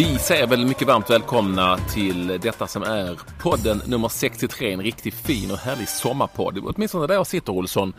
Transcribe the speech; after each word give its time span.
Vi 0.00 0.18
säger 0.18 0.46
väl 0.46 0.66
mycket 0.66 0.88
varmt 0.88 1.10
välkomna 1.10 1.76
till 1.76 2.26
detta 2.26 2.66
som 2.66 2.82
är 2.82 3.20
podden 3.40 3.82
nummer 3.86 4.08
63. 4.08 4.72
En 4.72 4.82
riktigt 4.82 5.14
fin 5.14 5.50
och 5.50 5.58
härlig 5.58 5.88
sommarpodd. 5.88 6.58
Åtminstone 6.58 7.06
där 7.06 7.14
jag 7.14 7.26
sitter 7.26 7.52
Olsson. 7.52 7.92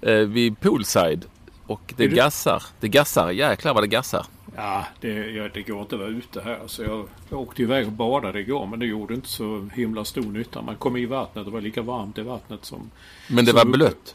Eh, 0.00 0.14
vid 0.14 0.60
poolside. 0.60 1.24
Och 1.66 1.94
det 1.96 2.06
gassar. 2.06 2.62
Det 2.80 2.88
gassar. 2.88 3.30
Jäklar 3.30 3.74
vad 3.74 3.82
det 3.82 3.86
gassar. 3.86 4.26
Ja, 4.56 4.86
det, 5.00 5.08
ja, 5.08 5.48
det 5.54 5.62
går 5.62 5.80
inte 5.80 5.94
att 5.94 6.00
vara 6.00 6.10
ute 6.10 6.40
här. 6.40 6.60
Så 6.66 6.82
jag, 6.82 7.08
jag 7.30 7.40
åkte 7.40 7.62
iväg 7.62 7.86
och 7.86 7.92
badade 7.92 8.40
igår 8.40 8.66
men 8.66 8.78
det 8.78 8.86
gjorde 8.86 9.14
inte 9.14 9.28
så 9.28 9.68
himla 9.74 10.04
stor 10.04 10.22
nytta. 10.22 10.62
Man 10.62 10.76
kom 10.76 10.96
i 10.96 11.06
vattnet. 11.06 11.44
Det 11.44 11.50
var 11.50 11.60
lika 11.60 11.82
varmt 11.82 12.18
i 12.18 12.22
vattnet 12.22 12.64
som... 12.64 12.90
Men 13.28 13.44
det 13.44 13.50
som 13.50 13.56
var 13.56 13.66
uppe. 13.66 13.78
blött. 13.78 14.14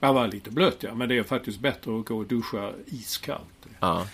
Ja, 0.00 0.08
det 0.08 0.14
var 0.14 0.28
lite 0.28 0.50
blött 0.50 0.76
ja. 0.80 0.94
Men 0.94 1.08
det 1.08 1.18
är 1.18 1.22
faktiskt 1.22 1.60
bättre 1.60 1.98
att 1.98 2.06
gå 2.06 2.18
och 2.18 2.26
duscha 2.26 2.70
iskallt. 2.86 3.66
Ja. 3.80 4.06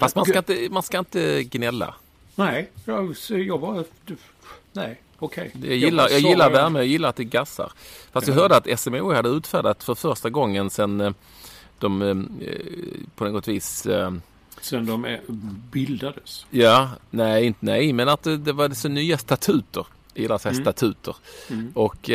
Fast 0.00 0.16
man 0.16 0.24
ska, 0.24 0.38
inte, 0.38 0.68
man 0.70 0.82
ska 0.82 0.98
inte 0.98 1.42
gnälla. 1.42 1.94
Nej, 2.34 2.70
jag, 2.84 3.14
du- 4.04 4.16
Nej, 4.72 5.00
okej. 5.18 5.50
Jag 5.62 5.76
gillar, 5.76 6.08
jag 6.08 6.20
gillar 6.20 6.50
värme, 6.50 6.78
jag 6.78 6.86
gillar 6.86 7.08
att 7.08 7.16
det 7.16 7.24
gassar. 7.24 7.72
Fast 8.12 8.28
jag 8.28 8.34
hörde 8.34 8.56
att 8.56 8.80
SMHI 8.80 9.14
hade 9.14 9.28
utfärdat 9.28 9.84
för 9.84 9.94
första 9.94 10.30
gången 10.30 10.70
sedan 10.70 11.00
eh, 11.00 11.12
de 11.78 12.02
eh, 12.02 12.16
på 13.16 13.24
något 13.24 13.48
vis 13.48 13.86
eh, 13.86 14.12
Sen 14.60 14.86
de 14.86 15.16
bildades. 15.72 16.46
Ja, 16.50 16.90
nej, 17.10 17.44
inte 17.46 17.58
nej, 17.66 17.92
men 17.92 18.08
att 18.08 18.22
det, 18.22 18.36
det 18.36 18.52
var 18.52 18.68
så 18.70 18.88
nya 18.88 19.18
statuter. 19.18 19.86
Jag 20.14 20.22
gillar 20.22 20.34
att 20.36 20.42
säga 20.42 20.52
Mm. 20.52 20.64
statuter. 20.64 21.16
Mm. 21.50 21.72
Och 21.74 22.10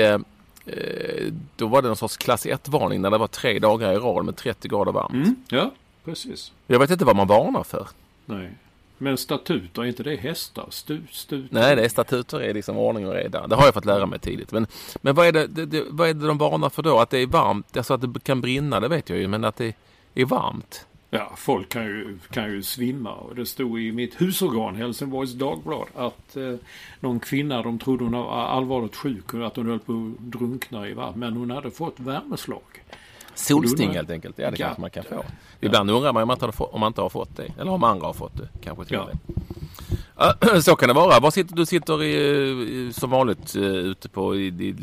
då 1.56 1.68
var 1.68 1.81
det 1.81 1.88
någon 1.88 1.98
sorts 1.98 2.18
klass 2.18 2.46
1-varning 2.46 3.02
när 3.02 3.10
det 3.10 3.18
var 3.18 3.28
tre 3.28 3.60
dagar 3.60 3.94
i 3.94 3.96
rad 3.98 4.26
med 4.26 4.36
30 4.36 4.68
grader 4.68 4.92
varmt. 4.92 5.14
Mm, 5.14 5.36
ja, 5.50 5.72
precis. 6.06 6.51
Jag 6.67 6.79
vet 6.79 6.89
inte 6.89 7.06
vad 7.06 7.16
man 7.16 7.28
varnar 7.28 7.63
för. 7.63 7.88
Nej. 8.25 8.51
Men 8.97 9.17
statuter, 9.17 9.81
är 9.81 9.85
inte 9.85 10.03
det 10.03 10.16
hästar? 10.16 10.66
Stu, 10.69 11.01
stut, 11.12 11.51
Nej, 11.51 11.75
det 11.75 11.85
är 11.85 11.89
statuter 11.89 12.41
är 12.41 12.53
liksom 12.53 12.78
ordning 12.78 13.07
och 13.07 13.13
reda. 13.13 13.47
Det 13.47 13.56
har 13.56 13.66
jag 13.66 13.73
fått 13.73 13.85
lära 13.85 14.06
mig 14.06 14.19
tidigt. 14.19 14.51
Men, 14.51 14.67
men 15.01 15.16
vad, 15.16 15.28
är 15.28 15.31
det, 15.31 15.47
det, 15.47 15.66
det, 15.66 15.84
vad 15.89 16.09
är 16.09 16.13
det 16.13 16.28
de 16.28 16.38
varnar 16.38 16.69
för 16.69 16.84
då? 16.84 17.00
Att 17.00 17.09
det 17.09 17.17
är 17.17 17.28
varmt? 17.28 17.78
Alltså 17.78 17.94
att 17.94 18.01
det 18.01 18.23
kan 18.23 18.41
brinna, 18.41 18.79
det 18.79 18.88
vet 18.88 19.09
jag 19.09 19.19
ju. 19.19 19.28
Men 19.28 19.44
att 19.44 19.56
det 19.56 19.75
är 20.16 20.25
varmt? 20.25 20.85
Ja, 21.09 21.34
folk 21.38 21.69
kan 21.69 21.85
ju, 21.85 22.18
kan 22.31 22.51
ju 22.51 22.63
svimma. 22.63 23.13
Och 23.13 23.35
det 23.35 23.45
stod 23.45 23.81
i 23.81 23.91
mitt 23.91 24.22
husorgan, 24.22 24.75
Helsingborgs 24.75 25.33
Dagblad, 25.33 25.88
att 25.95 26.38
eh, 26.38 26.56
någon 27.00 27.19
kvinna, 27.19 27.62
de 27.62 27.79
trodde 27.79 28.03
hon 28.03 28.13
var 28.13 28.45
allvarligt 28.45 28.95
sjuk 28.95 29.33
och 29.33 29.47
att 29.47 29.56
hon 29.56 29.66
höll 29.66 29.79
på 29.79 29.94
att 29.94 30.31
drunkna 30.31 30.88
i 30.88 30.94
vatten. 30.94 31.19
Men 31.19 31.33
hon 31.33 31.51
hade 31.51 31.72
fått 31.72 32.00
värmeslag. 32.00 32.83
Solsting 33.36 33.90
helt 33.92 34.09
enkelt. 34.09 34.40
Ja, 34.40 34.52
det 34.52 34.59
Ja. 34.59 34.66
kanske 34.66 34.81
man 34.81 34.90
kan 34.90 35.03
få. 35.03 35.24
Ibland 35.62 35.92
undrar 35.92 36.14
man 36.14 36.22
om 36.24 36.28
man, 36.28 36.36
inte 36.36 36.46
har 36.46 36.52
fått, 36.52 36.74
om 36.74 36.80
man 36.80 36.88
inte 36.88 37.02
har 37.02 37.09
fått 37.09 37.38
det. 37.38 37.47
Eller 37.59 37.72
om 37.72 37.84
andra 37.84 38.08
har 38.08 38.14
fått 38.14 38.38
det. 38.38 38.47
Kanske 38.64 38.86
till 38.86 38.94
Ja. 38.96 39.09
Ja, 40.18 40.62
Så 40.62 40.75
kan 40.75 40.88
det 40.88 40.94
vara. 40.94 41.19
Var 41.19 41.31
sitter, 41.31 41.56
du 41.56 41.66
sitter 41.66 42.03
i, 42.03 42.14
i, 42.88 42.94
som 42.94 43.09
vanligt 43.09 43.56
eh, 43.56 43.62
ute 43.64 44.09
på 44.09 44.36
i, 44.36 44.47
i, 44.47 44.75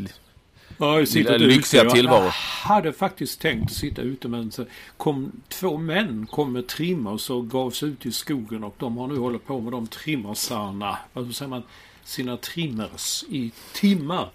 Ja, 0.80 0.98
jag 0.98 1.08
sitter 1.08 1.34
ute. 1.34 1.44
lyxiga 1.44 1.84
Jag 1.84 1.92
tillvaro. 1.94 2.28
hade 2.64 2.92
faktiskt 2.92 3.40
tänkt 3.40 3.72
sitta 3.72 4.02
ute 4.02 4.28
men 4.28 4.50
så 4.52 4.64
kom 4.96 5.32
två 5.48 5.76
män 5.76 6.26
kom 6.30 6.52
med 6.52 6.66
trimmers 6.66 7.30
och 7.30 7.50
gav 7.50 7.70
sig 7.70 7.88
ut 7.88 8.06
i 8.06 8.12
skogen 8.12 8.64
och 8.64 8.74
de 8.78 8.96
har 8.96 9.06
nu 9.06 9.16
hållit 9.18 9.46
på 9.46 9.60
med 9.60 9.72
de 9.72 9.86
trimmersarna, 9.86 10.98
vad 11.12 11.34
säger 11.34 11.48
man, 11.48 11.62
sina 12.04 12.36
trimmers 12.36 13.24
i 13.28 13.52
timmar. 13.72 14.28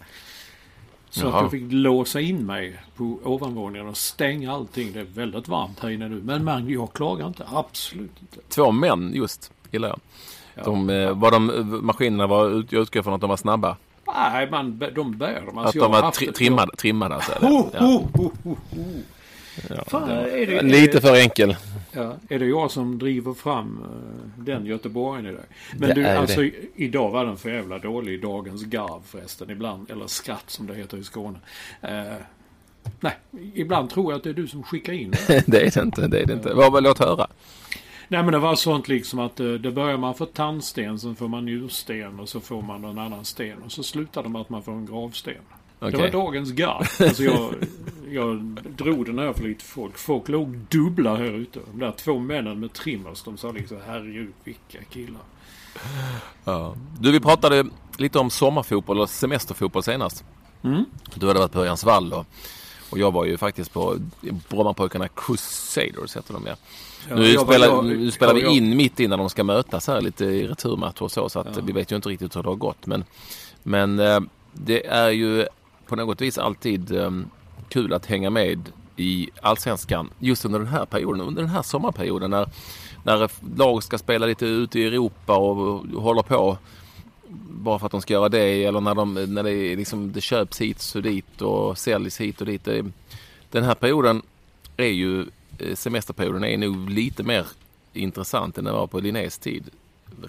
Så 1.13 1.25
Jaha. 1.25 1.35
att 1.35 1.41
jag 1.41 1.51
fick 1.51 1.63
låsa 1.71 2.19
in 2.21 2.45
mig 2.45 2.75
på 2.95 3.19
ovanvåningen 3.23 3.87
och 3.87 3.97
stänga 3.97 4.51
allting. 4.53 4.93
Det 4.93 4.99
är 4.99 5.03
väldigt 5.03 5.47
varmt 5.47 5.79
här 5.79 5.89
inne 5.89 6.09
nu. 6.09 6.21
Men 6.23 6.43
man, 6.43 6.69
jag 6.69 6.93
klagar 6.93 7.27
inte. 7.27 7.43
Absolut 7.53 8.11
inte. 8.21 8.37
två 8.49 8.71
män 8.71 9.11
just, 9.15 9.51
gillar 9.71 9.87
jag. 9.89 9.99
Ja. 10.55 10.63
De, 10.63 10.89
eh, 10.89 11.11
var 11.17 11.31
de, 11.31 11.79
maskinerna 11.85 12.27
var, 12.27 12.49
jag 12.69 12.81
utgår 12.81 13.01
från 13.01 13.13
att 13.13 13.21
de 13.21 13.29
var 13.29 13.37
snabba. 13.37 13.77
Nej, 14.07 14.49
man, 14.51 14.79
de 14.95 15.17
bär 15.17 15.41
dem. 15.45 15.57
Att 15.57 15.65
Alltså, 15.65 15.79
de 15.79 15.83
jag 15.83 15.89
har 15.89 15.93
var 15.95 16.01
haft 16.01 16.17
tri, 16.17 16.31
trimmade, 16.31 16.75
trimmade 16.75 17.15
alltså. 17.15 17.31
eller? 17.31 17.49
Ho, 17.49 18.07
ho, 18.13 18.31
ho. 18.43 18.55
Ja, 19.69 19.83
Fan, 19.87 20.07
det 20.09 20.45
det- 20.45 20.61
Lite 20.61 21.01
för 21.01 21.15
enkel. 21.15 21.55
Ja, 21.91 22.15
är 22.29 22.39
det 22.39 22.45
jag 22.45 22.71
som 22.71 22.99
driver 22.99 23.33
fram 23.33 23.79
eh, 23.83 24.43
den 24.43 24.65
Göteborgen 24.65 25.25
idag? 25.25 25.41
Men 25.73 25.89
Det 25.89 25.95
du, 25.95 26.05
alltså 26.07 26.41
det. 26.41 26.51
idag 26.75 27.11
var 27.11 27.25
den 27.25 27.37
för 27.37 27.49
jävla 27.49 27.79
dålig. 27.79 28.21
Dagens 28.21 28.63
garv 28.63 29.01
förresten 29.05 29.49
ibland. 29.49 29.91
Eller 29.91 30.07
skratt 30.07 30.43
som 30.49 30.67
det 30.67 30.75
heter 30.75 30.97
i 30.97 31.03
Skåne. 31.03 31.39
Eh, 31.81 32.03
nej, 32.99 33.13
ibland 33.53 33.89
tror 33.89 34.11
jag 34.11 34.17
att 34.17 34.23
det 34.23 34.29
är 34.29 34.33
du 34.33 34.47
som 34.47 34.63
skickar 34.63 34.93
in 34.93 35.11
det. 35.11 35.43
det 35.47 35.57
är 35.61 35.71
det 35.71 35.81
inte. 35.81 36.07
Det 36.07 36.19
är 36.19 36.25
det 36.25 36.33
inte. 36.33 36.53
Vad, 36.53 36.83
låt 36.83 36.99
höra. 36.99 37.27
Nej 38.07 38.23
men 38.23 38.31
det 38.31 38.39
var 38.39 38.55
sånt 38.55 38.87
liksom 38.87 39.19
att 39.19 39.39
eh, 39.39 39.47
det 39.51 39.71
börjar 39.71 39.97
man 39.97 40.13
få 40.15 40.25
tandsten, 40.25 40.99
sen 40.99 41.15
får 41.15 41.27
man 41.27 41.45
njursten 41.45 42.19
och 42.19 42.29
så 42.29 42.39
får 42.39 42.61
man 42.61 42.83
en 42.85 42.97
annan 42.97 43.25
sten. 43.25 43.57
Och 43.65 43.71
så 43.71 43.83
slutar 43.83 44.23
det 44.23 44.29
med 44.29 44.41
att 44.41 44.49
man 44.49 44.63
får 44.63 44.71
en 44.71 44.85
gravsten. 44.85 45.33
Det 45.91 45.97
Okej. 45.97 46.11
var 46.11 46.25
dagens 46.25 46.51
garv. 46.51 46.87
Alltså 47.07 47.23
jag, 47.23 47.53
jag 48.09 48.37
drog 48.77 49.05
den 49.05 49.19
här 49.19 49.33
för 49.33 49.43
lite 49.43 49.63
folk. 49.63 49.97
Folk 49.97 50.29
låg 50.29 50.57
dubbla 50.69 51.15
här 51.15 51.23
ute. 51.31 51.59
De 51.71 51.79
där 51.79 51.91
två 51.91 52.19
männen 52.19 52.59
med 52.59 52.73
trimmers, 52.73 53.23
de 53.23 53.37
sa 53.37 53.51
liksom 53.51 53.77
herregud 53.87 54.33
vilka 54.43 54.77
killar. 54.89 55.21
Ja. 56.43 56.75
Du, 56.99 57.11
vi 57.11 57.19
pratade 57.19 57.65
lite 57.97 58.19
om 58.19 58.29
sommarfotboll 58.29 58.99
och 58.99 59.09
semesterfotboll 59.09 59.83
senast. 59.83 60.23
Mm. 60.63 60.85
Du 61.15 61.27
hade 61.27 61.39
varit 61.39 61.51
på 61.51 61.59
Örjansvall 61.59 62.13
och, 62.13 62.25
och 62.89 62.99
jag 62.99 63.11
var 63.11 63.25
ju 63.25 63.37
faktiskt 63.37 63.73
på 63.73 63.95
Brommapojkarna 64.49 65.07
Crusaders 65.07 66.15
heter 66.17 66.33
de 66.33 66.45
ja. 66.47 66.55
Ja, 67.09 67.15
nu, 67.15 67.33
spelar, 67.37 67.67
jag- 67.67 67.85
nu 67.85 68.11
spelar 68.11 68.33
vi 68.33 68.47
in 68.47 68.77
mitt 68.77 68.99
innan 68.99 69.19
de 69.19 69.29
ska 69.29 69.43
mötas 69.43 69.87
här 69.87 70.01
lite 70.01 70.25
i 70.25 70.47
returmatch 70.47 71.01
och 71.01 71.11
så. 71.11 71.29
Så 71.29 71.39
att 71.39 71.47
Ja. 71.55 71.61
vi 71.65 71.71
vet 71.73 71.91
ju 71.91 71.95
inte 71.95 72.09
riktigt 72.09 72.35
hur 72.35 72.43
det 72.43 72.49
har 72.49 72.55
gått. 72.55 72.85
Men, 72.85 73.03
men 73.63 73.99
eh, 73.99 74.19
det 74.53 74.85
är 74.87 75.09
ju 75.09 75.45
på 75.87 75.95
något 75.95 76.21
vis 76.21 76.37
alltid 76.37 76.91
eh, 76.91 77.11
kul 77.69 77.93
att 77.93 78.05
hänga 78.05 78.29
med 78.29 78.71
i 78.95 79.29
Allsvenskan 79.41 80.09
just 80.19 80.45
under 80.45 80.59
den 80.59 80.67
här 80.67 80.85
perioden. 80.85 81.21
Under 81.21 81.41
den 81.41 81.51
här 81.51 81.61
sommarperioden 81.61 82.31
när, 82.31 82.49
när 83.03 83.31
lag 83.57 83.83
ska 83.83 83.97
spela 83.97 84.25
lite 84.25 84.45
ute 84.45 84.79
i 84.79 84.85
Europa 84.85 85.37
och, 85.37 85.85
och 85.95 86.01
håller 86.01 86.21
på 86.21 86.57
bara 87.49 87.79
för 87.79 87.85
att 87.85 87.91
de 87.91 88.01
ska 88.01 88.13
göra 88.13 88.29
det 88.29 88.65
eller 88.65 88.81
när, 88.81 88.95
de, 88.95 89.13
när 89.13 89.43
det, 89.43 89.75
liksom, 89.75 90.11
det 90.11 90.21
köps 90.21 90.61
hit 90.61 90.93
och 90.95 91.01
dit 91.01 91.41
och 91.41 91.77
säljs 91.77 92.21
hit 92.21 92.41
och 92.41 92.47
dit. 92.47 92.67
Den 93.51 93.63
här 93.63 93.75
perioden 93.75 94.21
är 94.77 94.87
ju, 94.87 95.25
eh, 95.57 95.75
semesterperioden 95.75 96.43
är 96.43 96.57
nog 96.57 96.89
lite 96.89 97.23
mer 97.23 97.45
intressant 97.93 98.57
än 98.57 98.63
den 98.63 98.73
var 98.73 98.87
på 98.87 98.99
Linnés 98.99 99.37
tid. 99.37 99.63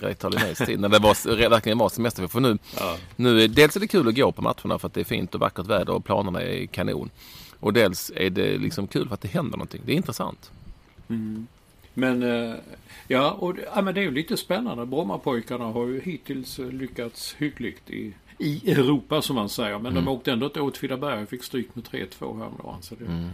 Retar 0.00 0.30
Linnés 0.30 0.58
tid, 0.58 0.80
när 0.80 0.88
det 0.88 0.98
var, 0.98 1.48
verkligen 1.48 1.78
var 1.78 1.88
semester. 1.88 2.26
För 2.26 2.40
nu, 2.40 2.58
Ja. 2.78 2.96
nu 3.16 3.48
dels 3.48 3.76
är 3.76 3.80
det 3.80 3.86
kul 3.86 4.08
att 4.08 4.16
gå 4.16 4.32
på 4.32 4.42
matcherna 4.42 4.78
för 4.78 4.86
att 4.86 4.94
det 4.94 5.00
är 5.00 5.04
fint 5.04 5.34
och 5.34 5.40
vackert 5.40 5.66
väder 5.66 5.92
och 5.92 6.04
planerna 6.04 6.42
är 6.42 6.66
kanon. 6.66 7.10
Och 7.60 7.72
dels 7.72 8.12
är 8.16 8.30
det 8.30 8.58
liksom 8.58 8.86
kul 8.86 9.08
för 9.08 9.14
att 9.14 9.20
det 9.20 9.28
händer 9.28 9.56
någonting. 9.58 9.82
Det 9.86 9.92
är 9.92 9.96
intressant. 9.96 10.50
Men 11.94 12.22
eh, 12.22 12.54
ja, 13.08 13.30
och, 13.30 13.56
ja, 13.74 13.82
men 13.82 13.94
det 13.94 14.00
är 14.00 14.02
ju 14.02 14.10
lite 14.10 14.36
spännande. 14.36 14.86
Brommapojkarna 14.86 15.64
har 15.64 15.86
ju 15.86 16.00
hittills 16.00 16.58
eh, 16.58 16.66
lyckats 16.70 17.34
hyggligt 17.38 17.90
i, 17.90 18.12
i 18.38 18.70
Europa 18.72 19.22
som 19.22 19.36
man 19.36 19.48
säger. 19.48 19.78
Men 19.78 19.94
de 19.94 20.08
åkte 20.08 20.32
ändå 20.32 20.48
till 20.48 20.62
Åtvidaberg 20.62 21.22
och 21.22 21.28
fick 21.28 21.42
stryk 21.44 21.74
med 21.74 21.84
3-2 21.84 22.38
häromdagen. 22.38 22.82
Så 22.82 22.94
det, 22.94 23.30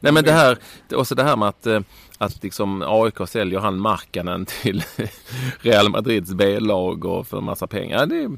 Nej 0.00 0.12
men 0.12 0.24
det 0.24 0.32
här, 0.32 0.58
och 0.94 1.06
så 1.06 1.14
det 1.14 1.22
här 1.22 1.36
med 1.36 1.48
att, 1.48 1.66
eh, 1.66 1.80
att 2.18 2.42
liksom 2.42 2.84
AIK 2.86 3.28
säljer 3.28 3.60
han 3.60 3.80
Markkanen 3.80 4.46
till 4.46 4.82
Real 5.60 5.88
Madrids 5.88 6.32
B-lag 6.34 7.04
och 7.04 7.26
för 7.26 7.38
en 7.38 7.44
massa 7.44 7.66
pengar. 7.66 8.06
Det, 8.06 8.28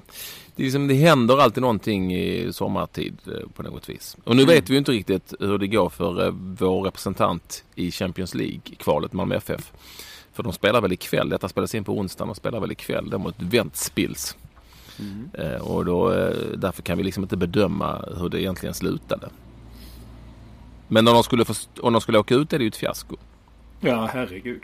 det, 0.56 0.62
liksom, 0.62 0.88
det 0.88 0.94
händer 0.94 1.38
alltid 1.38 1.60
någonting 1.60 2.14
i 2.14 2.52
sommartid 2.52 3.16
eh, 3.26 3.48
på 3.54 3.62
något 3.62 3.88
vis. 3.88 4.16
Och 4.24 4.36
nu 4.36 4.44
vet 4.44 4.70
vi 4.70 4.72
ju 4.72 4.78
inte 4.78 4.92
riktigt 4.92 5.34
hur 5.40 5.58
det 5.58 5.66
går 5.66 5.88
för 5.88 6.26
eh, 6.26 6.34
vår 6.58 6.82
representant 6.82 7.64
i 7.74 7.90
Champions 7.90 8.34
League-kvalet 8.34 9.12
Malmö 9.12 9.34
FF. 9.34 9.72
För 10.32 10.42
de 10.42 10.52
spelar 10.52 10.80
väl 10.80 10.92
ikväll. 10.92 11.28
Detta 11.28 11.48
spelas 11.48 11.74
in 11.74 11.84
på 11.84 11.98
onsdagen 11.98 12.30
och 12.30 12.36
spelar 12.36 12.60
väl 12.60 12.72
ikväll. 12.72 13.10
De 13.10 13.22
mot 13.22 13.34
Ventspils. 13.38 14.36
Eh, 15.34 15.60
och 15.60 15.84
då, 15.84 16.08
därför 16.56 16.82
kan 16.82 16.98
vi 16.98 17.04
liksom 17.04 17.22
inte 17.22 17.36
bedöma 17.36 18.04
hur 18.18 18.28
det 18.28 18.42
egentligen 18.42 18.74
slutade. 18.74 19.28
Men 20.92 21.08
om 21.08 21.14
de 21.14 21.22
skulle, 21.22 21.44
få, 21.44 21.54
om 21.80 21.92
de 21.92 22.00
skulle 22.00 22.18
åka 22.18 22.34
ut 22.34 22.52
är 22.52 22.58
det 22.58 22.64
ju 22.64 22.68
ett 22.68 22.76
fiasko. 22.76 23.16
Ja, 23.80 24.10
herregud. 24.12 24.62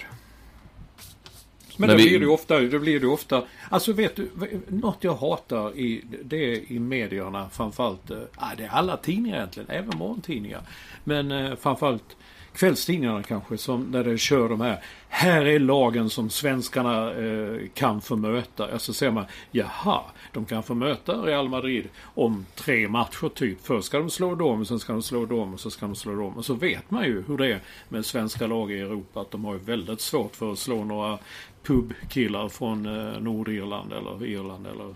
Men, 1.76 1.96
vi- 1.96 2.08
blir 2.08 2.20
det 2.20 2.26
ofta, 2.26 2.60
då 2.60 2.78
blir 2.78 3.00
det 3.00 3.06
ofta, 3.06 3.44
alltså 3.70 3.92
vet 3.92 4.16
du, 4.16 4.30
något 4.68 5.04
jag 5.04 5.14
hatar 5.14 5.76
i, 5.76 6.04
det 6.24 6.36
är 6.36 6.72
i 6.72 6.78
medierna 6.78 7.50
framförallt, 7.50 8.10
ja, 8.10 8.52
det 8.56 8.64
är 8.64 8.68
alla 8.68 8.96
tidningar 8.96 9.36
egentligen, 9.36 9.70
även 9.70 9.98
morgontidningar. 9.98 10.60
Men 11.04 11.32
eh, 11.32 11.56
framförallt 11.56 12.16
kvällstidningarna 12.52 13.22
kanske, 13.22 13.58
som, 13.58 13.92
där 13.92 14.04
det 14.04 14.18
kör 14.18 14.48
de 14.48 14.60
här, 14.60 14.82
här 15.08 15.46
är 15.46 15.58
lagen 15.58 16.10
som 16.10 16.30
svenskarna 16.30 17.12
eh, 17.12 17.60
kan 17.74 18.00
få 18.00 18.16
möta. 18.16 18.72
Alltså 18.72 18.92
säger 18.92 19.12
man, 19.12 19.24
jaha, 19.50 20.00
de 20.32 20.44
kan 20.44 20.62
få 20.62 20.74
möta 20.74 21.12
Real 21.12 21.48
Madrid 21.48 21.88
om 22.02 22.46
tre 22.54 22.88
matcher 22.88 23.28
typ. 23.28 23.58
Först 23.66 23.86
ska 23.86 23.98
de 23.98 24.10
slå 24.10 24.34
dem, 24.34 24.64
sen 24.64 24.78
ska 24.78 24.92
de 24.92 25.02
slå 25.02 25.26
dem 25.26 25.54
och 25.54 25.60
så 25.60 25.70
ska 25.70 25.86
de 25.86 25.94
slå 25.94 26.14
dem. 26.14 26.36
Och 26.36 26.44
så 26.44 26.54
vet 26.54 26.90
man 26.90 27.04
ju 27.04 27.24
hur 27.28 27.38
det 27.38 27.46
är 27.46 27.60
med 27.88 28.04
svenska 28.04 28.46
lag 28.46 28.72
i 28.72 28.80
Europa. 28.80 29.20
Att 29.20 29.30
de 29.30 29.44
har 29.44 29.52
ju 29.52 29.58
väldigt 29.58 30.00
svårt 30.00 30.36
för 30.36 30.52
att 30.52 30.58
slå 30.58 30.84
några 30.84 31.18
pubkillar 31.62 32.48
från 32.48 32.86
eh, 32.86 33.20
Nordirland 33.20 33.92
eller 33.92 34.26
Irland 34.26 34.66
eller 34.66 34.94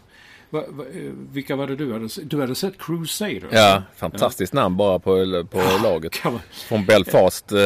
va, 0.52 0.62
va, 0.68 0.84
eh, 0.84 1.12
vilka 1.32 1.56
var 1.56 1.66
det 1.66 1.76
du 1.76 1.92
hade 1.92 2.08
sett? 2.08 2.30
Du 2.30 2.40
hade 2.40 2.54
sett 2.54 2.78
Crusaders? 2.78 3.42
Ja, 3.52 3.82
fantastiskt 3.96 4.52
namn 4.52 4.76
bara 4.76 4.98
på, 4.98 5.44
på 5.50 5.58
laget. 5.82 6.12
Kan 6.12 6.32
man, 6.32 6.42
Från 6.68 6.86
Belfast. 6.86 7.52
eh, 7.52 7.58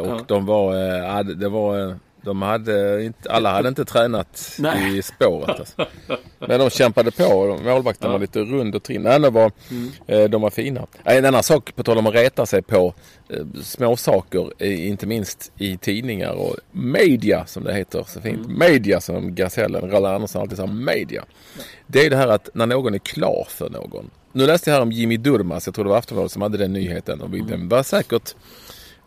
Och 0.00 0.06
Ja. 0.06 0.20
de 0.28 0.46
var, 0.46 0.74
eh, 0.74 1.04
ja, 1.04 1.22
det 1.22 1.48
var, 1.48 1.96
de 2.24 2.42
hade 2.42 3.04
inte, 3.04 3.30
alla 3.32 3.52
hade 3.52 3.68
inte 3.68 3.84
tränat 3.84 4.56
Nej. 4.58 4.98
i 4.98 5.02
spåret. 5.02 5.58
Alltså. 5.60 5.86
Men 6.38 6.60
de 6.60 6.70
kämpade 6.70 7.10
på. 7.10 7.58
Målvakten 7.64 8.06
Ja. 8.08 8.12
var 8.12 8.18
lite 8.18 8.38
rund 8.40 8.74
och 8.74 8.82
trin. 8.82 9.02
Nej, 9.02 9.20
var, 9.30 9.52
eh, 10.06 10.24
de 10.24 10.42
var 10.42 10.50
fina. 10.50 10.86
En 11.04 11.24
annan 11.24 11.42
sak 11.42 11.76
på 11.76 11.82
tal 11.82 11.98
om 11.98 12.06
att 12.06 12.14
reta 12.14 12.46
sig 12.46 12.62
på 12.62 12.94
eh, 13.28 13.44
små 13.62 13.96
saker, 13.96 14.62
inte 14.64 15.06
minst 15.06 15.52
i 15.58 15.76
tidningar 15.76 16.32
och 16.32 16.56
media 16.72 17.46
som 17.46 17.64
det 17.64 17.74
heter 17.74 18.04
så 18.08 18.20
fint. 18.20 18.48
Media 18.48 19.00
som 19.00 19.34
Gasellen, 19.34 19.90
Roland 19.90 20.14
Andersson 20.14 20.42
alltid 20.42 20.56
sa, 20.58 20.66
media. 20.66 21.24
Det 21.86 22.06
är 22.06 22.10
det 22.10 22.16
här 22.16 22.28
att 22.28 22.48
när 22.54 22.66
någon 22.66 22.94
är 22.94 22.98
klar 22.98 23.46
för 23.48 23.70
någon. 23.70 24.10
Nu 24.32 24.46
läste 24.46 24.70
jag 24.70 24.74
här 24.74 24.82
om 24.82 24.92
Jimmy 24.92 25.16
Durmaz, 25.16 25.66
jag 25.66 25.74
tror 25.74 25.84
det 25.84 25.90
var 25.90 25.98
Aftonbladet 25.98 26.32
som 26.32 26.42
hade 26.42 26.58
den 26.58 26.72
nyheten. 26.72 27.20
Och 27.20 27.34
vi- 27.34 27.40
den 27.40 27.68
var 27.68 27.82
säkert 27.82 28.34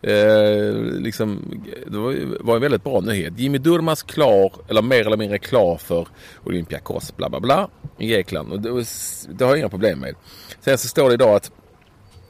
Eh, 0.06 0.74
liksom, 0.74 1.60
det 1.86 1.98
var, 2.40 2.54
en 2.54 2.60
väldigt 2.60 2.84
bra 2.84 3.00
nyhet. 3.00 3.38
Jimmy 3.38 3.58
Durmaz 3.58 4.02
klar, 4.02 4.52
eller 4.68 4.82
mer 4.82 5.06
eller 5.06 5.16
mindre 5.16 5.38
klar 5.38 5.76
för 5.76 6.08
Olympiakos, 6.44 7.16
bla 7.16 7.28
bla 7.28 7.40
bla, 7.40 7.68
i 7.98 8.06
Grekland. 8.06 8.52
Och 8.52 8.60
det, 8.60 8.86
det 9.28 9.44
har 9.44 9.50
jag 9.50 9.58
inga 9.58 9.68
problem 9.68 9.98
med. 9.98 10.14
Sen 10.60 10.78
så 10.78 10.88
står 10.88 11.08
det 11.08 11.14
idag 11.14 11.34
att, 11.34 11.50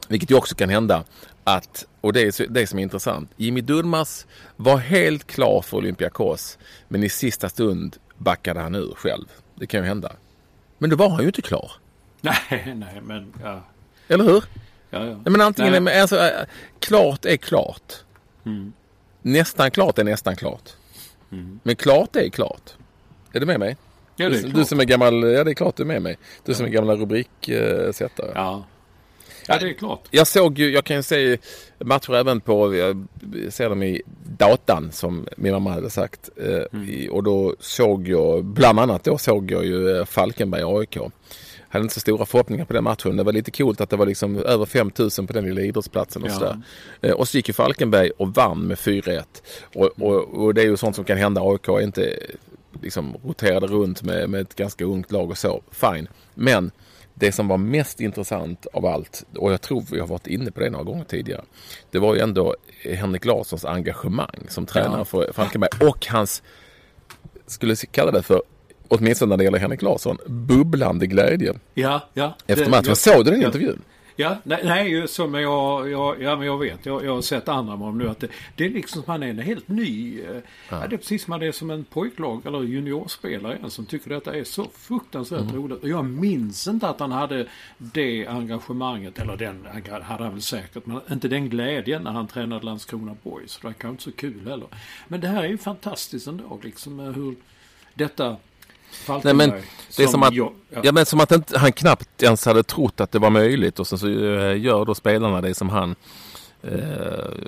vilket 0.07 0.31
ju 0.31 0.35
också 0.35 0.55
kan 0.55 0.69
hända, 0.69 1.03
att, 1.43 1.87
och 2.01 2.13
det 2.13 2.21
är 2.21 2.47
det 2.49 2.67
som 2.67 2.79
är 2.79 2.83
intressant, 2.83 3.31
Jimmy 3.35 3.61
Durmaz 3.61 4.27
var 4.55 4.77
helt 4.77 5.27
klar 5.27 5.61
för 5.61 5.77
Olympiakos, 5.77 6.57
men 6.87 7.03
i 7.03 7.09
sista 7.09 7.49
stund 7.49 7.97
backade 8.17 8.59
han 8.59 8.75
ur 8.75 8.93
själv. 8.95 9.25
Det 9.55 9.67
kan 9.67 9.79
ju 9.81 9.87
hända. 9.87 10.11
Men 10.77 10.89
då 10.89 10.95
var 10.95 11.09
han 11.09 11.21
ju 11.21 11.27
inte 11.27 11.41
klar. 11.41 11.71
nej, 12.21 12.73
nej, 12.75 13.01
men 13.03 13.33
ja. 13.43 13.61
Eller 14.07 14.23
hur? 14.23 14.43
Ja, 14.89 14.99
ja. 15.05 15.05
Nej, 15.05 15.21
men 15.25 15.41
antingen 15.41 15.83
Nej. 15.83 15.93
är 15.95 16.01
alltså, 16.01 16.17
äh, 16.19 16.31
klart 16.79 17.25
är 17.25 17.37
klart. 17.37 17.93
Nästan 19.21 19.71
klart 19.71 19.99
är 19.99 20.03
nästan 20.03 20.35
klart. 20.35 20.69
Men 21.63 21.75
klart 21.75 22.15
är 22.15 22.29
klart. 22.29 22.73
Är 23.33 23.39
du 23.39 23.45
med 23.45 23.59
mig? 23.59 23.77
Ja, 24.15 24.29
det 24.29 24.35
är 24.37 24.41
du, 24.41 24.47
du 24.47 24.53
klart. 24.53 24.67
som 24.67 24.79
är 24.79 24.83
gammal, 24.83 25.23
ja 25.33 25.43
det 25.43 25.51
är 25.51 25.53
klart 25.55 25.75
du 25.75 25.83
är 25.83 25.87
med 25.87 26.01
mig. 26.01 26.17
Du 26.45 26.53
som 26.53 26.65
är 26.65 26.69
gammal 26.69 26.97
rubriksättare. 26.99 28.31
Ja. 28.35 28.65
ja, 29.47 29.57
det 29.59 29.69
är 29.69 29.73
klart. 29.73 30.01
Jag 30.11 30.27
såg 30.27 30.59
ju, 30.59 30.71
jag 30.71 30.83
kan 30.85 30.95
ju 30.97 31.03
se 31.03 31.37
matcher 31.79 32.15
även 32.15 32.41
på, 32.41 32.75
jag 32.75 33.07
ser 33.49 33.69
dem 33.69 33.83
i 33.83 34.01
datan 34.37 34.91
som 34.91 35.27
min 35.37 35.51
mamma 35.53 35.71
hade 35.71 35.89
sagt. 35.89 36.29
Eh, 36.37 36.79
i- 36.89 37.09
Och 37.11 37.23
då 37.23 37.55
såg 37.59 38.07
jag, 38.07 38.45
bland 38.45 38.79
annat 38.79 39.03
då 39.03 39.17
såg 39.17 39.51
jag 39.51 39.65
ju 39.65 40.05
Falkenberg 40.05 40.63
AIK. 40.65 40.97
Hade 41.69 41.83
inte 41.83 41.93
så 41.93 41.99
stora 41.99 42.25
förhoppningar 42.25 42.65
på 42.65 42.73
den 42.73 42.83
matchen. 42.83 43.17
Det 43.17 43.23
var 43.23 43.33
lite 43.33 43.51
coolt 43.51 43.81
att 43.81 43.89
det 43.89 43.95
var 43.95 44.05
liksom 44.05 44.37
över 44.37 44.65
5000 44.65 45.27
på 45.27 45.33
den 45.33 45.45
lilla 45.45 45.61
idrottsplatsen 45.61 46.23
och 46.23 46.29
Ja. 46.29 46.33
sådär. 46.33 46.61
Eh, 47.01 47.11
Och 47.11 47.27
så 47.27 47.37
gick 47.37 47.47
ju 47.47 47.53
Falkenberg 47.53 48.09
och 48.17 48.33
vann 48.35 48.59
med 48.67 48.77
4-1. 48.77 49.23
Och, 49.75 49.85
och, 50.01 50.43
och 50.43 50.53
det 50.53 50.61
är 50.61 50.65
ju 50.65 50.77
sånt 50.77 50.95
som 50.95 51.05
kan 51.05 51.17
hända. 51.17 51.41
AIK 51.43 51.67
är 51.67 51.81
inte 51.81 52.19
liksom 52.81 53.15
roterade 53.25 53.67
runt 53.67 54.03
med, 54.03 54.29
med 54.29 54.41
ett 54.41 54.55
ganska 54.55 54.85
ungt 54.85 55.11
lag 55.11 55.29
och 55.29 55.37
så. 55.37 55.61
Fine. 55.71 56.07
Men 56.33 56.71
det 57.13 57.31
som 57.31 57.47
var 57.47 57.57
mest 57.57 57.99
intressant 58.01 58.65
av 58.73 58.85
allt, 58.85 59.23
och 59.35 59.51
jag 59.51 59.61
tror 59.61 59.83
vi 59.91 59.99
har 59.99 60.07
varit 60.07 60.27
inne 60.27 60.51
på 60.51 60.59
det 60.59 60.69
några 60.69 60.83
gånger 60.83 61.03
tidigare. 61.03 61.43
Det 61.91 61.99
var 61.99 62.15
ju 62.15 62.21
ändå 62.21 62.55
Henrik 62.83 63.25
Larssons 63.25 63.65
engagemang 63.65 64.45
som 64.49 64.65
tränare 64.65 64.99
Ja. 64.99 65.05
för 65.05 65.31
Falkenberg 65.33 65.87
och 65.89 66.07
hans, 66.07 66.43
skulle 67.47 67.75
kalla 67.75 68.11
det 68.11 68.23
för, 68.23 68.41
åtminstone 68.89 69.29
när 69.29 69.37
det 69.37 69.43
gäller 69.43 69.59
Henrik 69.59 69.81
Larsson, 69.81 70.17
bubblande 70.27 71.07
glädje 71.07 71.53
Ja, 71.73 72.01
ja. 72.13 72.35
efter 72.47 72.69
matchen. 72.69 72.95
Såg 72.95 73.25
du 73.25 73.31
den 73.31 73.41
ja. 73.41 73.47
intervjun? 73.47 73.81
Ja, 74.19 74.37
nej, 74.43 74.59
nej 74.63 75.05
men 75.29 75.41
jag, 75.41 75.89
jag, 75.89 76.21
ja, 76.21 76.35
men 76.35 76.47
jag 76.47 76.57
vet. 76.57 76.85
Jag, 76.85 77.05
jag 77.05 77.13
har 77.15 77.21
sett 77.21 77.47
andra 77.49 77.71
med 77.75 77.79
honom 77.85 77.97
nu 77.97 78.09
att 78.09 78.19
det, 78.19 78.27
det 78.55 78.65
är 78.65 78.69
liksom 78.69 79.03
som 79.03 79.11
han 79.11 79.23
är 79.23 79.27
en 79.27 79.39
helt 79.39 79.67
ny. 79.67 80.21
eh, 80.21 80.25
Ja. 80.69 80.87
det 80.89 80.95
är 80.95 80.97
precis 80.97 81.23
som 81.23 81.31
han 81.31 81.43
är 81.43 81.51
som 81.51 81.69
en 81.69 81.83
pojklag 81.83 82.45
eller 82.45 82.63
juniorspelare 82.63 83.57
som 83.69 83.85
tycker 83.85 84.09
detta 84.09 84.35
är 84.35 84.43
så 84.43 84.67
fruktansvärt 84.73 85.41
Mm. 85.41 85.55
roligt. 85.55 85.83
Och 85.83 85.89
jag 85.89 86.05
minns 86.05 86.67
inte 86.67 86.89
att 86.89 86.99
han 86.99 87.11
hade 87.11 87.47
det 87.77 88.27
engagemanget, 88.27 89.19
eller 89.19 89.37
den 89.37 89.67
hade 90.03 90.23
han 90.23 90.33
väl 90.33 90.41
säkert, 90.41 90.85
men 90.85 90.99
inte 91.11 91.27
den 91.27 91.49
glädjen 91.49 92.03
när 92.03 92.11
han 92.11 92.27
tränade 92.27 92.65
Landskrona 92.65 93.15
Boys. 93.23 93.57
Det 93.61 93.67
var 93.67 93.73
kanske 93.73 93.89
inte 93.89 94.03
så 94.03 94.11
kul 94.11 94.47
heller. 94.47 94.67
Men 95.07 95.21
det 95.21 95.27
här 95.27 95.43
är 95.43 95.47
ju 95.47 95.57
fantastiskt 95.57 96.27
ändå, 96.27 96.59
liksom 96.63 96.99
eh, 96.99 97.05
hur 97.11 97.35
detta 97.93 98.35
Nej, 98.99 99.05
Falkenberg, 99.05 99.47
men 99.49 99.61
det 99.97 100.03
är 100.03 100.07
som 100.07 100.23
att, 100.23 100.33
jag- 100.33 100.53
ja. 100.83 100.91
men 100.91 101.05
som 101.05 101.19
att 101.19 101.31
inte, 101.31 101.59
han 101.59 101.71
knappt 101.71 102.23
ens 102.23 102.45
hade 102.45 102.63
trott 102.63 102.99
att 103.01 103.11
det 103.11 103.19
var 103.19 103.29
möjligt 103.29 103.79
och 103.79 103.87
sen 103.87 103.99
så 103.99 104.07
eh, 104.07 104.61
gör 104.61 104.85
då 104.85 104.95
spelarna 104.95 105.41
det 105.41 105.53
som 105.55 105.69
han 105.69 105.95
eh, 106.63 106.69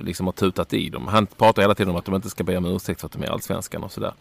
liksom 0.01 0.25
har 0.25 0.34
tutat 0.34 0.74
i 0.74 0.89
dem. 0.89 1.08
Han 1.08 1.25
pratar 1.25 1.62
hela 1.62 1.75
tiden 1.75 1.89
om 1.89 1.96
att 1.96 2.06
de 2.06 2.15
inte 2.15 2.29
ska 2.29 2.44
be 2.44 2.58
om 2.58 2.65
ursäkt 2.65 3.00
för 3.01 3.06
att 3.08 3.12
de 3.13 3.24
är 3.24 3.27
allsvenskan 3.27 3.84
och 3.84 3.91
sådär. 3.91 4.13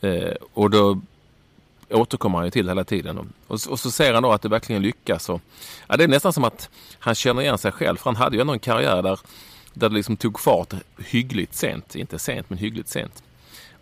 Eh, 0.00 0.32
och 0.54 0.70
då 0.70 1.00
återkommer 1.90 2.38
han 2.38 2.44
ju 2.46 2.50
till 2.50 2.68
hela 2.68 2.84
tiden. 2.84 3.18
Och, 3.18 3.26
och, 3.46 3.60
så- 3.60 3.70
och 3.70 3.80
så 3.80 3.90
ser 3.90 4.14
han 4.14 4.22
då 4.22 4.32
att 4.32 4.42
det 4.42 4.48
verkligen 4.48 4.82
lyckas. 4.82 5.28
Och, 5.28 5.40
ja, 5.88 5.96
det 5.96 6.04
är 6.04 6.08
nästan 6.08 6.32
som 6.32 6.44
att 6.44 6.70
han 6.98 7.14
känner 7.14 7.42
igen 7.42 7.58
sig 7.58 7.72
själv. 7.72 7.96
För 7.96 8.04
han 8.04 8.16
hade 8.16 8.36
ju 8.36 8.40
ändå 8.40 8.52
en 8.52 8.58
karriär 8.58 9.02
där, 9.02 9.20
där 9.74 9.88
det 9.88 9.94
liksom 9.94 10.16
tog 10.16 10.40
fart 10.40 10.74
hyggligt 10.98 11.54
sent. 11.54 11.94
Inte 11.94 12.18
sent 12.18 12.50
men 12.50 12.58
hyggligt 12.58 12.88
sent. 12.88 13.22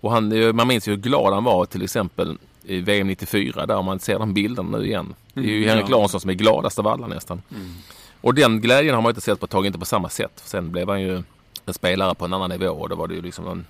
Och 0.01 0.11
han, 0.13 0.33
eh, 0.33 0.53
man 0.53 0.69
minns 0.69 0.89
ju 0.89 0.93
hur 0.93 0.99
glad 0.99 1.35
han 1.35 1.45
var 1.45 1.67
till 1.67 1.83
exempel 1.83 2.39
i 2.67 2.81
VM 2.81 3.07
94 3.07 3.67
där 3.67 3.77
om 3.77 3.85
man 3.85 3.99
ser 3.99 4.19
de 4.19 4.35
bilderna 4.35 4.79
nu 4.79 4.87
igen. 4.87 5.15
Det 5.35 5.41
är 5.41 5.45
ju 5.45 5.57
Mm, 5.57 5.69
Henrik 5.69 5.87
ja. 5.89 5.99
Larsson 5.99 6.21
som 6.21 6.31
är 6.31 6.35
gladast 6.35 6.79
av 6.79 6.87
alla 6.87 7.07
nästan. 7.07 7.43
Och 8.21 8.35
den 8.35 8.61
glädjen 8.61 8.95
har 8.95 9.03
man 9.03 9.11
inte 9.11 9.21
sett 9.21 9.41
på 9.41 9.45
ett 9.45 9.51
tag, 9.51 9.67
inte 9.67 9.79
på 9.79 9.85
samma 9.85 10.09
sätt. 10.09 10.43
Sen 10.45 10.73
blev 10.73 10.89
han 10.89 11.03
ju 11.03 11.23
en 11.67 11.75
spelare 11.75 12.15
på 12.15 12.25
en 12.25 12.33
annan 12.33 12.51
nivå 12.51 12.69
och 12.69 12.89
då 12.89 12.97
var 12.97 13.09
det 13.09 13.15
ju 13.15 13.23
liksom 13.23 13.47
en 13.47 13.67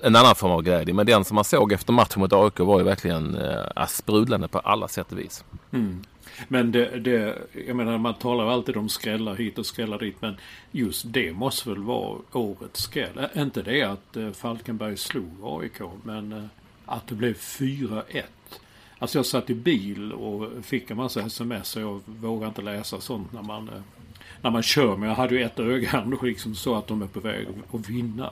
en 0.00 0.16
annan 0.16 0.34
form 0.34 0.50
av 0.50 0.62
glädje. 0.62 0.94
Men 0.94 1.06
den 1.06 1.24
som 1.24 1.34
man 1.34 1.44
såg 1.44 1.72
efter 1.72 1.92
matchen 1.92 2.20
mot 2.20 2.32
AIK 2.32 2.58
var 2.58 2.78
ju 2.78 2.84
verkligen 2.84 3.34
eh, 3.36 3.86
sprudlande 3.88 4.48
på 4.48 4.58
alla 4.58 4.88
sätt 4.88 5.12
och 5.12 5.18
vis. 5.18 5.44
Mm. 5.72 6.04
Men 6.48 6.72
det, 6.72 6.98
det, 6.98 7.38
jag 7.66 7.76
menar 7.76 7.98
man 7.98 8.14
talar 8.14 8.46
alltid 8.46 8.76
om 8.76 8.88
skrällar 8.88 9.34
hit 9.34 9.58
och 9.58 9.66
skrällar 9.66 9.98
dit. 9.98 10.16
Men 10.20 10.36
just 10.70 11.04
det 11.06 11.32
måste 11.32 11.68
väl 11.68 11.82
vara 11.82 12.18
årets 12.32 12.82
skräll. 12.82 13.28
Inte 13.34 13.62
det 13.62 13.82
att 13.82 14.16
eh, 14.16 14.30
Falkenberg 14.30 14.96
slog 14.96 15.62
AIK. 15.62 15.80
Men 16.02 16.32
eh, 16.32 16.44
att 16.86 17.06
det 17.06 17.14
blev 17.14 17.34
4-1. 17.34 18.22
Alltså 18.98 19.18
jag 19.18 19.26
satt 19.26 19.50
i 19.50 19.54
bil 19.54 20.12
och 20.12 20.64
fick 20.64 20.90
en 20.90 20.96
massa 20.96 21.20
sms 21.20 21.76
och 21.76 21.82
jag 21.82 22.00
vågar 22.06 22.48
inte 22.48 22.62
läsa 22.62 23.00
sånt 23.00 23.32
när 23.32 23.42
man, 23.42 23.68
eh, 23.68 23.74
när 24.42 24.50
man 24.50 24.62
kör. 24.62 24.96
Men 24.96 25.08
jag 25.08 25.16
hade 25.16 25.34
ju 25.34 25.42
ett 25.42 25.58
öga 25.58 25.90
ändå 25.90 26.18
liksom 26.22 26.54
så 26.54 26.74
att 26.74 26.86
de 26.86 27.02
är 27.02 27.06
på 27.06 27.20
väg 27.20 27.46
att 27.72 27.88
vinna. 27.88 28.30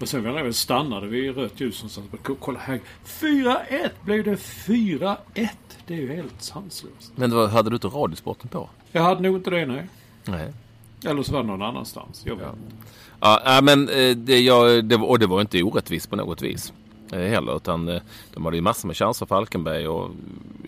Och 0.00 0.08
sen 0.08 0.22
när 0.22 0.42
vi 0.42 0.52
stannade 0.52 1.06
vid 1.06 1.36
rött 1.36 1.60
ljus 1.60 1.84
och 1.84 1.90
sa 1.90 2.02
kolla 2.40 2.58
här. 2.58 2.80
4-1 3.06 3.90
blev 4.04 4.24
det 4.24 4.36
4-1. 4.36 5.16
Det 5.86 5.94
är 5.94 5.98
ju 5.98 6.14
helt 6.14 6.42
sanslöst. 6.42 7.12
Men 7.16 7.30
var, 7.34 7.48
hade 7.48 7.70
du 7.70 7.76
inte 7.76 7.88
Radiosporten 7.88 8.48
på? 8.48 8.70
Jag 8.92 9.02
hade 9.02 9.20
nog 9.20 9.36
inte 9.36 9.50
det 9.50 9.66
nej. 9.66 9.86
Nej. 10.24 10.52
Eller 11.06 11.22
så 11.22 11.32
var 11.32 11.40
det 11.42 11.46
någon 11.46 11.62
annanstans. 11.62 12.22
Jag 12.26 12.36
vet 12.36 12.44
Ja. 12.46 12.52
inte. 12.52 12.76
Ja, 13.20 13.60
men 13.62 13.88
eh, 13.88 14.16
det, 14.16 14.40
jag, 14.40 14.84
det, 14.84 14.96
och 14.96 15.18
det 15.18 15.26
var 15.26 15.40
inte 15.40 15.62
orättvist 15.62 16.10
på 16.10 16.16
något 16.16 16.42
vis 16.42 16.72
heller. 17.18 17.56
Utan 17.56 17.88
eh, 17.88 18.02
de 18.34 18.44
hade 18.44 18.56
ju 18.56 18.62
massor 18.62 18.86
med 18.86 18.96
chanser 18.96 19.26
Falkenberg. 19.26 19.88
Och, 19.88 20.10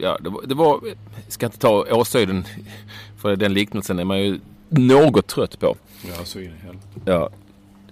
ja, 0.01 0.19
det 0.21 0.29
var, 0.29 0.43
det 0.47 0.55
var, 0.55 0.81
jag 0.85 1.33
ska 1.33 1.47
inte 1.47 1.59
ta 1.59 1.85
Åshöjden 1.91 2.45
för 3.19 3.37
den 3.37 3.55
liknelsen 3.55 3.99
är 3.99 4.05
man 4.05 4.21
ju 4.21 4.41
något 4.69 5.27
trött 5.27 5.61
på. 5.61 5.77
Ja, 6.03 6.25
så 6.25 6.39
in 6.39 6.45
i 6.45 6.67
helvete. 6.67 7.01
Ja, 7.05 7.31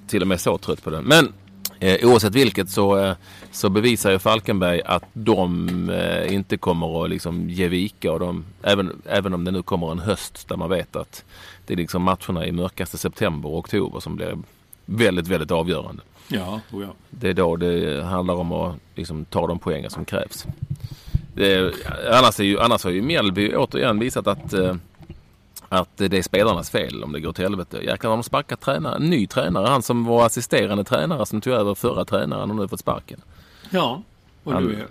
till 0.07 0.23
och 0.23 0.29
med 0.29 0.41
så 0.41 0.59
trött 0.59 0.85
på 0.85 0.91
den. 0.91 1.05
Men 1.05 1.33
eh, 1.81 2.09
oavsett 2.09 2.35
vilket 2.35 2.71
så, 2.71 2.99
eh, 2.99 3.15
så 3.51 3.69
bevisar 3.69 4.11
ju 4.11 4.19
Falkenberg 4.19 4.83
att 4.85 5.05
de 5.13 5.69
eh, 5.91 6.35
inte 6.35 6.57
kommer 6.57 7.05
att 7.05 7.11
liksom 7.11 7.51
ge 7.51 7.69
vika. 7.69 8.13
Och 8.13 8.21
de, 8.21 8.45
även, 8.63 9.03
även 9.07 9.35
om 9.35 9.45
det 9.45 9.51
nu 9.51 9.63
kommer 9.63 9.93
en 9.93 9.99
höst 9.99 10.49
där 10.49 10.57
man 10.57 10.71
vet 10.71 10.97
att 10.97 11.25
det 11.67 11.75
är 11.75 11.77
liksom 11.77 12.03
matcherna 12.03 12.47
i 12.47 12.53
mörkaste 12.53 12.99
september 12.99 13.49
och 13.49 13.59
oktober 13.59 14.01
som 14.01 14.17
blir 14.17 14.39
väldigt, 14.87 15.29
väldigt 15.29 15.51
avgörande. 15.51 16.03
Ja, 16.33 16.61
oh 16.73 16.83
ja. 16.83 16.95
Det 17.11 17.29
är 17.29 17.35
då 17.35 17.57
det 17.57 18.03
handlar 18.05 18.35
om 18.35 18.53
att 18.53 18.75
liksom, 18.95 19.25
ta 19.25 19.47
de 19.47 19.59
poängen 19.59 19.91
som 19.91 20.05
krävs. 20.05 20.47
Är, 21.37 21.73
annars, 22.13 22.41
är 22.41 22.45
ju, 22.45 22.61
annars 22.61 22.85
har 22.85 22.91
ju 22.91 23.03
Mjällby 23.03 23.55
återigen 23.57 23.99
visat 23.99 24.27
att, 24.27 24.53
eh, 24.53 24.77
att 25.69 25.97
det 25.97 26.13
är 26.19 26.23
spelarnas 26.23 26.71
fel 26.71 27.05
om 27.05 27.13
det 27.13 27.21
går 27.21 27.33
till 27.33 27.45
helvete. 27.45 27.79
Jäklar 27.85 28.11
har 28.11 28.17
de 28.17 28.23
sparkat 28.23 28.61
tränare, 28.61 28.97
en 28.97 29.11
ny 29.11 29.27
tränare. 29.27 29.67
Han 29.67 29.83
som 29.83 30.05
var 30.05 30.27
assisterande 30.27 30.85
tränare 30.85 31.27
som 31.27 31.41
tog 31.41 31.53
över 31.53 31.75
förra 31.75 32.05
tränaren 32.05 32.51
och 32.51 32.57
nu 32.57 32.69
fått 32.69 32.81
sparken. 32.81 33.21
Ja. 33.71 34.03
Och 34.45 34.53
Han- 34.53 34.65
nu 34.65 34.75
är... 34.75 34.87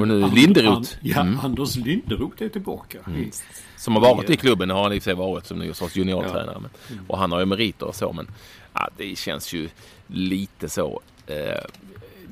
Och 0.00 0.08
nu 0.08 0.22
And- 0.24 0.34
Linderoth. 0.34 0.90
Ja, 1.02 1.20
Mm. 1.20 1.40
Anders 1.42 1.76
Linderoth 1.76 2.42
är 2.42 2.48
tillbaka. 2.48 2.98
I, 2.98 3.30
Som 3.76 3.94
har 3.94 4.00
varit 4.02 4.30
i 4.30 4.36
klubben, 4.36 4.70
har 4.70 4.82
han 4.82 4.92
i 4.92 4.98
och 4.98 5.02
för 5.02 5.10
sig 5.10 5.14
varit 5.14 5.46
som 5.46 5.58
någon 5.58 5.74
sorts 5.74 5.96
juniortränare. 5.96 6.58
Men, 6.60 6.70
Mm. 6.92 7.04
och 7.08 7.18
han 7.18 7.32
har 7.32 7.40
ju 7.40 7.46
meriter 7.46 7.86
och 7.86 7.94
så 7.94 8.12
men 8.12 8.26
ja, 8.74 8.88
det 8.96 9.18
känns 9.18 9.52
ju 9.52 9.68
lite 10.06 10.68
så. 10.68 11.00
Eh, 11.26 11.64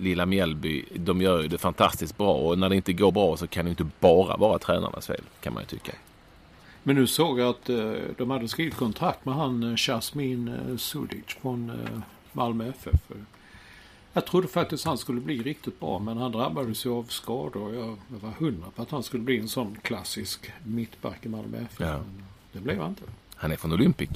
lilla 0.00 0.26
Mjällby, 0.26 0.84
de 0.94 1.22
gör 1.22 1.42
ju 1.42 1.48
det 1.48 1.58
fantastiskt 1.58 2.18
bra 2.18 2.34
och 2.34 2.58
när 2.58 2.68
det 2.68 2.76
inte 2.76 2.92
går 2.92 3.12
bra 3.12 3.36
så 3.36 3.46
kan 3.46 3.64
det 3.64 3.70
inte 3.70 3.88
bara 4.00 4.36
vara 4.36 4.58
tränarnas 4.58 5.06
fel 5.06 5.22
kan 5.40 5.54
man 5.54 5.62
ju 5.62 5.66
tycka. 5.66 5.92
Men 6.82 6.96
nu 6.96 7.06
såg 7.06 7.40
jag 7.40 7.48
att 7.48 7.68
eh, 7.68 7.92
de 8.18 8.30
hade 8.30 8.48
skrivit 8.48 8.74
kontrakt 8.74 9.24
med 9.24 9.34
han 9.34 9.62
eh, 9.62 9.74
Jasmin 9.76 10.48
eh, 10.48 10.76
Sudic 10.76 11.24
från 11.26 11.70
eh, 11.70 12.00
Malmö 12.32 12.68
FF. 12.68 13.00
Jag 14.12 14.26
trodde 14.26 14.48
faktiskt 14.48 14.84
han 14.84 14.98
skulle 14.98 15.20
bli 15.20 15.42
riktigt 15.42 15.80
bra 15.80 15.98
men 15.98 16.16
han 16.16 16.32
drabbades 16.32 16.86
ju 16.86 16.90
av 16.90 17.04
skador. 17.04 17.74
Jag, 17.74 17.96
jag 18.12 18.18
var 18.20 18.30
hundra 18.30 18.70
på 18.70 18.82
att 18.82 18.90
han 18.90 19.02
skulle 19.02 19.22
bli 19.22 19.38
en 19.38 19.48
sån 19.48 19.76
klassisk 19.82 20.50
mittback 20.64 21.26
i 21.26 21.28
Malmö 21.28 21.58
FF. 21.58 21.80
Ja. 21.80 22.00
Det 22.52 22.60
blev 22.60 22.80
han 22.80 22.88
inte. 22.88 23.02
Han 23.34 23.52
är 23.52 23.56
från 23.56 23.72
Olympic. 23.72 24.10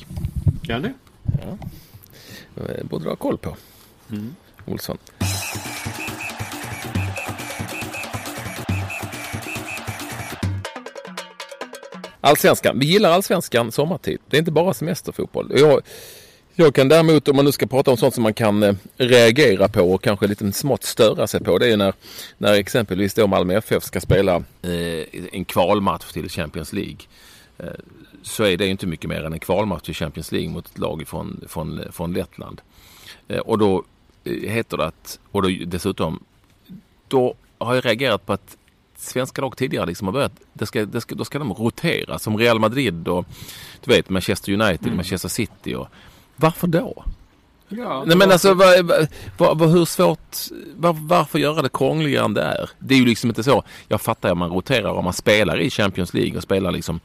Ja, 0.62 0.78
det. 0.78 0.94
Eh, 1.42 1.54
Borde 2.82 3.04
du 3.04 3.08
ha 3.08 3.16
koll 3.16 3.38
på. 3.38 3.56
Mm. 4.10 4.34
Olsson. 4.64 4.98
Allsvenskan. 12.20 12.78
Vi 12.78 12.86
gillar 12.86 13.10
allsvenskan 13.10 13.72
sommartid. 13.72 14.18
Det 14.28 14.36
är 14.36 14.38
inte 14.38 14.50
bara 14.50 14.74
semesterfotboll. 14.74 15.52
Jag, 15.54 15.82
jag 16.54 16.74
kan 16.74 16.88
däremot, 16.88 17.28
om 17.28 17.36
man 17.36 17.44
nu 17.44 17.52
ska 17.52 17.66
prata 17.66 17.90
om 17.90 17.96
sånt 17.96 18.14
som 18.14 18.22
man 18.22 18.34
kan 18.34 18.62
eh, 18.62 18.74
reagera 18.96 19.68
på 19.68 19.92
och 19.92 20.02
kanske 20.02 20.26
lite 20.26 20.52
smått 20.52 20.84
störa 20.84 21.26
sig 21.26 21.40
på. 21.40 21.58
Det 21.58 21.72
är 21.72 21.76
när, 21.76 21.94
när 22.38 22.52
exempelvis 22.52 23.14
då 23.14 23.26
Malmö 23.26 23.54
FF 23.54 23.84
ska 23.84 24.00
spela 24.00 24.36
eh, 24.62 25.04
en 25.32 25.44
kvalmatch 25.44 26.12
till 26.12 26.28
Champions 26.28 26.72
League. 26.72 26.98
Eh, 27.58 27.66
så 28.22 28.44
är 28.44 28.56
det 28.56 28.64
ju 28.64 28.70
inte 28.70 28.86
mycket 28.86 29.10
mer 29.10 29.24
än 29.24 29.32
en 29.32 29.40
kvalmatch 29.40 29.82
till 29.82 29.94
Champions 29.94 30.32
League 30.32 30.50
mot 30.50 30.66
ett 30.66 30.78
lag 30.78 31.08
från, 31.08 31.44
från, 31.48 31.80
från 31.92 32.12
Lettland. 32.12 32.60
Eh, 33.28 33.38
och 33.38 33.58
då 33.58 33.84
eh, 34.24 34.32
heter 34.32 34.76
det 34.76 34.84
att, 34.84 35.18
och 35.30 35.42
då 35.42 35.48
dessutom, 35.66 36.24
då 37.08 37.34
har 37.58 37.74
jag 37.74 37.84
reagerat 37.84 38.26
på 38.26 38.32
att 38.32 38.56
svenska 38.96 39.42
lag 39.42 39.56
tidigare 39.56 39.86
liksom 39.86 40.06
har 40.06 40.12
börjat, 40.12 40.32
det 40.52 40.66
ska, 40.66 40.84
det 40.84 41.00
ska, 41.00 41.14
då 41.14 41.24
ska 41.24 41.38
de 41.38 41.52
rotera 41.52 42.18
som 42.18 42.38
Real 42.38 42.58
Madrid 42.58 43.08
och 43.08 43.26
du 43.84 43.90
vet 43.90 44.10
Manchester 44.10 44.52
United, 44.52 44.94
Manchester 44.94 45.28
City 45.28 45.74
och 45.74 45.88
varför 46.36 46.66
då? 46.66 47.04
Ja, 47.68 48.04
Nej 48.06 48.16
men 48.16 48.32
alltså 48.32 48.54
vad, 48.54 48.84
vad, 49.36 49.58
vad, 49.58 49.70
hur 49.70 49.84
svårt, 49.84 50.36
var, 50.76 50.92
varför 50.92 51.38
göra 51.38 51.62
det 51.62 51.68
krångligare 51.68 52.24
än 52.24 52.34
det 52.34 52.42
är? 52.42 52.70
Det 52.78 52.94
är 52.94 52.98
ju 52.98 53.06
liksom 53.06 53.30
inte 53.30 53.42
så. 53.42 53.62
Jag 53.88 54.00
fattar 54.00 54.32
om 54.32 54.38
man 54.38 54.50
roterar 54.50 54.90
om 54.90 55.04
man 55.04 55.12
spelar 55.12 55.60
i 55.60 55.70
Champions 55.70 56.14
League 56.14 56.36
och 56.36 56.42
spelar 56.42 56.70
liksom 56.70 57.00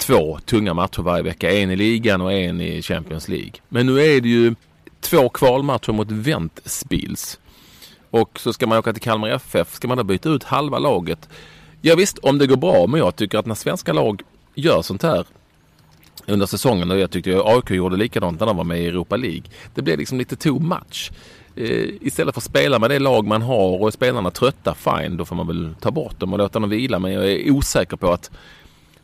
två 0.00 0.38
tunga 0.44 0.74
matcher 0.74 1.02
varje 1.02 1.22
vecka. 1.22 1.52
En 1.52 1.70
i 1.70 1.76
ligan 1.76 2.20
och 2.20 2.32
en 2.32 2.60
i 2.60 2.82
Champions 2.82 3.28
League. 3.28 3.52
Men 3.68 3.86
nu 3.86 4.00
är 4.00 4.20
det 4.20 4.28
ju 4.28 4.54
två 5.00 5.28
kvalmatcher 5.28 5.92
mot 5.92 6.10
Ventspils. 6.10 7.38
Och 8.10 8.40
så 8.40 8.52
ska 8.52 8.66
man 8.66 8.78
åka 8.78 8.92
till 8.92 9.02
Kalmar 9.02 9.28
FF. 9.28 9.74
Ska 9.74 9.88
man 9.88 9.96
då 9.96 10.04
byta 10.04 10.28
ut 10.28 10.44
halva 10.44 10.78
laget? 10.78 11.28
Ja, 11.80 11.94
visst, 11.94 12.18
om 12.18 12.38
det 12.38 12.46
går 12.46 12.56
bra. 12.56 12.86
Men 12.86 13.00
jag 13.00 13.16
tycker 13.16 13.38
att 13.38 13.46
när 13.46 13.54
svenska 13.54 13.92
lag 13.92 14.22
gör 14.54 14.82
sånt 14.82 15.02
här 15.02 15.26
under 16.26 16.46
säsongen 16.46 16.90
och 16.90 16.98
jag 16.98 17.10
tyckte 17.10 17.42
AIK 17.44 17.70
gjorde 17.70 17.96
likadant 17.96 18.40
när 18.40 18.46
de 18.46 18.56
var 18.56 18.64
med 18.64 18.82
i 18.82 18.86
Europa 18.86 19.16
League. 19.16 19.42
Det 19.74 19.82
blev 19.82 19.98
liksom 19.98 20.18
lite 20.18 20.36
too 20.36 20.58
much. 20.58 21.10
Eh, 21.56 21.88
istället 22.00 22.34
för 22.34 22.40
att 22.40 22.44
spela 22.44 22.78
med 22.78 22.90
det 22.90 22.98
lag 22.98 23.26
man 23.26 23.42
har 23.42 23.80
och 23.80 23.86
är 23.86 23.90
spelarna 23.90 24.30
trötta, 24.30 24.74
fine, 24.74 25.16
då 25.16 25.24
får 25.24 25.36
man 25.36 25.46
väl 25.46 25.74
ta 25.80 25.90
bort 25.90 26.20
dem 26.20 26.32
och 26.32 26.38
låta 26.38 26.58
dem 26.58 26.70
vila. 26.70 26.98
Men 26.98 27.12
jag 27.12 27.32
är 27.32 27.50
osäker 27.50 27.96
på 27.96 28.12
att 28.12 28.30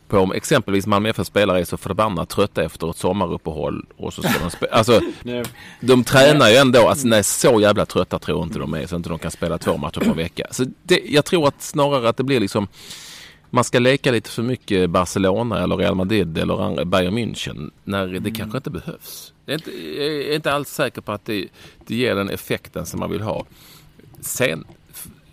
på 0.07 0.17
om 0.17 0.31
exempelvis 0.31 0.87
Malmö 0.87 1.09
FF 1.09 1.27
spelare 1.27 1.59
är 1.59 1.65
så 1.65 1.77
förbannat 1.77 2.29
trötta 2.29 2.63
efter 2.63 2.89
ett 2.89 2.97
sommaruppehåll 2.97 3.85
och 3.97 4.13
så 4.13 4.21
ska 4.21 4.39
de 4.39 4.51
spela. 4.51 4.71
Alltså, 4.71 5.01
de 5.81 6.03
tränar 6.03 6.49
ju 6.49 6.55
ändå, 6.55 6.87
alltså 6.87 7.07
nej 7.07 7.23
så 7.23 7.61
jävla 7.61 7.85
trötta 7.85 8.19
tror 8.19 8.43
inte 8.43 8.59
de 8.59 8.73
är 8.73 8.87
så 8.87 8.95
inte 8.95 9.09
de 9.09 9.19
kan 9.19 9.31
spela 9.31 9.57
två 9.57 9.77
matcher 9.77 9.99
per 9.99 10.13
vecka. 10.13 10.47
Så 10.51 10.65
det, 10.83 11.01
jag 11.05 11.25
tror 11.25 11.47
att 11.47 11.61
snarare 11.61 12.09
att 12.09 12.17
det 12.17 12.23
blir 12.23 12.39
liksom 12.39 12.67
man 13.49 13.63
ska 13.63 13.79
leka 13.79 14.11
lite 14.11 14.29
för 14.29 14.43
mycket 14.43 14.89
Barcelona 14.89 15.63
eller 15.63 15.77
Real 15.77 15.95
Madrid 15.95 16.37
eller 16.37 16.85
Bayern 16.85 17.17
München 17.17 17.71
när 17.83 18.07
det 18.07 18.31
kanske 18.31 18.57
inte 18.57 18.69
behövs. 18.69 19.33
Jag 19.45 19.53
är 19.53 19.57
inte, 19.57 19.71
jag 19.71 20.07
är 20.07 20.35
inte 20.35 20.53
alls 20.53 20.69
säker 20.69 21.01
på 21.01 21.11
att 21.11 21.25
det, 21.25 21.47
det 21.85 21.95
ger 21.95 22.15
den 22.15 22.29
effekten 22.29 22.85
som 22.85 22.99
man 22.99 23.11
vill 23.11 23.21
ha. 23.21 23.45
Sen 24.21 24.65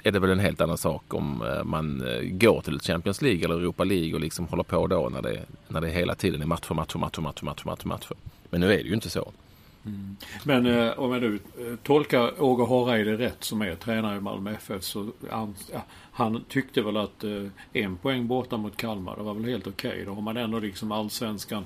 är 0.05 0.13
det 0.13 0.19
väl 0.19 0.31
en 0.31 0.39
helt 0.39 0.61
annan 0.61 0.79
sak 0.79 1.15
om 1.15 1.43
eh, 1.43 1.65
man 1.65 2.09
eh, 2.09 2.21
går 2.23 2.61
till 2.61 2.81
Champions 2.81 3.23
League 3.23 3.45
eller 3.45 3.55
Europa 3.55 3.85
League 3.85 4.15
och 4.15 4.21
liksom 4.21 4.47
håller 4.47 4.63
på 4.63 4.87
då 4.87 5.09
när 5.09 5.23
det, 5.23 5.41
när 5.69 5.81
det 5.81 5.89
hela 5.89 6.15
tiden 6.15 6.43
är 6.43 6.47
matcher, 6.47 6.75
matcher, 6.75 6.99
matcher, 6.99 7.21
matcher, 7.21 7.45
matcher, 7.45 7.67
matcher, 7.67 7.87
matcher. 7.87 8.17
Men 8.51 8.61
nu 8.61 8.73
är 8.73 8.77
det 8.77 8.89
ju 8.89 8.95
inte 8.95 9.11
så. 9.11 9.33
Mm. 9.87 10.17
Men 10.45 10.67
eh, 10.67 10.99
om 10.99 11.13
jag 11.13 11.23
nu 11.23 11.35
eh, 11.35 11.77
tolkar 11.83 12.43
Åge 12.43 12.67
Hareide 12.67 13.17
rätt 13.17 13.45
som 13.45 13.63
är 13.63 13.75
tränare 13.75 14.17
i 14.17 14.21
Malmö 14.21 14.53
FF 14.53 14.83
så 14.83 15.13
han, 15.31 15.55
han 16.13 16.45
tyckte 16.49 16.83
väl 16.83 16.97
att 16.97 17.25
eh, 17.25 17.47
en 17.73 17.97
poäng 17.97 18.27
borta 18.27 18.57
mot 18.57 18.77
Kalmar 18.77 19.17
det 19.17 19.23
var 19.23 19.35
väl 19.35 19.45
helt 19.45 19.67
okej. 19.67 20.03
Då 20.07 20.15
har 20.15 20.23
man 20.23 20.37
ändå 20.37 20.59
liksom 20.59 20.93
allsvenskan, 20.93 21.65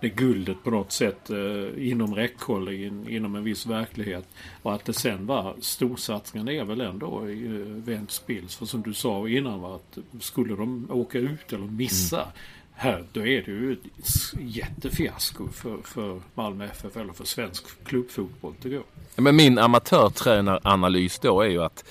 det 0.00 0.08
guldet 0.08 0.62
på 0.64 0.70
något 0.70 0.92
sätt 0.92 1.30
eh, 1.30 1.88
inom 1.90 2.14
räckhåll 2.14 2.68
in, 2.68 3.08
inom 3.08 3.34
en 3.34 3.44
viss 3.44 3.66
verklighet. 3.66 4.28
Och 4.62 4.74
att 4.74 4.84
det 4.84 4.92
sen 4.92 5.26
var 5.26 5.54
storsatsningen 5.60 6.48
är 6.48 6.64
väl 6.64 6.80
ändå 6.80 7.30
i 7.30 7.46
eh, 7.46 7.52
Ventspils. 7.66 8.56
För 8.56 8.66
som 8.66 8.82
du 8.82 8.94
sa 8.94 9.28
innan 9.28 9.60
var 9.60 9.76
att 9.76 9.98
skulle 10.20 10.56
de 10.56 10.86
åka 10.90 11.18
ut 11.18 11.52
eller 11.52 11.66
missa 11.66 12.22
mm 12.22 12.32
här, 12.80 13.04
då 13.12 13.20
är 13.20 13.42
det 13.42 13.50
ju 13.50 13.72
ett 13.72 13.78
jättefiasko 14.38 15.48
för, 15.48 15.78
för 15.84 16.20
Malmö 16.34 16.64
FF 16.64 16.96
eller 16.96 17.12
för 17.12 17.24
svensk 17.24 17.84
klubbfotboll 17.84 18.54
tycker 18.54 18.76
jag. 18.76 18.84
Men 19.16 19.36
min 19.36 19.58
amatörtränaranalys 19.58 21.18
då 21.18 21.40
är 21.40 21.48
ju 21.48 21.62
att 21.62 21.84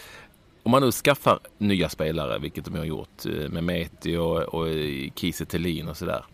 om 0.64 0.72
man 0.72 0.82
nu 0.82 0.92
skaffar 0.92 1.40
nya 1.58 1.90
spelare, 1.90 2.40
vilket 2.40 2.66
de 2.66 2.76
har 2.78 2.86
gjort 2.86 3.26
eh, 3.26 3.50
med 3.50 3.64
Meti 3.64 4.16
och, 4.16 4.38
och 4.38 4.68
Kiese 5.16 5.46
Thelin 5.46 5.88
och 5.88 5.98
sådär. 5.98 6.26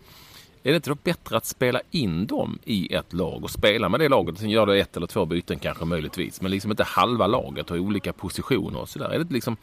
Är 0.62 0.70
det 0.70 0.76
inte 0.76 0.90
då 0.90 0.96
bättre 1.02 1.36
att 1.36 1.46
spela 1.46 1.80
in 1.90 2.26
dem 2.26 2.58
i 2.64 2.94
ett 2.94 3.12
lag 3.12 3.44
och 3.44 3.50
spela 3.50 3.88
med 3.88 4.00
det 4.00 4.08
laget 4.08 4.34
och 4.34 4.40
sen 4.40 4.50
gör 4.50 4.66
du 4.66 4.80
ett 4.80 4.96
eller 4.96 5.06
två 5.06 5.24
byten 5.24 5.58
kanske 5.58 5.84
möjligtvis. 5.84 6.40
Men 6.40 6.50
liksom 6.50 6.70
inte 6.70 6.84
halva 6.84 7.26
laget 7.26 7.70
och 7.70 7.76
olika 7.76 8.12
positioner 8.12 8.80
och 8.80 8.88
sådär. 8.88 9.08
Är 9.08 9.18
det 9.18 9.34
liksom... 9.34 9.56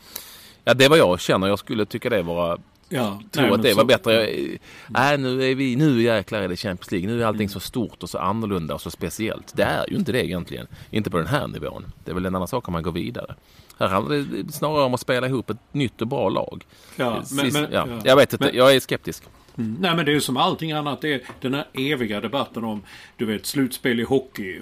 Ja, 0.64 0.74
det 0.74 0.86
är 0.86 0.90
vad 0.90 0.98
jag 0.98 1.20
känner. 1.20 1.48
Jag 1.48 1.60
skulle 1.60 1.86
tycka 1.86 2.10
det 2.10 2.22
vara 2.22 2.58
Ja, 2.94 3.22
tror 3.32 3.44
nej, 3.44 3.52
att 3.54 3.62
det 3.62 3.68
men 3.68 3.76
var 3.76 3.84
så- 3.84 3.86
bättre. 3.88 4.28
Nej, 4.88 5.18
nu 5.18 5.52
är 5.52 5.56
vi, 5.56 5.76
nu 5.76 6.02
jäklar 6.02 6.42
är 6.42 6.48
det 6.48 6.56
Champions 6.56 6.92
League. 6.92 7.08
Nu 7.10 7.22
är 7.22 7.26
allting 7.26 7.50
så 7.50 7.60
stort 7.60 8.04
och 8.04 8.10
så 8.10 8.18
annorlunda 8.18 8.74
och 8.74 8.82
så 8.82 8.92
speciellt. 8.92 9.54
Det 9.56 9.64
är 9.64 9.86
ju 9.90 9.96
inte 9.98 10.12
det 10.12 10.26
egentligen. 10.26 10.68
Inte 10.92 11.10
på 11.10 11.18
den 11.18 11.28
här 11.28 11.48
nivån. 11.48 11.86
Det 12.06 12.12
är 12.12 12.16
väl 12.16 12.26
en 12.26 12.36
annan 12.36 12.48
sak 12.48 12.68
om 12.68 12.72
man 12.72 12.84
går 12.84 12.92
vidare. 12.92 13.36
Här 13.80 13.88
handlar 13.88 14.16
det 14.16 14.52
snarare 14.54 14.84
om 14.84 14.94
att 14.94 15.00
spela 15.00 15.28
ihop 15.28 15.50
ett 15.50 15.58
nytt 15.72 16.02
och 16.02 16.08
bra 16.08 16.30
lag. 16.30 16.66
Ja, 16.96 17.10
men, 17.16 17.26
Sist- 17.26 17.54
men, 17.62 17.72
ja. 17.72 17.88
ja. 17.90 18.00
Jag 18.04 18.16
vet 18.16 18.34
inte, 18.34 18.46
Men- 18.46 18.56
jag 18.56 18.76
är 18.76 18.80
skeptisk. 18.80 19.24
Mm. 19.58 19.78
Nej 19.80 19.96
men 19.96 20.06
det 20.06 20.12
är 20.12 20.14
ju 20.14 20.22
som 20.22 20.38
allting 20.38 20.72
annat. 20.72 21.02
Det 21.02 21.14
är 21.14 21.22
den 21.42 21.54
här 21.54 21.66
eviga 21.74 22.22
debatten 22.22 22.64
om 22.64 22.82
du 23.18 23.26
vet 23.26 23.46
slutspel 23.46 24.00
i 24.00 24.04
hockey. 24.04 24.60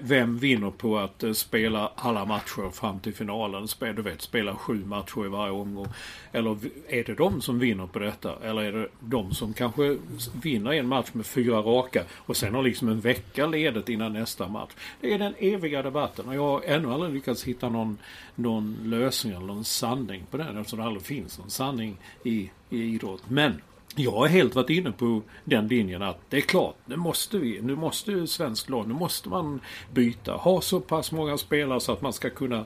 Vem 0.00 0.38
vinner 0.38 0.70
på 0.70 0.98
att 0.98 1.22
eh, 1.22 1.32
spela 1.32 1.92
alla 1.96 2.24
matcher 2.24 2.70
fram 2.70 3.00
till 3.00 3.14
finalen? 3.14 3.66
Du 3.78 4.02
vet 4.02 4.22
spela 4.22 4.54
sju 4.54 4.84
matcher 4.84 5.26
i 5.26 5.28
varje 5.28 5.52
omgång. 5.52 5.88
Eller 6.32 6.56
är 6.88 7.04
det 7.04 7.14
de 7.14 7.40
som 7.40 7.58
vinner 7.58 7.86
på 7.86 7.98
detta? 7.98 8.34
Eller 8.42 8.62
är 8.62 8.72
det 8.72 8.88
de 9.00 9.34
som 9.34 9.52
kanske 9.52 9.96
vinner 10.42 10.72
en 10.72 10.88
match 10.88 11.08
med 11.12 11.26
fyra 11.26 11.58
raka 11.58 12.04
och 12.16 12.36
sen 12.36 12.54
har 12.54 12.62
liksom 12.62 12.88
en 12.88 13.00
vecka 13.00 13.46
ledigt 13.46 13.88
innan 13.88 14.12
nästa 14.12 14.48
match? 14.48 14.70
Det 15.00 15.14
är 15.14 15.18
den 15.18 15.34
eviga 15.38 15.82
debatten 15.82 16.28
och 16.28 16.34
jag 16.34 16.42
har 16.42 16.62
ännu 16.66 16.92
aldrig 16.92 17.14
lyckats 17.14 17.44
hitta 17.44 17.68
någon, 17.68 17.98
någon 18.34 18.76
lösning 18.84 19.32
eller 19.32 19.46
någon 19.46 19.64
sanning 19.64 20.26
på 20.30 20.36
den 20.36 20.56
eftersom 20.56 20.78
det 20.78 20.84
aldrig 20.84 21.04
finns 21.04 21.38
någon 21.38 21.50
sanning 21.50 21.96
i, 22.24 22.50
i 22.70 22.82
idrott. 22.82 23.22
Men 23.28 23.60
jag 23.96 24.12
har 24.12 24.26
helt 24.26 24.54
varit 24.54 24.70
inne 24.70 24.92
på 24.92 25.22
den 25.44 25.68
linjen 25.68 26.02
att 26.02 26.18
det 26.28 26.36
är 26.36 26.40
klart, 26.40 26.76
nu 26.86 26.96
måste 26.96 27.38
vi, 27.38 27.60
nu 27.62 27.76
måste 27.76 28.26
svensk 28.26 28.68
lag, 28.68 28.88
nu 28.88 28.94
måste 28.94 29.28
man 29.28 29.60
byta. 29.92 30.32
Ha 30.32 30.60
så 30.60 30.80
pass 30.80 31.12
många 31.12 31.38
spelare 31.38 31.80
så 31.80 31.92
att 31.92 32.02
man 32.02 32.12
ska 32.12 32.30
kunna, 32.30 32.64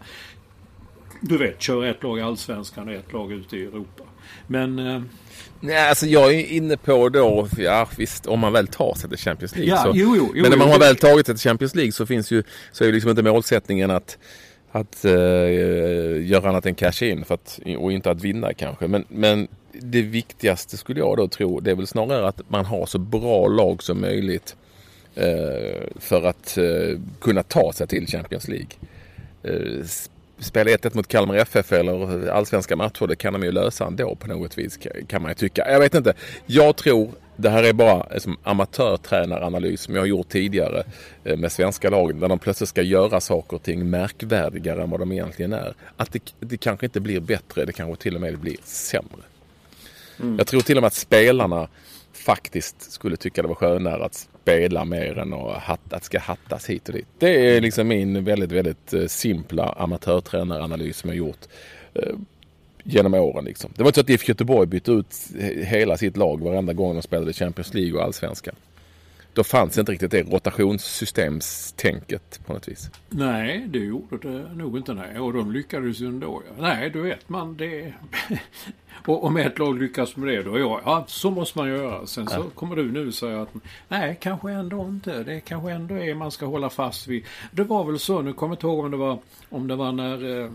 du 1.20 1.38
vet, 1.38 1.62
köra 1.62 1.90
ett 1.90 2.02
lag 2.02 2.18
i 2.18 2.22
Allsvenskan 2.22 2.88
och 2.88 2.94
ett 2.94 3.12
lag 3.12 3.32
ute 3.32 3.56
i 3.56 3.62
Europa. 3.62 4.04
Men, 4.46 4.78
eh, 4.78 5.02
Nej, 5.60 5.88
alltså 5.88 6.06
jag 6.06 6.34
är 6.34 6.46
inne 6.46 6.76
på 6.76 7.08
då, 7.08 7.48
ja 7.58 7.88
visst, 7.96 8.26
om 8.26 8.40
man 8.40 8.52
väl 8.52 8.66
tar 8.66 8.94
sig 8.94 9.10
till 9.10 9.18
Champions 9.18 9.56
League. 9.56 9.74
Ja, 9.74 9.82
så, 9.82 9.92
jo, 9.94 10.16
jo, 10.16 10.32
jo, 10.34 10.42
men 10.42 10.50
när 10.50 10.58
man 10.58 10.68
har 10.68 10.78
väl 10.78 10.96
tagit 10.96 11.26
sig 11.26 11.34
till 11.34 11.48
Champions 11.48 11.74
League 11.74 11.92
så 11.92 12.06
finns 12.06 12.30
ju, 12.30 12.42
så 12.72 12.84
är 12.84 12.88
ju 12.88 12.94
liksom 12.94 13.10
inte 13.10 13.22
målsättningen 13.22 13.90
att, 13.90 14.18
att 14.78 15.04
eh, 15.04 16.26
göra 16.26 16.48
annat 16.48 16.66
än 16.66 16.74
cash 16.74 17.02
in 17.02 17.24
för 17.24 17.34
att, 17.34 17.60
och 17.78 17.92
inte 17.92 18.10
att 18.10 18.22
vinna 18.22 18.54
kanske. 18.54 18.88
Men, 18.88 19.04
men 19.08 19.48
det 19.72 20.02
viktigaste 20.02 20.76
skulle 20.76 21.00
jag 21.00 21.16
då 21.16 21.28
tro, 21.28 21.60
det 21.60 21.70
är 21.70 21.74
väl 21.74 21.86
snarare 21.86 22.28
att 22.28 22.40
man 22.48 22.64
har 22.64 22.86
så 22.86 22.98
bra 22.98 23.48
lag 23.48 23.82
som 23.82 24.00
möjligt 24.00 24.56
eh, 25.14 25.82
för 25.96 26.22
att 26.22 26.58
eh, 26.58 27.00
kunna 27.20 27.42
ta 27.42 27.72
sig 27.72 27.86
till 27.86 28.06
Champions 28.06 28.48
League. 28.48 28.70
Eh, 29.42 29.84
Spela 30.38 30.70
1-1 30.70 30.96
mot 30.96 31.08
Kalmar 31.08 31.34
FF 31.36 31.72
eller 31.72 32.28
allsvenska 32.28 32.76
matcher, 32.76 33.06
det 33.06 33.16
kan 33.16 33.32
de 33.32 33.42
ju 33.42 33.52
lösa 33.52 33.86
ändå 33.86 34.14
på 34.14 34.26
något 34.28 34.58
vis 34.58 34.78
ka- 34.78 35.06
kan 35.06 35.22
man 35.22 35.30
ju 35.30 35.34
tycka. 35.34 35.70
Jag 35.72 35.80
vet 35.80 35.94
inte. 35.94 36.14
Jag 36.46 36.76
tror, 36.76 37.10
det 37.36 37.50
här 37.50 37.62
är 37.62 37.72
bara 37.72 38.06
en 38.10 38.20
som 38.20 38.36
amatörtränaranalys 38.42 39.80
som 39.80 39.94
jag 39.94 40.02
har 40.02 40.06
gjort 40.06 40.28
tidigare 40.28 40.84
eh, 41.24 41.36
med 41.36 41.52
svenska 41.52 41.90
lag 41.90 42.20
där 42.20 42.28
de 42.28 42.38
plötsligt 42.38 42.68
ska 42.68 42.82
göra 42.82 43.20
saker 43.20 43.56
och 43.56 43.62
ting 43.62 43.90
märkvärdigare 43.90 44.82
än 44.82 44.90
vad 44.90 45.00
de 45.00 45.12
egentligen 45.12 45.52
är. 45.52 45.74
Att 45.96 46.12
det, 46.12 46.34
det 46.40 46.56
kanske 46.56 46.86
inte 46.86 47.00
blir 47.00 47.20
bättre, 47.20 47.64
det 47.64 47.72
kanske 47.72 48.02
till 48.02 48.14
och 48.14 48.20
med 48.20 48.38
blir 48.38 48.56
sämre. 48.64 49.22
Jag 50.38 50.46
tror 50.46 50.60
till 50.60 50.76
och 50.76 50.82
med 50.82 50.86
att 50.86 50.94
spelarna 50.94 51.68
faktiskt 52.24 52.92
skulle 52.92 53.16
tycka 53.16 53.42
det 53.42 53.48
var 53.48 53.54
skönare 53.54 54.04
att 54.04 54.14
spela 54.14 54.84
mer 54.84 55.18
än 55.18 55.32
att, 55.32 55.62
hatta, 55.62 55.96
att 55.96 56.04
ska 56.04 56.18
hattas 56.18 56.70
hit 56.70 56.88
och 56.88 56.94
dit. 56.94 57.06
Det 57.18 57.56
är 57.56 57.60
liksom 57.60 57.88
min 57.88 58.24
väldigt, 58.24 58.52
väldigt 58.52 58.92
eh, 58.94 59.06
simpla 59.06 59.64
amatörtränaranalys 59.64 60.96
som 60.96 61.10
jag 61.10 61.16
gjort 61.16 61.40
eh, 61.94 62.14
genom 62.84 63.14
åren. 63.14 63.44
Liksom. 63.44 63.70
Det 63.76 63.82
var 63.82 63.88
inte 63.88 63.94
så 63.94 64.00
att 64.00 64.10
IFK 64.10 64.28
Göteborg 64.28 64.66
bytte 64.66 64.92
ut 64.92 65.16
hela 65.64 65.96
sitt 65.96 66.16
lag 66.16 66.40
varenda 66.40 66.72
gång 66.72 66.94
de 66.94 67.02
spelade 67.02 67.32
Champions 67.32 67.74
League 67.74 67.98
och 67.98 68.04
Allsvenskan. 68.04 68.54
Då 69.34 69.44
fanns 69.44 69.78
inte 69.78 69.92
riktigt 69.92 70.10
det 70.10 70.22
rotationssystemstänket 70.22 72.40
på 72.46 72.52
något 72.52 72.68
vis. 72.68 72.90
nej, 73.08 73.66
det 73.68 73.78
gjorde 73.78 74.18
det 74.18 74.54
nog 74.54 74.76
inte. 74.76 74.94
Nej. 74.94 75.18
Och 75.18 75.32
de 75.32 75.52
lyckades 75.52 76.00
ju 76.00 76.06
ändå. 76.06 76.42
Ja. 76.46 76.52
Nej, 76.62 76.90
du 76.90 77.02
vet 77.02 77.28
man, 77.28 77.56
det... 77.56 77.92
och 79.06 79.24
om 79.24 79.36
ett 79.36 79.58
lag 79.58 79.78
lyckas 79.78 80.16
med 80.16 80.28
det, 80.28 80.42
då 80.42 80.58
jag, 80.58 80.80
ja, 80.84 81.04
så 81.08 81.30
måste 81.30 81.58
man 81.58 81.68
göra. 81.68 82.06
Sen 82.06 82.26
så 82.26 82.42
kommer 82.42 82.76
du 82.76 82.92
nu 82.92 83.12
säger 83.12 83.36
att 83.36 83.54
nej, 83.88 84.18
kanske 84.20 84.52
ändå 84.52 84.80
inte. 84.80 85.22
Det 85.22 85.40
kanske 85.40 85.72
ändå 85.72 85.94
är 85.94 86.14
man 86.14 86.30
ska 86.30 86.46
hålla 86.46 86.70
fast 86.70 87.06
vid. 87.06 87.24
Det 87.50 87.64
var 87.64 87.84
väl 87.84 87.98
så, 87.98 88.22
nu 88.22 88.32
kommer 88.32 88.52
jag 88.52 88.56
inte 88.56 88.66
ihåg 88.66 88.84
om 88.84 88.90
det 88.90 88.96
var, 88.96 89.18
om 89.48 89.68
det 89.68 89.76
var 89.76 89.92
när 89.92 90.40
eh, 90.40 90.50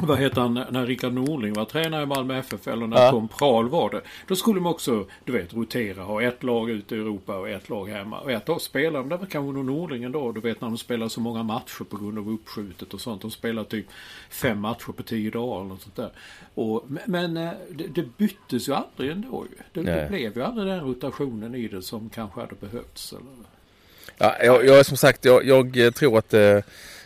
vad 0.00 0.18
heter 0.18 0.40
han, 0.40 0.54
när 0.70 0.86
Rickard 0.86 1.12
Norling 1.12 1.52
var 1.52 1.64
tränare 1.64 2.02
i 2.02 2.06
Malmö 2.06 2.38
FF 2.38 2.68
eller 2.68 2.86
när 2.86 3.04
Ja. 3.04 3.10
Tom 3.10 3.28
Prahl 3.28 3.68
var 3.68 3.90
det. 3.90 4.00
Då 4.28 4.36
skulle 4.36 4.60
de 4.60 4.66
också, 4.66 5.06
du 5.24 5.32
vet, 5.32 5.54
rotera. 5.54 6.02
Ha 6.02 6.22
ett 6.22 6.42
lag 6.42 6.70
ute 6.70 6.96
i 6.96 6.98
Europa 6.98 7.36
och 7.36 7.48
ett 7.48 7.68
lag 7.68 7.88
hemma. 7.88 8.20
Och 8.20 8.32
ett 8.32 8.44
tag 8.46 8.60
spelade 8.60 8.98
de, 8.98 9.08
det 9.08 9.16
var 9.16 9.26
kanske 9.26 9.52
nog 9.52 9.64
Norling 9.64 10.04
ändå. 10.04 10.32
Du 10.32 10.40
vet 10.40 10.60
när 10.60 10.68
de 10.68 10.78
spelar 10.78 11.08
så 11.08 11.20
många 11.20 11.42
matcher 11.42 11.84
på 11.84 11.96
grund 11.96 12.18
av 12.18 12.30
uppskjutet 12.30 12.94
och 12.94 13.00
sånt. 13.00 13.22
De 13.22 13.30
spelar 13.30 13.64
typ 13.64 13.86
fem 14.30 14.60
matcher 14.60 14.92
på 14.92 15.02
tio 15.02 15.30
dagar 15.30 15.56
eller 15.60 15.68
något 15.68 15.82
sånt 15.82 15.96
där. 15.96 16.10
Och, 16.54 16.84
men 17.06 17.36
eh, 17.36 17.50
det, 17.70 17.86
det 17.86 18.16
byttes 18.16 18.68
ju 18.68 18.74
aldrig 18.74 19.10
ändå 19.10 19.46
ju. 19.50 19.82
Det, 19.82 19.92
det 19.92 20.08
blev 20.08 20.36
ju 20.36 20.42
aldrig 20.42 20.66
den 20.66 20.80
rotationen 20.80 21.54
i 21.54 21.68
det 21.68 21.82
som 21.82 22.10
kanske 22.10 22.40
hade 22.40 22.54
behövts. 22.60 23.12
Eller? 23.12 23.22
Ja, 24.18 24.34
jag, 24.44 24.66
jag 24.66 24.86
som 24.86 24.96
sagt, 24.96 25.24
jag, 25.24 25.46
jag 25.76 25.94
tror 25.94 26.18
att, 26.18 26.34
eh, 26.34 26.58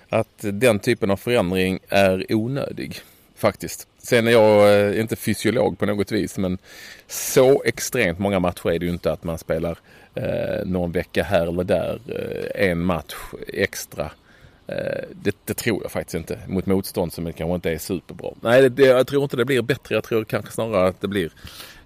att 0.08 0.38
den 0.38 0.78
typen 0.78 1.10
av 1.10 1.16
förändring 1.16 1.78
är 1.88 2.32
onödig. 2.34 3.00
Faktiskt. 3.36 3.88
Sen 3.98 4.26
är 4.26 4.30
jag 4.30 4.80
eh, 4.80 5.00
inte 5.00 5.16
fysiolog 5.16 5.78
på 5.78 5.86
något 5.86 6.12
vis 6.12 6.38
men 6.38 6.58
så 7.06 7.62
extremt 7.64 8.18
många 8.18 8.40
matcher 8.40 8.70
är 8.70 8.78
det 8.78 8.86
ju 8.86 8.92
inte 8.92 9.12
att 9.12 9.24
man 9.24 9.38
spelar 9.38 9.78
eh, 10.14 10.66
någon 10.66 10.92
vecka 10.92 11.22
här 11.22 11.46
eller 11.46 11.64
där. 11.64 12.00
Eh, 12.06 12.70
en 12.70 12.78
match 12.84 13.14
extra. 13.48 14.10
Eh, 14.66 15.04
det, 15.12 15.36
det 15.44 15.54
tror 15.54 15.82
jag 15.82 15.92
faktiskt 15.92 16.14
inte. 16.14 16.38
Mot 16.46 16.66
motstånd 16.66 17.12
som 17.12 17.32
kanske 17.32 17.54
inte 17.54 17.70
är 17.70 17.78
superbra. 17.78 18.30
Nej, 18.40 18.62
det, 18.62 18.68
det, 18.68 18.86
jag 18.86 19.06
tror 19.06 19.22
inte 19.22 19.36
det 19.36 19.44
blir 19.44 19.62
bättre. 19.62 19.94
Jag 19.94 20.04
tror 20.04 20.24
kanske 20.24 20.52
snarare 20.52 20.88
att 20.88 21.00
det 21.00 21.08
blir 21.08 21.32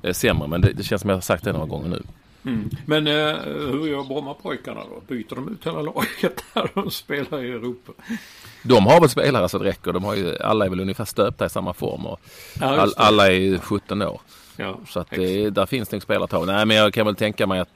eh, 0.03 0.13
sämre. 0.13 0.49
Men 0.49 0.61
det, 0.61 0.73
det 0.73 0.83
känns 0.83 1.03
som 1.03 1.09
jag 1.11 1.17
har 1.17 1.21
sagt 1.21 1.45
det 1.45 1.53
några 1.53 1.67
gånger 1.67 1.89
nu. 1.89 2.03
Mm. 2.44 2.70
Men 2.87 3.07
eh, 3.07 3.37
hur 3.44 3.87
gör 3.87 4.02
Brommapojkarna 4.05 4.81
då? 4.81 5.14
Byter 5.14 5.35
de 5.35 5.48
ut 5.48 5.66
hela 5.66 5.83
laget 5.83 6.44
när 6.55 6.70
de 6.74 6.90
spelar 6.90 7.44
i 7.44 7.50
Europa? 7.50 7.92
De 8.62 8.87
har 8.87 9.00
väl 9.00 9.09
spelare 9.11 9.48
så 9.48 9.59
det 9.59 9.64
räcker. 9.64 9.92
De 9.92 10.05
har 10.05 10.14
ju, 10.14 10.38
alla 10.38 10.64
är 10.64 10.68
väl 10.68 10.81
ungefär 10.81 11.05
stöpta 11.05 11.46
i 11.46 11.50
samma 11.50 11.72
form. 11.72 12.07
Och 12.07 12.20
Ja, 12.61 12.66
all, 12.81 12.92
alla 12.96 13.26
är 13.26 13.31
ju 13.33 13.59
17 13.59 14.02
år. 14.02 14.20
Ja, 14.57 14.78
Så 14.88 15.00
att 15.00 15.11
det, 15.11 15.50
där 15.50 15.66
finns 15.66 15.88
det 15.88 16.18
nog 16.18 16.31
ta. 16.31 16.44
Nej 16.44 16.66
men 16.66 16.76
jag 16.76 16.94
kan 16.94 17.07
väl 17.07 17.16
tänka 17.16 17.46
mig 17.46 17.61
att 17.61 17.68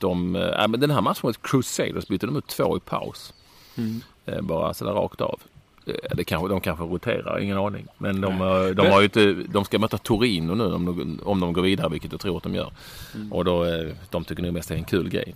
de... 0.00 0.36
eh, 0.36 0.42
Nej, 0.58 0.68
men 0.68 0.80
den 0.80 0.90
här 0.90 1.00
matchen 1.00 1.20
mot 1.22 1.42
Crusaders 1.42 2.06
bytte 2.08 2.26
de 2.26 2.36
ut 2.36 2.46
två 2.46 2.76
i 2.76 2.80
paus. 2.80 3.34
Mm. 3.76 4.00
Eh, 4.26 4.40
Bara 4.40 4.74
sådär 4.74 4.92
rakt 4.92 5.20
av. 5.20 5.40
Eh, 5.86 6.16
Det 6.16 6.24
kanske, 6.24 6.48
de 6.48 6.60
kanske 6.60 6.84
roterar, 6.84 7.40
ingen 7.40 7.58
aning. 7.58 7.86
Men 7.98 8.20
de, 8.20 8.40
eh, 8.40 8.66
de, 8.66 8.90
har 8.90 9.00
ju 9.00 9.04
inte, 9.04 9.32
de 9.32 9.64
ska 9.64 9.78
möta 9.78 9.98
Torino 9.98 10.54
nu 10.54 10.64
om 10.64 10.84
de, 10.84 11.20
om 11.24 11.40
de 11.40 11.52
går 11.52 11.62
vidare, 11.62 11.88
vilket 11.88 12.12
jag 12.12 12.20
tror 12.20 12.36
att 12.36 12.42
de 12.42 12.54
gör. 12.54 12.72
Mm. 13.14 13.32
Och 13.32 13.44
då, 13.44 13.64
eh, 13.64 13.92
de 14.10 14.24
tycker 14.24 14.42
nog 14.42 14.52
mest 14.52 14.68
det 14.68 14.74
är 14.74 14.78
en 14.78 14.84
kul 14.84 15.08
grej. 15.08 15.34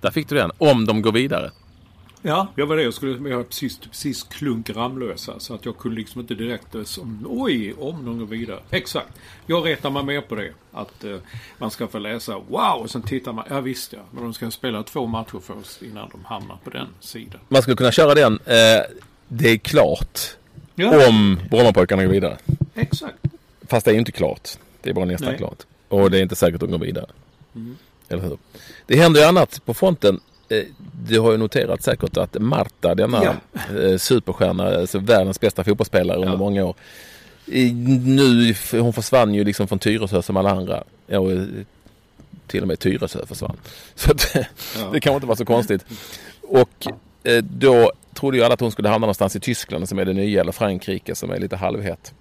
Där 0.00 0.10
fick 0.10 0.28
du 0.28 0.34
den. 0.34 0.50
Om 0.58 0.84
de 0.86 1.02
går 1.02 1.12
vidare. 1.12 1.50
Ja, 2.26 2.48
jag 2.54 2.66
var 2.66 2.76
det. 2.76 2.82
Jag 2.82 2.94
skulle 2.94 3.30
jag 3.30 3.48
precis, 3.48 3.78
precis 3.78 4.22
klunk 4.22 4.70
Ramlösa. 4.70 5.40
Så 5.40 5.54
att 5.54 5.64
jag 5.64 5.78
kunde 5.78 5.96
liksom 5.96 6.20
inte 6.20 6.34
direkt 6.34 6.74
eh, 6.74 6.82
som, 6.82 7.26
oj, 7.28 7.74
om 7.78 8.04
de 8.04 8.18
går 8.18 8.26
vidare. 8.26 8.58
Exakt. 8.70 9.08
Jag 9.46 9.66
retar 9.66 9.90
mig 9.90 10.04
med 10.04 10.28
på 10.28 10.34
det. 10.34 10.52
Att 10.72 11.04
eh, 11.04 11.16
man 11.58 11.70
ska 11.70 11.86
få 11.86 11.98
läsa 11.98 12.38
wow 12.48 12.80
och 12.80 12.90
sen 12.90 13.02
tittar 13.02 13.32
man. 13.32 13.44
Ja 13.50 13.60
visst 13.60 13.92
ja. 13.92 13.98
Men 14.10 14.22
de 14.22 14.34
ska 14.34 14.50
spela 14.50 14.82
två 14.82 15.06
matcher 15.06 15.40
först 15.42 15.82
innan 15.82 16.08
de 16.08 16.24
hamnar 16.24 16.56
på 16.64 16.70
den 16.70 16.86
sidan. 17.00 17.40
Man 17.48 17.62
skulle 17.62 17.76
kunna 17.76 17.92
köra 17.92 18.14
den. 18.14 18.38
Eh, 18.44 18.82
det 19.28 19.48
är 19.50 19.56
klart. 19.56 20.20
Ja, 20.74 21.08
Om 21.08 21.40
Brommapojkarna 21.50 22.04
går 22.04 22.10
vidare. 22.12 22.36
exakt. 22.74 23.14
Fast 23.68 23.84
det 23.84 23.90
är 23.90 23.92
ju 23.92 23.98
inte 23.98 24.12
klart. 24.12 24.50
Det 24.82 24.90
är 24.90 24.94
bara 24.94 25.04
nästan 25.04 25.28
Nej. 25.28 25.38
klart. 25.38 25.62
Och 25.88 26.10
det 26.10 26.18
är 26.18 26.22
inte 26.22 26.36
säkert 26.36 26.54
att 26.54 26.60
de 26.60 26.78
går 26.78 26.86
vidare. 26.86 27.06
Eller 28.08 28.22
hur? 28.22 28.38
Det 28.86 28.96
händer 28.96 29.20
ju 29.20 29.26
annat 29.26 29.60
på 29.64 29.74
fronten. 29.74 30.20
Eh, 30.48 30.62
Du 31.08 31.20
har 31.20 31.32
ju 31.32 31.38
noterat 31.38 31.82
säkert 31.82 32.16
att 32.16 32.36
Marta, 32.40 32.94
denna 32.94 33.24
Ja. 33.24 33.34
eh, 33.80 33.96
superstjärna, 33.98 34.64
alltså 34.78 34.98
världens 34.98 35.40
bästa 35.40 35.64
fotbollsspelare 35.64 36.16
under 36.16 36.32
Ja. 36.32 36.36
många 36.36 36.64
år. 36.64 36.74
Nu, 38.04 38.54
hon 38.72 38.92
försvann 38.92 39.34
ju 39.34 39.44
liksom 39.44 39.68
från 39.68 39.78
Tyresö 39.78 40.22
som 40.22 40.36
alla 40.36 40.50
andra. 40.50 40.84
Ja, 41.06 41.32
eh, 41.32 41.42
till 42.46 42.62
och 42.62 42.68
med 42.68 42.78
Tyresö 42.78 43.26
försvann. 43.26 43.56
Så 43.94 44.10
att, 44.10 44.34
Ja. 44.34 44.40
det 44.92 45.00
kanske 45.00 45.14
inte 45.16 45.26
var 45.26 45.36
så 45.36 45.44
konstigt. 45.44 45.84
Och 46.42 46.86
då 47.42 47.92
trodde 48.14 48.36
ju 48.36 48.42
alla 48.44 48.54
att 48.54 48.60
hon 48.60 48.70
skulle 48.72 48.88
hamna 48.88 49.04
någonstans 49.06 49.36
i 49.36 49.40
Tyskland 49.40 49.88
som 49.88 49.98
är 49.98 50.04
det 50.04 50.12
nya 50.12 50.40
eller 50.40 50.52
Frankrike 50.52 51.14
som 51.14 51.30
är 51.30 51.38
lite 51.40 51.56
halvhett. 51.56 52.14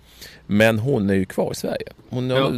Men 0.48 0.80
hon 0.80 1.10
är 1.10 1.14
ju 1.14 1.26
kvar 1.26 1.52
i 1.52 1.56
Sverige. 1.56 1.88
Hon 2.10 2.30
har 2.30 2.38
Ja. 2.40 2.52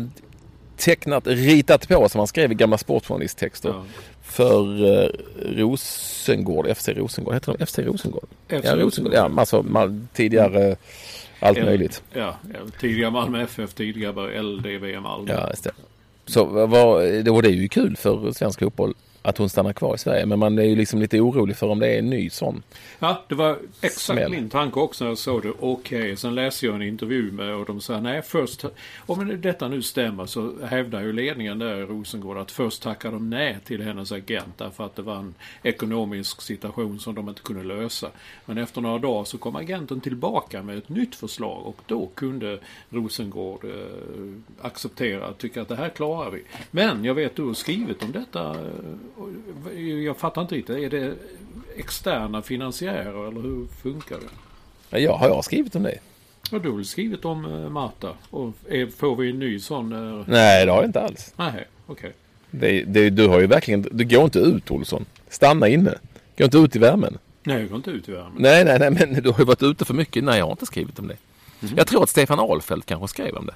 tecknat, 0.78 1.28
ritat 1.28 1.88
på 1.88 2.10
som 2.10 2.19
han 2.19 2.28
skrev 2.28 2.52
i 2.52 2.56
gamla 2.56 2.78
sportjournalisttexter. 2.78 3.69
Ja. 3.69 3.84
För 4.21 4.86
eh, 5.04 5.10
Rosengård, 5.80 6.78
FC 6.78 6.89
Rosengård, 6.89 7.34
heter 7.34 7.56
de 7.58 7.65
FC 7.65 7.80
Rosengård? 7.80 8.28
FC 8.48 8.54
ja, 8.63 8.76
Rosengård. 8.76 9.13
Ja, 9.13 9.30
alltså 9.38 9.63
man, 9.63 10.08
tidigare 10.13 10.76
allt 11.39 11.58
Ja. 11.58 11.65
möjligt. 11.65 12.04
Ja, 12.13 12.36
ja, 12.54 12.60
tidigare 12.80 13.12
Malmö 13.12 13.43
FF, 13.43 13.74
tidigare 13.74 14.41
LDV 14.41 15.00
Malmö. 15.02 15.34
Ja, 15.34 15.50
just 15.50 15.63
det. 15.63 15.71
Så 16.26 16.45
vad, 16.45 17.24
då 17.26 17.41
det 17.41 17.48
är 17.50 17.52
ju 17.52 17.67
kul 17.67 17.95
för 17.98 18.32
svensk 18.32 18.60
fotboll 18.60 18.93
att 19.25 19.38
hon 19.38 19.49
stannar 19.49 19.73
kvar 19.73 19.95
i 19.95 19.97
Sverige. 19.97 20.25
Men 20.25 20.39
man 20.39 20.59
är 20.59 20.63
ju 20.63 20.75
liksom 20.75 20.99
lite 21.01 21.19
orolig 21.19 21.57
för 21.57 21.67
om 21.67 21.79
det 21.79 21.88
är 21.88 21.99
en 21.99 22.09
ny 22.09 22.29
sån. 22.29 22.63
Ja, 22.99 23.23
det 23.27 23.35
var 23.35 23.57
exakt 23.81 23.99
Smäll. 24.01 24.31
min 24.31 24.49
tanke 24.49 24.79
också 24.79 25.03
när 25.03 25.11
jag 25.11 25.17
såg 25.17 25.43
det. 25.43 25.53
Okej, 25.59 26.17
sen 26.17 26.35
läste 26.35 26.65
jag 26.65 26.75
en 26.75 26.81
intervju 26.81 27.31
med 27.31 27.55
och 27.55 27.65
de 27.65 27.81
sa 27.81 27.99
nej 27.99 28.21
först, 28.21 28.65
om 29.05 29.41
detta 29.41 29.67
nu 29.67 29.81
stämmer 29.81 30.25
så 30.25 30.53
hävdar 30.65 31.01
ju 31.01 31.13
ledningen 31.13 31.59
där 31.59 31.77
i 31.77 31.81
Rosengård 31.85 32.38
att 32.38 32.51
först 32.51 32.81
tackade 32.83 33.15
de 33.15 33.29
nej 33.29 33.57
till 33.65 33.81
hennes 33.81 34.11
agent 34.11 34.57
därför 34.57 34.85
att 34.85 34.95
det 34.95 35.01
var 35.01 35.15
en 35.15 35.33
ekonomisk 35.63 36.41
situation 36.41 36.99
som 36.99 37.15
de 37.15 37.29
inte 37.29 37.41
kunde 37.41 37.63
lösa. 37.63 38.07
Men 38.45 38.57
efter 38.57 38.81
några 38.81 38.97
dagar 38.97 39.23
så 39.23 39.38
kom 39.38 39.55
agenten 39.55 40.01
tillbaka 40.01 40.63
med 40.63 40.77
ett 40.77 40.89
nytt 40.89 41.15
förslag 41.15 41.67
och 41.67 41.81
då 41.85 42.09
kunde 42.15 42.59
Rosengård 42.89 43.65
eh, 43.65 44.65
acceptera, 44.65 45.33
tycka 45.33 45.61
att 45.61 45.67
det 45.67 45.75
här 45.75 45.89
klarar 45.89 46.31
vi. 46.31 46.43
Men 46.71 47.05
jag 47.05 47.13
vet 47.13 47.35
du 47.35 47.43
har 47.43 47.53
skrivit 47.53 48.03
om 48.03 48.11
detta. 48.11 48.55
Eh, 49.75 50.04
Jag 50.04 50.17
fattar 50.17 50.41
inte 50.41 50.56
riktigt. 50.56 50.75
Är 50.75 50.89
det 50.89 51.13
externa 51.78 52.41
finansiärer 52.41 53.28
eller 53.28 53.41
hur 53.41 53.67
funkar 53.84 54.17
det? 54.89 54.99
Ja, 54.99 55.17
har 55.17 55.28
jag 55.28 55.45
skrivit 55.45 55.75
om 55.75 55.84
det? 55.84 55.97
Ja, 56.51 56.60
du 56.60 56.69
har 56.69 56.75
väl 56.75 56.86
skrivit 56.86 57.25
om 57.25 57.45
uh, 57.45 57.69
Marta? 57.69 58.13
Och 58.30 58.54
får 58.97 59.15
vi 59.15 59.30
en 59.30 59.39
ny 59.39 59.60
sån? 59.60 59.93
Uh... 59.93 60.23
Nej, 60.28 60.65
det 60.65 60.71
har 60.71 60.78
jag 60.78 60.86
inte 60.86 61.01
alls. 61.01 61.34
Nej, 61.36 61.67
okej. 61.88 62.13
Det, 62.51 63.10
du 63.10 63.28
har 63.28 63.39
ju 63.39 63.47
verkligen, 63.47 63.88
du 63.91 64.06
går 64.06 64.23
inte 64.23 64.39
ut 64.39 64.71
Olsson. 64.71 65.06
Stanna 65.30 65.67
inne. 65.67 65.93
Gå 66.38 66.43
inte 66.43 66.58
ut 66.58 66.75
i 66.75 66.80
värmen. 66.80 67.17
Nej, 67.43 67.60
jag 67.60 67.69
går 67.69 67.75
inte 67.75 67.91
ut 67.91 68.10
i 68.10 68.12
värmen. 68.12 68.34
Nej, 68.38 68.65
nej, 68.65 68.80
nej, 68.80 68.91
men 68.91 69.23
du 69.23 69.30
har 69.30 69.39
ju 69.39 69.45
varit 69.45 69.63
ute 69.63 69.86
för 69.86 69.93
mycket. 69.93 70.23
Nej, 70.23 70.38
jag 70.38 70.45
har 70.45 70.51
inte 70.51 70.65
skrivit 70.65 70.99
om 70.99 71.08
det. 71.08 71.17
Jag 71.75 71.88
tror 71.88 72.04
att 72.04 72.10
Stefan 72.10 72.39
Ahlfeldt 72.39 72.86
kanske 72.86 73.08
skrev 73.08 73.36
om 73.36 73.45
det. 73.45 73.54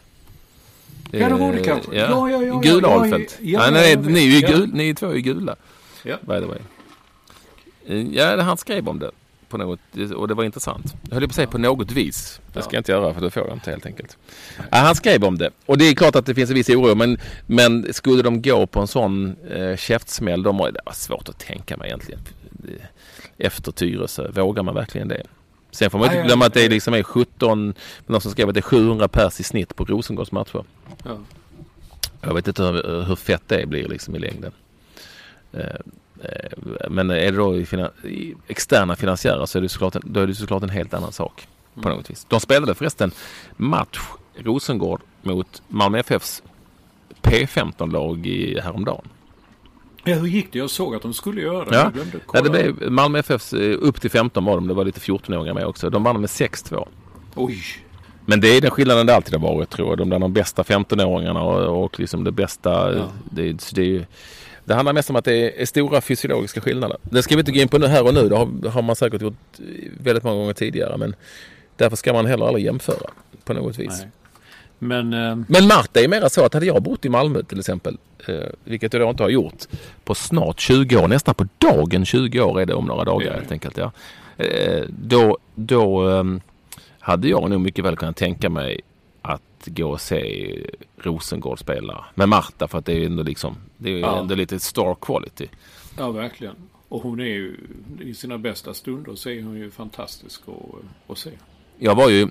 Ja, 1.12 1.30
det 1.30 1.36
var 1.36 1.52
det 1.52 1.58
Eh, 1.60 1.63
kanske. 1.65 1.95
Ja, 1.95 2.30
ja, 2.30 2.30
ja, 2.43 2.62
ja, 2.63 2.80
ja, 2.82 2.88
Ahlfeldt. 2.88 3.38
ja, 3.41 3.69
nej, 3.71 3.93
ja, 3.93 3.99
ni 3.99 4.19
är 4.19 4.32
ju 4.32 4.39
ja. 4.39 4.47
gul, 4.47 4.69
ni 4.73 4.93
två 4.95 5.08
är 5.08 5.17
gula. 5.17 5.56
Ja. 6.04 6.17
By 6.21 6.39
the 6.39 6.45
way. 6.45 6.60
Eh, 7.88 8.08
Ja, 8.15 8.41
han 8.41 8.58
skrev 8.58 8.89
om 8.89 8.99
det. 8.99 9.12
På 9.49 9.58
något, 9.58 9.80
och 10.15 10.28
det 10.28 10.34
var 10.34 10.43
intressant. 10.43 10.93
Jag 11.10 11.13
höll 11.13 11.23
på 11.23 11.30
att 11.30 11.36
säga 11.36 11.47
på 11.47 11.58
något 11.58 11.91
vis. 11.91 12.41
Det 12.54 12.62
ska 12.62 12.69
Ja. 12.69 12.75
jag 12.75 12.80
inte 12.80 12.91
göra 12.91 13.13
för 13.13 13.21
det 13.21 13.30
får 13.32 13.47
jag 13.47 13.56
inte 13.56 13.71
helt 13.71 13.86
enkelt. 13.86 14.17
Ja, 14.58 14.78
han 14.78 14.95
skrev 14.95 15.23
om 15.23 15.38
det. 15.38 15.49
Och 15.65 15.78
det 15.78 15.86
är 15.89 15.93
klart 15.95 16.15
att 16.15 16.25
det 16.25 16.36
finns 16.36 16.49
en 16.49 16.56
viss 16.56 16.69
oro. 16.69 16.95
Men, 16.95 17.17
men 17.47 17.93
skulle 17.93 18.21
de 18.23 18.41
gå 18.41 18.67
på 18.67 18.80
en 18.80 18.88
sån 18.88 19.36
eh, 19.52 19.75
käftsmäll. 19.78 20.43
De 20.43 20.58
det 20.58 20.82
var 20.86 20.93
svårt 20.93 21.30
att 21.30 21.39
tänka 21.39 21.78
mig 21.78 21.88
egentligen. 21.88 22.21
Det- 22.52 22.88
Efter 23.45 23.71
Tyresö. 23.71 24.32
Vågar 24.32 24.63
man 24.63 24.75
verkligen 24.75 25.08
det? 25.08 25.23
Sen 25.71 25.89
får 25.89 25.99
man 25.99 26.12
inte 26.12 26.23
glömma 26.23 26.45
att 26.45 26.53
det 26.53 26.69
liksom 26.69 26.93
är 26.93 27.03
17. 27.03 27.73
Någon 28.05 28.21
som 28.21 28.32
skrev 28.32 28.47
att 28.47 28.53
det 28.53 28.60
är 28.60 28.62
700 28.62 29.08
pers 29.08 29.39
i 29.39 29.43
snitt 29.43 29.75
på 29.75 29.86
Rosengårds 29.86 30.32
matcher. 30.32 30.63
Ja. 31.03 31.17
Jag 32.21 32.34
vet 32.34 32.47
inte 32.47 32.63
hur, 32.63 33.01
hur 33.01 33.15
fett 33.15 33.43
det 33.47 33.65
blir 33.65 33.88
liksom 33.88 34.15
i 34.15 34.19
längden. 34.19 34.51
Eh, 35.53 35.62
eh, 36.23 36.89
Men 36.89 37.10
är 37.10 37.32
det 37.32 37.38
då 37.38 37.55
i 37.58 37.65
finan- 37.65 38.05
i 38.08 38.36
externa 38.47 38.95
finansiärer 38.95 39.45
så 39.45 39.58
är 39.58 39.62
det 39.62 39.69
såklart 39.69 39.95
en, 39.95 40.01
då 40.05 40.19
är 40.19 40.27
det 40.27 40.36
såklart 40.36 40.63
en 40.63 40.69
helt 40.69 40.93
annan 40.93 41.12
sak. 41.12 41.47
På 41.82 41.89
något 41.89 42.10
vis. 42.10 42.25
De 42.29 42.39
spelade 42.39 42.75
förresten 42.75 43.12
match 43.58 43.99
Rosengård 44.36 45.01
mot 45.21 45.62
Malmö 45.67 45.99
FFs 45.99 46.43
P15-lag 47.21 48.25
i 48.27 48.60
häromdagen. 48.60 49.08
Ja, 50.10 50.15
hur 50.15 50.28
gick 50.28 50.54
det? 50.54 50.60
Jag 50.60 50.69
såg 50.69 50.95
att 50.95 51.02
de 51.02 51.13
skulle 51.13 51.41
göra 51.41 51.65
det. 51.65 51.76
Ja. 51.76 51.89
Glömde 51.93 52.17
Ja, 52.34 52.41
det 52.41 52.50
blev 52.50 52.91
Malmö 52.91 53.19
FFs 53.19 53.54
eh, 53.54 53.78
upp 53.80 54.02
till 54.02 54.12
15 54.12 54.45
var 54.45 54.56
de. 54.56 54.67
Det 54.67 54.74
var 54.74 54.86
lite 54.86 55.00
14-åringar 55.00 55.54
med 55.54 55.65
också. 55.65 55.89
De 55.89 56.04
vann 56.04 56.22
med 56.22 56.28
6-2. 56.30 56.88
Oj. 57.36 57.58
Men 58.26 58.41
det 58.41 58.48
är 58.58 58.62
den 58.62 58.72
skillnaden 58.72 59.06
det 59.08 59.15
alltid 59.15 59.34
har 59.34 59.54
varit 59.54 59.69
tror 59.69 59.89
jag. 59.89 59.98
De 59.98 60.10
där 60.10 60.19
de 60.19 60.34
bästa 60.34 60.63
15-åringarna 60.63 61.41
och, 61.41 61.84
och 61.84 62.00
liksom 62.00 62.24
det 62.24 62.32
bästa. 62.32 62.95
Ja. 62.98 63.04
Det, 63.32 63.62
så 63.62 63.76
det, 63.76 63.82
är 63.82 63.86
ju- 63.86 64.06
det 64.65 64.74
handlar 64.74 64.93
mest 64.93 65.10
om 65.10 65.15
att 65.15 65.26
det 65.26 65.62
är 65.62 65.65
stora 65.65 66.02
fysiologiska 66.02 66.62
skillnader. 66.62 66.98
Det 67.02 67.24
ska 67.24 67.36
vi 67.36 67.39
inte 67.39 67.52
gå 67.52 67.60
in 67.60 67.67
på 67.67 67.78
nu 67.78 67.88
här 67.88 68.06
och 68.08 68.13
nu. 68.13 68.30
Det 68.30 68.36
har, 68.36 68.69
har 68.69 68.82
man 68.82 68.95
säkert 68.95 69.22
gjort 69.22 69.34
eh, 69.60 69.65
väldigt 70.04 70.24
många 70.24 70.36
gånger 70.36 70.54
tidigare. 70.54 70.98
Men 70.98 71.15
därför 71.76 71.95
ska 71.98 72.13
man 72.13 72.26
heller 72.26 72.45
aldrig 72.45 72.65
jämföra 72.65 73.10
på 73.43 73.54
något 73.54 73.78
vis. 73.80 74.00
Nej. 74.00 74.10
Men 74.80 75.13
eh, 75.13 75.36
Men 75.48 75.68
Marta 75.68 76.00
är 76.02 76.08
mera 76.08 76.30
så 76.30 76.46
att 76.46 76.54
hade 76.54 76.65
jag 76.65 76.84
bott 76.84 77.06
i 77.06 77.10
Malmö 77.10 77.44
till 77.44 77.60
exempel, 77.60 77.98
eh, 78.28 78.36
vilket 78.63 78.94
jag 78.94 79.02
då 79.02 79.10
inte 79.10 79.24
har 79.24 79.30
gjort, 79.30 79.63
på 80.04 80.15
snart 80.15 80.60
20 80.60 80.98
år, 80.98 81.08
nästan 81.08 81.36
på 81.36 81.48
dagen 81.58 82.06
20 82.06 82.42
år 82.42 82.62
är 82.62 82.65
det 82.65 82.74
om 82.74 82.86
några 82.86 83.04
dagar 83.04 83.28
Ja. 83.28 83.34
helt 83.34 83.52
enkelt. 83.52 83.78
Ja. 83.78 83.92
Eh, 84.38 84.84
då 84.89 85.38
då 85.56 86.10
eh, 86.10 86.24
hade 87.00 87.28
jag 87.28 87.50
nog 87.50 87.62
mycket 87.62 87.86
väl 87.86 87.96
kunnat 87.96 88.15
tänka 88.18 88.50
mig 88.50 88.82
att 89.22 89.42
gå 89.65 89.92
och 89.92 90.02
se 90.02 90.56
Rosengård 90.98 91.60
spela 91.60 92.06
med 92.15 92.30
Marta 92.30 92.68
för 92.68 92.78
att 92.78 92.86
det 92.86 92.94
är 92.94 93.06
ändå 93.06 93.24
liksom, 93.24 93.56
det 93.78 93.89
är 93.92 93.98
Ja. 94.00 94.20
ändå 94.20 94.36
lite 94.36 94.60
star 94.60 94.96
quality. 95.02 95.48
ja, 95.98 96.12
verkligen. 96.12 96.56
Och 96.89 97.02
hon 97.04 97.20
är 97.20 97.24
ju 97.26 97.58
i 98.02 98.13
sina 98.13 98.38
bästa 98.38 98.74
stunder 98.74 99.15
så 99.15 99.30
är 99.30 99.44
hon 99.44 99.58
ju 99.58 99.72
fantastisk 99.72 100.42
att 101.08 101.18
se. 101.18 101.30
Jag 101.78 101.96
var 101.96 102.10
ju 102.10 102.28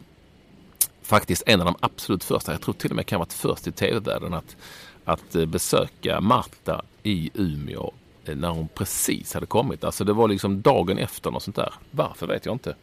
faktiskt 1.02 1.42
en 1.46 1.60
av 1.60 1.66
de 1.66 1.74
absolut 1.80 2.24
första, 2.24 2.52
jag 2.52 2.60
tror 2.60 2.74
till 2.74 2.90
och 2.90 2.96
med 2.96 3.06
kan 3.06 3.16
ha 3.16 3.20
varit 3.20 3.32
först 3.32 3.66
i 3.66 3.72
tv-världen 3.72 4.34
att, 4.34 4.56
att 5.04 5.34
eh, 5.34 5.46
besöka 5.46 6.20
Marta 6.20 6.82
i 7.02 7.30
Umeå 7.34 7.92
eh, 8.24 8.36
när 8.36 8.48
hon 8.48 8.68
precis 8.68 9.34
hade 9.34 9.46
kommit. 9.46 9.84
Alltså 9.84 10.04
det 10.04 10.12
var 10.12 10.28
liksom 10.28 10.62
dagen 10.62 10.98
efter 10.98 11.30
något 11.30 11.42
sånt 11.42 11.56
där. 11.56 11.72
Varför 11.90 12.26
vet 12.26 12.46
jag 12.46 12.54
inte. 12.54 12.74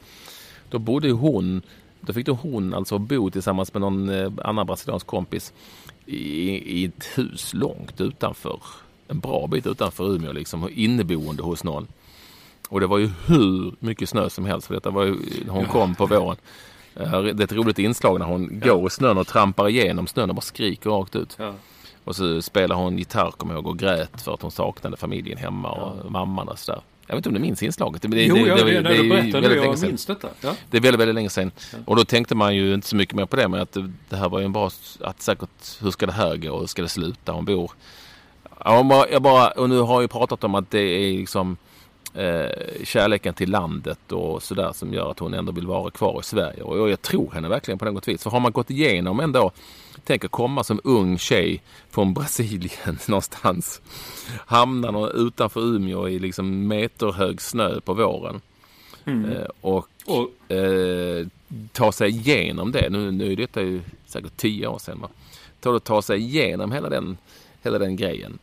Då 0.70 0.80
bodde 0.80 1.12
hon, 1.12 1.62
då 2.02 2.14
fick 2.14 2.26
då 2.26 2.34
hon 2.34 2.74
alltså 2.74 2.98
bo 2.98 3.30
tillsammans 3.30 3.74
med 3.74 3.82
någon 3.82 4.10
eh, 4.10 4.32
annan 4.44 4.66
brasiliansk 4.66 5.08
kompis 5.08 5.54
i, 6.06 6.52
i 6.82 6.86
ett 6.86 7.06
hus 7.18 7.54
långt 7.54 8.02
utanför, 8.02 8.60
en 9.08 9.20
bra 9.20 9.48
bit 9.48 9.68
utanför 9.68 10.16
Umeå 10.16 10.34
liksom, 10.34 10.70
inneboende 10.74 11.44
hos 11.44 11.64
någon. 11.64 11.88
Och 12.70 12.80
det 12.80 12.88
var 12.88 12.98
ju 12.98 13.12
hur 13.26 13.76
mycket 13.80 14.10
snö 14.10 14.30
som 14.30 14.46
helst 14.46 14.68
för 14.68 14.74
detta 14.74 14.90
var 14.90 15.04
ju 15.04 15.18
hon 15.50 15.66
kom 15.66 15.96
på 15.96 16.06
våren. 16.06 16.38
Det 16.96 17.04
är 17.04 17.42
ett 17.42 17.52
roligt 17.52 17.80
inslag 17.80 18.20
när 18.20 18.26
hon 18.26 18.60
går 18.60 18.88
i 18.88 18.90
snön 18.90 19.18
och 19.18 19.28
trampar 19.28 19.70
igenom 19.70 20.08
snön 20.08 20.30
och 20.30 20.36
bara 20.36 20.42
skriker 20.42 20.90
rakt 20.90 21.16
ut. 21.16 21.36
Ja. 21.40 21.54
Och 22.04 22.16
så 22.16 22.42
spelar 22.42 22.76
hon 22.76 22.98
gitarr, 22.98 23.32
kommer 23.32 23.54
jag 23.54 23.60
ihåg, 23.60 23.68
och 23.68 23.80
grät 23.80 24.22
för 24.22 24.34
att 24.34 24.42
hon 24.42 24.52
saknade 24.52 24.98
familjen 24.98 25.38
hemma 25.38 25.72
och 25.72 26.12
mamman 26.12 26.48
och 26.48 26.60
sådär. 26.60 26.82
Jag 27.08 27.16
vet 27.16 27.18
inte 27.18 27.30
om 27.30 27.34
du 27.36 27.42
minns 27.42 27.64
inslaget? 27.64 28.02
Det, 28.02 28.08
det, 28.08 28.24
jo, 28.24 28.38
ja, 28.38 28.56
det, 28.56 28.64
det, 28.64 28.82
när 28.82 28.92
är 28.92 28.98
du 28.98 29.04
ju 29.04 29.10
berättade 29.10 29.50
det, 29.50 29.56
jag 29.56 29.82
minns 29.82 30.06
detta. 30.06 30.28
Ja. 30.42 30.56
Det 30.70 30.78
är 30.78 30.82
väldigt, 30.82 31.00
väldigt 31.00 31.16
länge 31.16 31.30
sedan. 31.30 31.52
Och 31.86 31.96
då 31.96 32.06
tänkte 32.06 32.36
man 32.36 32.56
ju 32.56 32.74
inte 32.74 32.88
så 32.88 32.96
mycket 32.96 33.16
mer 33.16 33.26
på 33.26 33.36
det. 33.36 33.48
Men 33.48 33.62
att 33.62 33.72
det, 33.72 33.92
det 34.10 34.16
här 34.16 34.30
var 34.30 34.40
ju 34.40 34.46
en 34.46 34.54
bra, 34.54 34.70
att 35.02 35.22
säkert, 35.22 35.82
hur 35.82 35.92
ska 35.92 36.06
det 36.06 36.12
här 36.12 36.38
gå? 36.38 36.60
Hur 36.60 36.68
ska 36.68 36.82
det 36.82 36.90
sluta? 36.90 37.32
Hon 37.32 37.46
bor... 37.46 37.72
Ja, 38.66 39.08
jag 39.12 39.22
bara, 39.22 39.48
och 39.48 39.70
nu 39.70 39.80
har 39.80 39.94
jag 39.94 40.02
ju 40.02 40.08
pratat 40.08 40.44
om 40.44 40.56
att 40.56 40.72
det 40.72 40.80
är 40.80 41.18
liksom 41.18 41.58
eh, 42.16 42.84
kärleken 42.84 43.34
till 43.34 43.52
landet 43.52 44.12
och 44.12 44.44
sådär 44.44 44.72
som 44.74 44.94
gör 44.94 45.12
att 45.12 45.20
hon 45.20 45.34
ändå 45.34 45.52
vill 45.52 45.68
vara 45.68 45.92
kvar 45.92 46.20
i 46.20 46.24
Sverige. 46.24 46.64
Och 46.64 46.90
jag, 46.90 47.02
tror 47.02 47.32
henne 47.32 47.50
verkligen 47.50 47.78
på 47.78 47.86
något 47.86 48.08
vis. 48.08 48.24
För 48.24 48.30
har 48.30 48.40
man 48.40 48.52
gått 48.52 48.72
igenom 48.72 49.20
ändå, 49.20 49.52
tänk 50.04 50.26
att 50.26 50.32
komma 50.32 50.64
som 50.64 50.82
ung 50.84 51.18
tjej 51.18 51.62
från 51.90 52.14
Brasilien 52.14 53.00
någonstans. 53.08 53.82
Hamna 54.46 55.10
utanför 55.10 55.62
Umeå 55.62 56.10
i 56.10 56.20
liksom 56.20 56.68
meterhög 56.68 57.42
snö 57.42 57.82
på 57.82 57.94
våren. 57.94 58.42
Eh, 59.06 59.48
och 59.62 59.90
Och, 60.06 60.52
eh, 60.52 61.28
ta 61.72 61.92
sig 61.92 62.10
igenom 62.10 62.72
det. 62.72 62.90
Nu, 62.90 63.12
nu 63.12 63.32
är 63.32 63.36
detta 63.36 63.62
ju 63.62 63.82
säkert 64.06 64.38
tio 64.38 64.68
år 64.68 64.80
sedan. 64.80 65.00
Va? 65.02 65.10
Ta, 65.60 65.80
ta 65.80 66.02
sig 66.02 66.20
igenom 66.20 66.72
hela 66.72 66.90
den, 66.90 67.18
hela 67.64 67.80
den 67.80 67.96
grejen. 67.96 68.40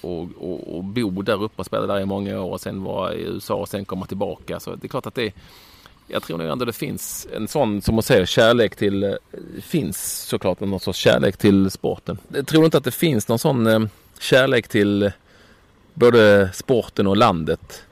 Och, 0.00 0.28
och, 0.38 0.76
och 0.76 0.84
bo 0.84 1.22
där 1.22 1.42
uppe 1.42 1.60
och 1.60 1.66
spela 1.66 1.86
där 1.86 2.00
i 2.00 2.06
många 2.06 2.40
år 2.40 2.52
och 2.52 2.60
sen 2.60 2.82
vara 2.82 3.14
i 3.14 3.22
USA 3.22 3.54
och 3.54 3.68
sen 3.68 3.84
komma 3.84 4.06
tillbaka. 4.06 4.60
Så 4.60 4.74
det 4.74 4.86
är 4.86 4.88
klart 4.88 5.06
att 5.06 5.14
det 5.14 5.34
jag 6.06 6.22
tror 6.22 6.38
nog 6.38 6.48
ändå 6.48 6.64
det 6.64 6.72
finns 6.72 7.26
en 7.36 7.48
sån, 7.48 7.82
som 7.82 7.94
man 7.94 8.02
säger, 8.02 8.26
kärlek 8.26 8.76
till, 8.76 9.02
eh, 9.02 9.14
finns 9.62 10.22
såklart 10.22 10.60
någon 10.60 10.80
sorts 10.80 10.98
kärlek 10.98 11.36
till 11.36 11.70
sporten. 11.70 12.18
Jag 12.28 12.46
tror 12.46 12.64
inte 12.64 12.78
att 12.78 12.84
det 12.84 12.90
finns 12.90 13.28
någon 13.28 13.38
sån 13.38 13.66
eh, 13.66 13.80
kärlek 14.20 14.68
till 14.68 15.12
både 15.94 16.50
sporten 16.54 17.06
och 17.06 17.16
landet 17.16 17.82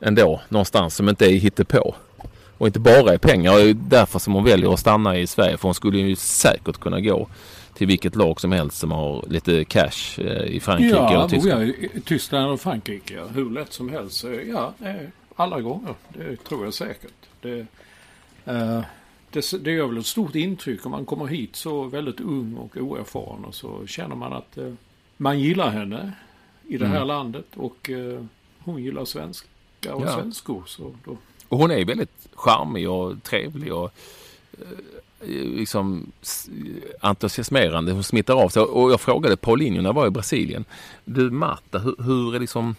ändå 0.00 0.40
någonstans 0.48 0.94
som 0.94 1.08
inte 1.08 1.26
är 1.26 1.30
hittepå. 1.30 1.94
Och 2.58 2.66
inte 2.66 2.80
bara 2.80 3.12
är 3.12 3.18
pengar. 3.18 3.56
Det 3.56 3.62
är 3.62 3.74
därför 3.74 4.18
som 4.18 4.32
hon 4.32 4.44
väljer 4.44 4.72
att 4.72 4.80
stanna 4.80 5.18
i 5.18 5.26
Sverige. 5.26 5.56
För 5.56 5.68
hon 5.68 5.74
skulle 5.74 5.98
ju 5.98 6.16
säkert 6.16 6.80
kunna 6.80 7.00
gå 7.00 7.28
till 7.74 7.86
vilket 7.86 8.16
lag 8.16 8.40
som 8.40 8.52
helst 8.52 8.78
som 8.78 8.90
har 8.92 9.24
lite 9.28 9.64
cash 9.64 10.18
eh, 10.18 10.42
i 10.46 10.60
Frankrike 10.60 10.94
ja, 10.96 11.14
eller 11.14 11.28
Tyskland. 11.28 11.62
jag 11.62 11.68
i 11.68 12.00
Tyskland 12.04 12.50
och 12.52 12.60
Frankrike. 12.60 13.14
ja. 13.14 13.26
Hur 13.26 13.50
lätt 13.50 13.72
som 13.72 13.88
helst. 13.88 14.24
Ja, 14.46 14.74
alla 15.36 15.60
gånger. 15.60 15.94
Det 16.08 16.36
tror 16.44 16.64
jag 16.64 16.74
säkert. 16.74 17.12
Det, 17.40 17.66
eh, 18.44 18.80
det, 19.30 19.64
det 19.64 19.70
gör 19.70 19.86
väl 19.86 19.98
ett 19.98 20.06
stort 20.06 20.34
intryck 20.34 20.86
om 20.86 20.90
man 20.92 21.04
kommer 21.06 21.26
hit 21.26 21.56
så 21.56 21.82
väldigt 21.84 22.20
ung 22.20 22.54
och 22.56 22.76
oerfaren 22.76 23.44
och 23.44 23.54
så 23.54 23.86
känner 23.86 24.16
man 24.16 24.32
att 24.32 24.58
eh, 24.58 24.72
man 25.16 25.40
gillar 25.40 25.70
henne 25.70 26.12
i 26.68 26.78
det 26.78 26.86
här 26.86 26.96
Mm. 26.96 27.08
landet 27.08 27.46
och 27.56 27.90
eh, 27.90 28.24
hon 28.58 28.82
gillar 28.82 29.04
svenska 29.04 29.48
och 29.94 30.02
Ja. 30.02 30.14
svenskor. 30.14 30.62
Så 30.66 30.94
då, 31.04 31.16
Och 31.48 31.58
hon 31.58 31.70
är 31.70 31.84
väldigt 31.84 32.28
charmig 32.34 32.90
och 32.90 33.22
trevlig 33.22 33.72
och 33.74 33.92
liksom 35.56 36.12
s- 36.22 36.48
entusiasmerande. 37.00 37.92
Hon 37.92 38.02
smittar 38.02 38.34
av 38.34 38.48
sig. 38.48 38.62
Och 38.62 38.90
jag 38.92 39.00
frågade 39.00 39.36
Paulinho 39.36 39.82
när 39.82 39.88
jag 39.88 39.94
var 39.94 40.06
i 40.06 40.10
Brasilien. 40.10 40.64
Du 41.04 41.30
Marta, 41.30 41.78
hur, 41.78 41.94
hur 41.98 42.34
är 42.34 42.40
liksom 42.40 42.76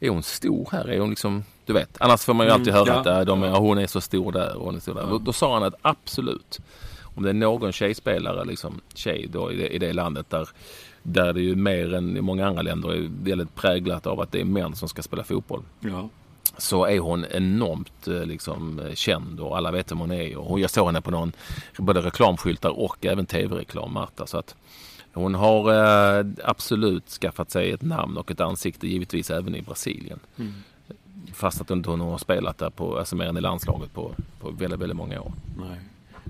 är 0.00 0.08
hon 0.10 0.22
stor 0.22 0.68
här? 0.72 0.88
Är 0.90 1.00
hon 1.00 1.10
liksom, 1.10 1.44
du 1.66 1.72
vet, 1.72 1.96
annars 2.00 2.20
får 2.24 2.34
man 2.34 2.46
ju 2.46 2.50
Mm, 2.50 2.60
alltid 2.60 2.74
höra 2.74 2.86
ja, 2.88 3.00
att 3.00 3.06
äh, 3.06 3.20
de 3.20 3.42
ja. 3.42 3.58
hon 3.58 3.78
är 3.78 3.86
så 3.86 4.00
stor 4.00 4.32
där 4.32 4.56
och 4.56 4.64
hon 4.66 4.76
är 4.76 4.80
så 4.80 4.92
där. 4.94 5.00
Ja. 5.02 5.06
Då, 5.06 5.18
då 5.18 5.32
sa 5.32 5.54
han 5.54 5.62
att 5.62 5.74
absolut, 5.82 6.58
om 7.02 7.22
det 7.22 7.28
är 7.28 7.34
någon 7.34 7.72
tjejspelare, 7.72 8.44
liksom 8.44 8.80
tjej 8.94 9.28
då 9.32 9.52
i 9.52 9.56
det, 9.56 9.68
i 9.68 9.78
det 9.78 9.92
landet 9.92 10.30
där, 10.30 10.48
där 11.02 11.32
det 11.32 11.40
ju 11.40 11.54
mer 11.56 11.94
än 11.94 12.16
i 12.16 12.20
många 12.20 12.46
andra 12.48 12.62
länder 12.62 12.88
är 12.92 13.10
väldigt 13.22 13.54
präglat 13.54 14.06
av 14.06 14.20
att 14.20 14.32
det 14.32 14.40
är 14.40 14.44
män 14.44 14.74
som 14.76 14.88
ska 14.88 15.02
spela 15.02 15.24
fotboll 15.24 15.62
ja. 15.80 16.08
Så 16.58 16.84
är 16.84 16.98
hon 16.98 17.24
enormt 17.30 18.08
eh, 18.08 18.24
liksom, 18.24 18.78
eh, 18.78 18.94
känd 18.94 19.40
och 19.40 19.56
alla 19.56 19.70
vet 19.70 19.90
vem 19.90 19.98
hon 19.98 20.12
är. 20.12 20.36
Och 20.36 20.60
jag 20.60 20.70
såg 20.70 20.86
henne 20.86 21.00
på 21.00 21.10
någon, 21.10 21.32
både 21.78 22.00
reklamskyltar 22.00 22.70
och 22.70 23.06
även 23.06 23.26
tv-reklam, 23.26 23.92
Marta. 23.92 24.26
Så 24.26 24.38
att 24.38 24.54
hon 25.12 25.34
har 25.34 25.72
eh, 26.18 26.26
absolut 26.44 27.08
skaffat 27.08 27.50
sig 27.50 27.70
ett 27.70 27.82
namn 27.82 28.16
och 28.16 28.30
ett 28.30 28.40
ansikte, 28.40 28.88
givetvis 28.88 29.30
även 29.30 29.56
i 29.56 29.62
Brasilien. 29.62 30.18
Mm. 30.36 30.52
Fast 31.32 31.60
att 31.60 31.68
hon 31.68 31.78
inte 31.78 31.90
har 31.90 32.18
spelat 32.18 32.58
där 32.58 32.70
på, 32.70 32.98
alltså 32.98 33.16
mer 33.16 33.26
än 33.26 33.36
i 33.36 33.40
landslaget 33.40 33.92
på, 33.92 34.14
på 34.40 34.50
väldigt, 34.50 34.80
väldigt 34.80 34.96
många 34.96 35.20
år. 35.20 35.32
Nej. 35.58 35.78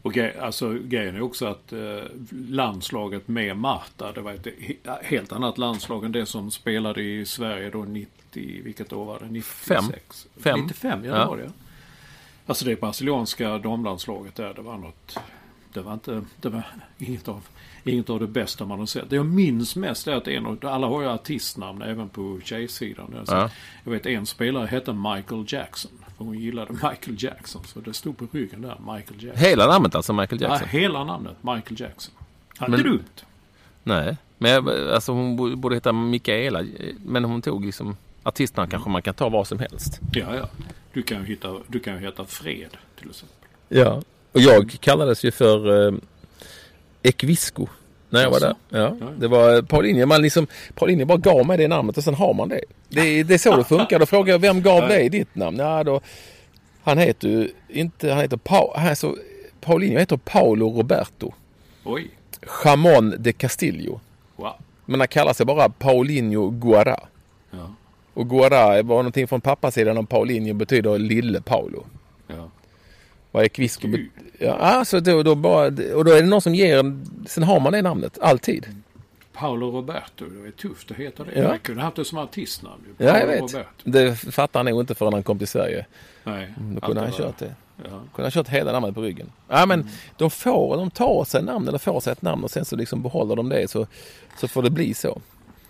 Och 0.02 0.16
alltså, 0.18 0.78
grejen 0.82 1.16
är 1.16 1.22
också 1.22 1.46
att 1.46 1.72
eh, 1.72 2.02
landslaget 2.48 3.28
med 3.28 3.56
Marta, 3.56 4.12
det 4.12 4.20
var 4.20 4.32
ett 4.32 4.46
he- 4.46 5.02
helt 5.02 5.32
annat 5.32 5.58
landslag 5.58 6.04
än 6.04 6.12
det 6.12 6.26
som 6.26 6.50
spelade 6.50 7.02
i 7.02 7.26
Sverige 7.26 7.70
då 7.70 7.84
90, 7.84 8.60
vilket 8.64 8.92
år 8.92 9.04
var 9.04 9.18
det? 9.18 9.26
96? 9.26 10.28
Fem. 10.36 10.60
95, 10.60 11.04
ja, 11.04 11.18
det 11.18 11.24
var 11.24 11.36
det. 11.36 11.50
Alltså 12.46 12.64
det 12.64 12.80
brasilianska 12.80 13.58
damlandslaget 13.58 14.34
där, 14.34 14.54
det 14.54 14.62
var 14.62 14.78
något, 14.78 15.18
det 15.72 15.80
var 15.80 15.92
inte, 15.94 16.24
det 16.40 16.48
var 16.48 16.62
inget 16.98 17.28
av, 17.28 17.42
inget 17.84 18.10
av 18.10 18.20
det 18.20 18.26
bästa 18.26 18.64
man 18.66 18.78
har 18.78 18.86
sett. 18.86 19.10
Det 19.10 19.16
jag 19.16 19.26
minns 19.26 19.76
mest 19.76 20.08
är 20.08 20.12
att 20.12 20.28
en 20.28 20.46
av, 20.46 20.58
alla 20.62 20.86
har 20.86 21.02
ju 21.02 21.08
artistnamn 21.08 21.82
även 21.82 22.08
på 22.08 22.40
tjejsidan. 22.44 23.14
Ja. 23.26 23.50
Jag 23.84 23.92
vet 23.92 24.06
en 24.06 24.26
spelare 24.26 24.66
hette 24.66 24.92
Michael 24.92 25.44
Jackson. 25.48 26.01
För 26.22 26.26
hon 26.26 26.38
gillade 26.38 26.72
Michael 26.72 27.16
Jackson. 27.18 27.62
Så 27.64 27.80
det 27.80 27.94
stod 27.94 28.18
på 28.18 28.26
ryggen 28.32 28.62
där, 28.62 28.76
Michael 28.94 29.24
Jackson. 29.24 29.44
Hela 29.44 29.66
namnet 29.66 29.94
alltså, 29.94 30.12
Michael 30.12 30.40
Ja, 30.42 30.48
Jackson? 30.48 30.68
hela 30.68 31.04
namnet, 31.04 31.36
Michael 31.40 31.80
Jackson. 31.80 32.14
Ja, 32.60 32.68
Men- 32.68 32.82
dumt. 32.82 33.04
Nej, 33.84 34.16
men 34.38 34.50
jag- 34.50 34.68
alltså 34.92 35.12
hon 35.12 35.36
bo- 35.36 35.56
borde 35.56 35.74
heta 35.76 35.92
Mikaela. 35.92 36.62
Men 37.04 37.24
hon 37.24 37.42
tog 37.42 37.64
liksom 37.64 37.96
artistnamn 38.22 38.70
kanske 38.70 38.90
man 38.90 39.02
kan 39.02 39.14
ta 39.14 39.28
vad 39.28 39.46
som 39.46 39.58
helst. 39.58 40.00
Ja, 40.12 40.36
ja. 40.36 40.48
Du 40.92 41.02
kan 41.02 41.18
ju 41.20 41.24
hitta, 41.26 41.56
du 41.66 41.80
kan 41.80 41.94
ju 41.94 42.00
heta 42.00 42.24
Fred 42.24 42.76
till 42.98 43.10
exempel. 43.10 43.36
Ja, 43.68 44.02
och 44.32 44.40
jag 44.40 44.76
kallades 44.80 45.24
ju 45.24 45.30
för 45.30 45.86
eh, 45.88 45.94
Equisco 47.02 47.66
när 48.12 48.22
jag 48.22 48.30
var 48.30 48.40
där. 48.40 48.54
Ja, 48.68 48.96
det 49.18 49.28
var 49.28 49.54
eh, 49.54 49.62
Paulinho. 49.62 50.06
Man 50.06 50.22
liksom, 50.22 50.46
Paulinho 50.74 51.06
bara 51.06 51.18
gav 51.18 51.46
mig 51.46 51.58
det 51.58 51.68
namnet 51.68 51.96
och 51.96 52.04
sen 52.04 52.14
har 52.14 52.34
man 52.34 52.48
det. 52.48 52.60
Det, 52.88 53.22
det 53.22 53.34
är 53.34 53.38
så 53.38 53.56
det 53.56 53.64
funkar. 53.64 53.98
Då 53.98 54.06
frågar 54.06 54.34
jag, 54.34 54.38
vem 54.38 54.62
gav 54.62 54.88
dig 54.88 55.08
ditt 55.08 55.34
namn? 55.34 55.58
Ja, 55.58 55.84
då, 55.84 56.00
han 56.82 56.98
heter 56.98 57.28
ju 57.28 57.48
inte, 57.68 58.12
han 58.12 58.20
heter 58.20 58.36
pa, 58.36 58.72
han 58.76 58.86
är 58.86 58.94
så, 58.94 59.16
Paulinho 59.60 59.98
heter 59.98 60.16
Paolo 60.16 60.76
Roberto 60.76 61.32
Oj. 61.84 62.10
Chamon 62.42 63.14
de 63.18 63.32
Castillo. 63.32 64.00
Wow. 64.36 64.52
Men 64.86 65.00
han 65.00 65.08
kallar 65.08 65.32
sig 65.32 65.46
bara 65.46 65.68
Paulinho 65.68 66.50
Guara. 66.50 67.00
Ja. 67.50 67.74
Och 68.14 68.30
Guara 68.30 68.82
var 68.82 68.96
någonting 68.96 69.28
från 69.28 69.40
pappasidan 69.40 69.98
och 69.98 70.08
Paulinho 70.08 70.54
betyder 70.54 70.98
lille 70.98 71.40
Paolo. 71.40 71.84
Ja. 72.26 72.48
Vad 73.32 73.44
är? 73.44 73.48
Gud. 73.88 74.10
Ja, 74.38 74.52
alltså 74.54 75.00
då, 75.00 75.22
då 75.22 75.34
bara, 75.34 75.66
och 75.66 76.04
då 76.04 76.10
är 76.12 76.22
det 76.22 76.28
någon 76.28 76.40
som 76.42 76.54
ger 76.54 76.78
en, 76.78 77.06
sen 77.26 77.42
har 77.42 77.60
man 77.60 77.72
det 77.72 77.82
namnet, 77.82 78.18
alltid. 78.18 78.66
Paolo 79.32 79.70
Roberto, 79.70 80.24
det 80.24 80.48
är 80.48 80.50
tufft 80.52 80.90
att 80.90 80.96
heta 80.96 81.24
det. 81.24 81.30
Ja. 81.34 81.42
Jag 81.42 81.62
kunde 81.62 81.82
haft 81.82 81.96
det 81.96 82.04
som 82.04 82.18
artistnamn. 82.18 82.82
ju. 82.98 83.06
Ja, 83.06 83.12
jag 83.18 83.20
Paolo 83.20 83.32
vet. 83.32 83.54
Roberto. 83.54 83.68
Det 83.84 84.16
fattar 84.16 84.60
han 84.60 84.66
nog 84.66 84.80
inte 84.80 84.94
förrän 84.94 85.12
han 85.12 85.22
kom 85.22 85.38
till 85.38 85.48
Sverige. 85.48 85.86
Nej. 86.24 86.54
Då 86.58 86.74
allt 86.76 86.84
kunde 86.84 87.00
han 87.00 87.12
kört 87.12 87.38
det. 87.38 87.54
Ja. 87.76 87.84
Kunde 87.90 88.02
han 88.22 88.30
kört 88.30 88.48
hela 88.48 88.72
namnet 88.72 88.94
på 88.94 89.02
ryggen. 89.02 89.32
Ja 89.48 89.66
men 89.66 89.88
de 90.16 90.30
får, 90.30 90.76
de 90.76 90.90
tar 90.90 91.24
sig 91.24 91.42
namn 91.42 91.68
eller 91.68 91.78
får 91.78 92.00
sig 92.00 92.12
ett 92.12 92.22
namn 92.22 92.44
och 92.44 92.50
sen 92.50 92.64
så 92.64 92.76
liksom 92.76 93.02
behåller 93.02 93.36
de 93.36 93.48
det 93.48 93.70
så, 93.70 93.86
så 94.40 94.48
får 94.48 94.62
det 94.62 94.70
bli 94.70 94.94
så. 94.94 95.20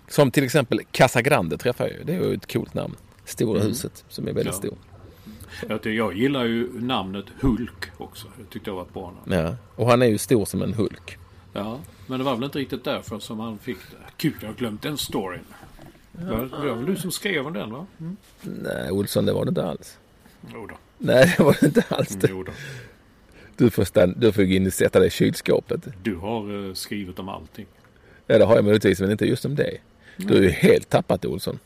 Som 0.09 0.31
till 0.31 0.45
exempel 0.45 0.81
Casagrande 0.91 1.59
träffar 1.59 1.85
jag 1.85 1.95
ju. 1.99 2.05
Det 2.05 2.15
är 2.15 2.21
ju 2.21 2.35
ett 2.35 2.53
coolt 2.53 2.75
namn. 2.75 2.95
Stora 3.25 3.61
huset 3.61 4.05
som 4.09 4.29
är 4.29 4.33
väldigt 4.33 4.55
Ja. 4.55 4.59
stor. 4.59 4.75
Jag, 5.69 5.83
ty- 5.83 5.95
jag 5.97 6.15
gillar 6.17 6.45
ju 6.45 6.81
namnet 6.81 7.25
Hulk 7.41 7.91
också. 7.99 8.27
Det 8.39 8.45
tyckte 8.53 8.71
jag 8.71 8.75
var 8.75 8.83
ett 8.83 8.95
bra 8.95 9.15
namn. 9.27 9.45
Ja. 9.47 9.57
Och 9.77 9.87
han 9.87 10.03
är 10.03 10.07
ju 10.07 10.19
stor 10.19 10.45
som 10.45 10.63
en 10.63 10.75
Hulk. 10.75 11.19
Ja, 11.53 11.79
men 12.07 12.19
det 12.19 12.25
var 12.25 12.35
väl 12.35 12.45
inte 12.45 12.59
riktigt 12.59 12.85
därför 12.85 13.19
som 13.19 13.41
han 13.41 13.59
fick 13.59 13.77
det. 13.91 13.97
Gud, 14.19 14.35
jag 14.41 14.49
har 14.49 14.55
glömt 14.55 14.83
den 14.83 14.99
storyn. 14.99 15.41
Det 16.13 16.25
var, 16.25 16.39
det 16.63 16.69
var 16.69 16.75
väl 16.77 16.87
du 16.87 16.97
som 16.97 17.11
skrev 17.11 17.47
om 17.47 17.53
den 17.53 17.73
va? 17.73 17.87
Mm. 18.01 18.17
Nej 18.43 18.91
Olsson 18.91 19.27
det 19.27 19.33
var 19.33 19.45
det 19.45 19.49
inte 19.49 19.65
alls. 19.65 19.99
Jo 20.55 20.67
då. 20.67 20.75
Nej 20.99 21.35
det 21.39 21.45
var 21.45 21.57
det 21.61 21.67
inte 21.67 21.85
alls. 21.89 22.09
det. 22.09 22.27
Jo 22.31 22.43
då. 22.43 22.53
Du 23.57 23.71
får, 23.71 23.85
stann, 23.85 24.15
du 24.19 24.33
får 24.33 24.43
gå 24.43 24.53
in 24.53 24.67
och 24.67 24.73
sätta 24.73 24.99
dig 24.99 25.09
i 25.09 25.11
kylskåpet. 25.11 25.89
Du 26.03 26.15
har 26.17 26.69
eh, 26.69 26.75
skrivit 26.75 27.19
om 27.19 27.29
allting. 27.29 27.67
Ja 28.27 28.39
det 28.39 28.45
har 28.45 28.55
jag 28.57 28.65
möjligtvis 28.65 29.01
men 29.01 29.11
inte 29.11 29.27
just 29.27 29.45
om 29.45 29.55
det. 29.55 29.79
Du 30.17 30.37
är 30.37 30.43
ju 30.43 30.51
helt 30.51 30.89
tappat 30.89 31.25
Olsson. 31.25 31.59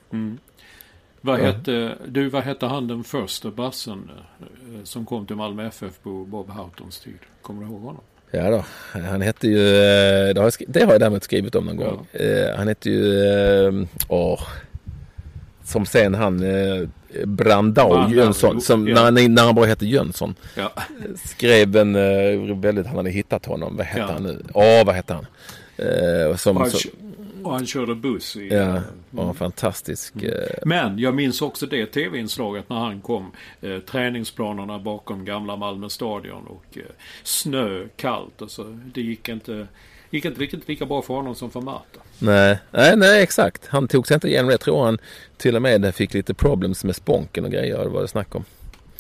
Vad 1.20 1.38
hette, 1.40 1.94
du, 2.07 2.29
vad 2.29 2.42
hette 2.42 2.66
han 2.66 2.88
den 2.88 3.05
första 3.05 3.50
bassen 3.50 4.11
eh, 4.40 4.85
som 4.85 5.07
kom 5.07 5.26
till 5.26 5.37
Malmö 5.37 5.66
FF 5.66 6.00
på 6.02 6.11
Bob 6.24 6.50
Houghtons 6.50 7.00
tid? 7.00 7.18
Kommer 7.42 7.62
du 7.62 7.68
ihåg 7.68 7.81
honom? 7.81 8.00
Ja 8.31 8.50
då, 8.50 8.64
han 9.00 9.20
hette 9.22 9.48
ju, 9.48 9.59
eh, 9.59 10.35
det 10.35 10.40
har 10.40 10.44
jag, 10.44 10.52
det 10.68 10.85
har 10.85 10.92
jag 10.92 11.00
däremot 11.00 11.24
skrivit 11.24 11.55
om 11.55 11.64
någon 11.64 11.76
gång. 11.76 12.07
Eh, 12.12 12.57
han 12.57 12.68
hette 12.68 12.90
ju, 12.90 13.87
åh, 14.09 14.40
som 15.64 15.87
sen 15.87 16.14
han 16.14 16.38
Brandao 17.24 17.26
Brandao, 17.26 18.11
Jönsson, 18.14 18.61
som, 18.61 18.88
ja. 18.88 19.11
när, 19.11 19.29
när 19.29 19.42
han 19.44 19.55
bara 19.55 19.66
hette 19.66 19.87
Jönsson, 19.87 20.35
Ja. 20.57 20.72
skrev 21.24 21.76
en 21.76 21.92
väldigt, 22.61 22.87
han 22.87 22.96
hade 22.96 23.11
hittat 23.11 23.46
honom, 23.46 23.76
vad 23.76 23.87
hette 23.87 24.12
han 24.12 24.22
nu? 24.22 24.42
Åh, 24.55 24.85
vad 24.87 24.94
hette 24.94 25.14
han? 25.14 25.26
Som, 26.38 26.70
och 27.47 27.53
han 27.53 27.67
körde 27.67 27.95
buss 27.95 28.37
i... 28.37 28.49
ja, 28.49 28.77
eh, 28.77 28.81
var 29.11 29.35
fantastisk. 29.35 30.23
Eh, 30.23 30.33
Men 30.65 30.99
jag 30.99 31.15
minns 31.15 31.43
också 31.43 31.67
det 31.67 31.87
tv-inslaget 31.87 32.69
när 32.69 32.77
han 32.77 33.01
kom. 33.01 33.31
Eh, 33.61 33.79
träningsplanerna 33.79 34.79
bakom 34.79 35.25
gamla 35.25 35.57
Malmö 35.57 35.89
stadion 35.89 36.47
och 36.47 36.79
eh, 36.79 36.83
snö, 37.23 37.85
kallt. 37.97 38.43
Och 38.43 38.51
så, 38.51 38.79
det 38.95 39.01
gick 39.01 39.29
inte, 39.29 39.67
gick 40.11 40.25
inte 40.25 40.41
riktigt 40.41 40.69
lika 40.69 40.87
bra 40.87 41.03
för 41.03 41.15
honom 41.15 41.35
som 41.35 41.51
för 41.51 41.61
Marta. 41.61 42.01
nej, 42.19 42.59
nej, 42.71 42.97
nej, 42.97 43.23
exakt. 43.23 43.67
Han 43.67 43.89
tog 43.89 44.07
sig 44.07 44.15
inte 44.15 44.29
igenom 44.29 44.47
det. 44.47 44.53
Jag 44.53 44.61
tror 44.61 44.85
han 44.85 44.99
till 45.37 45.57
och 45.57 45.63
med 45.63 45.95
fick 45.95 46.15
lite 46.15 46.35
problems 46.35 46.85
med 46.85 46.97
sponken 46.97 47.45
och 47.45 47.51
grejer, 47.51 47.79
det 47.79 47.89
var 47.89 48.03
det 48.03 48.09
snack 48.09 48.35
om. 48.35 48.45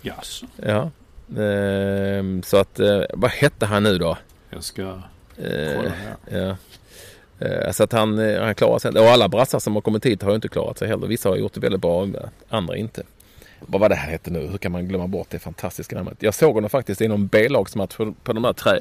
Jaså? 0.02 0.46
Ja. 0.56 0.90
Ehm, 1.42 2.42
så 2.42 2.56
att, 2.56 2.80
eh, 2.80 3.00
vad 3.14 3.30
hette 3.30 3.66
han 3.66 3.82
nu 3.82 3.98
då? 3.98 4.18
Jag 4.50 4.64
ska 4.64 4.82
Eh, 5.38 5.76
kolla 5.76 5.88
här. 5.90 6.16
ja. 6.30 6.56
Eh, 7.38 7.70
så 7.70 7.84
att 7.84 7.92
han, 7.92 8.18
eh, 8.18 8.42
han 8.42 8.54
klarar 8.54 8.78
sig. 8.78 8.90
Och 8.90 9.06
alla 9.06 9.28
brassar 9.28 9.58
som 9.58 9.74
har 9.74 9.82
kommit 9.82 10.06
hit 10.06 10.22
har 10.22 10.30
ju 10.30 10.36
inte 10.36 10.48
klarat 10.48 10.78
sig 10.78 10.88
heller. 10.88 11.06
Vissa 11.06 11.28
har 11.28 11.36
gjort 11.36 11.54
det 11.54 11.60
väldigt 11.60 11.80
bra, 11.80 12.06
andra 12.48 12.76
inte. 12.76 13.02
Vad 13.66 13.80
var 13.80 13.88
det 13.88 13.94
här 13.94 14.10
hette 14.10 14.30
nu? 14.30 14.46
Hur 14.46 14.58
kan 14.58 14.72
man 14.72 14.88
glömma 14.88 15.06
bort 15.06 15.30
det 15.30 15.38
fantastiska 15.38 15.96
namnet? 15.96 16.16
Jag 16.22 16.34
såg 16.34 16.54
honom 16.54 16.70
faktiskt 16.70 17.00
i 17.00 17.08
någon 17.08 17.26
B-lagsmatch 17.26 17.96
på, 17.96 18.12
på 18.12 18.32
de 18.32 18.42
där 18.42 18.52
trä, 18.52 18.80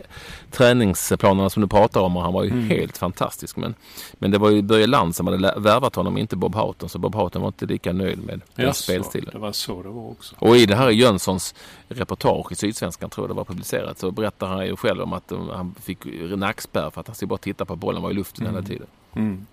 träningsplanerna 0.52 1.50
som 1.50 1.62
du 1.62 1.68
pratar 1.68 2.02
om 2.02 2.18
och 2.18 2.24
han 2.24 2.34
var 2.34 2.44
ju 2.44 2.62
helt 2.62 2.98
fantastisk. 2.98 3.58
Men, 3.58 3.76
men 4.14 4.32
det 4.32 4.38
var 4.38 4.50
ju 4.50 4.62
Börje 4.62 4.88
Land 4.88 5.16
som 5.16 5.28
hade 5.28 5.54
värvat 5.60 5.96
honom, 5.96 6.18
inte 6.18 6.36
Bob 6.36 6.56
Houghton. 6.56 6.90
Så 6.90 7.00
Bob 7.00 7.16
Houghton 7.16 7.42
var 7.42 7.50
inte 7.50 7.66
lika 7.66 7.94
nöjd 7.94 8.24
med 8.24 8.42
den 8.56 8.66
Jaså, 8.66 8.84
spelstilen. 8.84 9.30
det 9.34 9.40
var 9.40 9.52
så 9.52 9.84
det 9.84 9.90
var 9.90 10.10
också. 10.10 10.36
Och 10.40 10.58
i 10.58 10.66
det 10.66 10.76
här 10.76 10.90
Jönssons 10.90 11.56
reportage 11.88 12.52
i 12.52 12.56
Sydsvenskan 12.56 13.10
tror 13.10 13.24
jag 13.28 13.30
det 13.36 13.38
var 13.38 13.46
publicerat 13.46 14.00
så 14.00 14.12
berättar 14.12 14.48
han 14.48 14.66
ju 14.66 14.76
själv 14.76 15.02
om 15.02 15.14
att 15.14 15.32
eh, 15.32 15.50
han 15.54 15.76
fick 15.84 16.00
nackspärr 16.38 16.90
för 16.90 17.02
att 17.02 17.08
han 17.08 17.16
skulle 17.16 17.28
bara 17.28 17.38
titta 17.38 17.66
på 17.66 17.76
bollen 17.76 18.02
var 18.02 18.12
i 18.12 18.14
luften 18.14 18.46
hela 18.46 18.62
tiden. 18.62 18.88
Mm. 19.16 19.46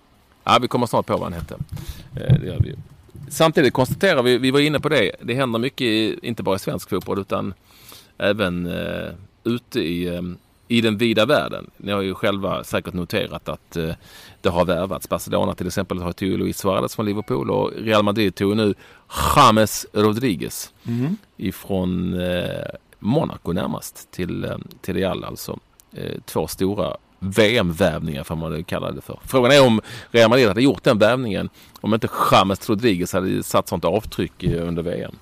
Ja, 0.43 0.57
vi 0.61 0.67
kommer 0.67 0.85
snart 0.87 1.05
på 1.05 1.13
vad 1.13 1.23
han 1.23 1.33
hette. 1.33 1.55
Eh, 2.15 2.39
Det 2.39 2.47
gör 2.47 2.59
vi. 2.59 2.75
Samtidigt 3.33 3.73
konstaterar 3.73 4.23
vi, 4.23 4.37
vi 4.37 4.51
var 4.51 4.59
inne 4.59 4.79
på 4.79 4.89
det, 4.89 5.11
det 5.21 5.33
händer 5.33 5.59
mycket 5.59 5.81
i, 5.85 6.19
inte 6.21 6.43
bara 6.43 6.55
i 6.55 6.59
svensk 6.59 6.89
fotboll 6.89 7.19
utan 7.19 7.53
även 8.17 8.65
eh, 8.65 9.11
ute 9.43 9.79
i, 9.79 10.15
eh, 10.15 10.21
i 10.67 10.81
den 10.81 10.97
vida 10.97 11.25
världen. 11.25 11.69
Ni 11.77 11.91
har 11.91 12.01
ju 12.01 12.13
själva 12.13 12.63
säkert 12.63 12.93
noterat 12.93 13.49
att 13.49 13.75
eh, 13.75 13.89
det 14.41 14.49
har 14.49 14.65
värvats. 14.65 15.09
Barcelona 15.09 15.55
till 15.55 15.67
exempel 15.67 15.97
har 16.01 16.11
tagit 16.11 16.39
Luis 16.39 16.57
Suarez 16.57 16.95
från 16.95 17.05
Liverpool 17.05 17.51
och 17.51 17.71
Real 17.77 18.03
Madrid 18.03 18.35
tog 18.35 18.57
nu 18.57 18.73
James 19.35 19.85
Rodriguez 19.93 20.73
Mm. 20.87 21.17
ifrån 21.37 22.21
eh, 22.21 22.65
Monaco 22.99 23.51
närmast 23.53 24.11
till, 24.11 24.43
eh, 24.43 24.57
till 24.81 24.93
Real 24.93 25.23
alltså. 25.23 25.59
Eh, 25.93 26.19
två 26.25 26.47
stora 26.47 26.97
VM-vävningar 27.23 28.23
får 28.23 28.35
man 28.35 28.63
kalla 28.63 28.91
det 28.91 29.01
för. 29.01 29.19
Frågan 29.25 29.51
är 29.51 29.65
om 29.65 29.81
Real 30.11 30.29
Madrid 30.29 30.47
hade 30.47 30.61
gjort 30.61 30.83
den 30.83 30.97
vävningen 30.97 31.49
om 31.81 31.93
inte 31.93 32.07
James 32.31 32.69
Rodriguez 32.69 33.13
hade 33.13 33.43
satt 33.43 33.67
sånt 33.67 33.85
avtryck 33.85 34.43
under 34.43 34.83
VM. 34.83 35.15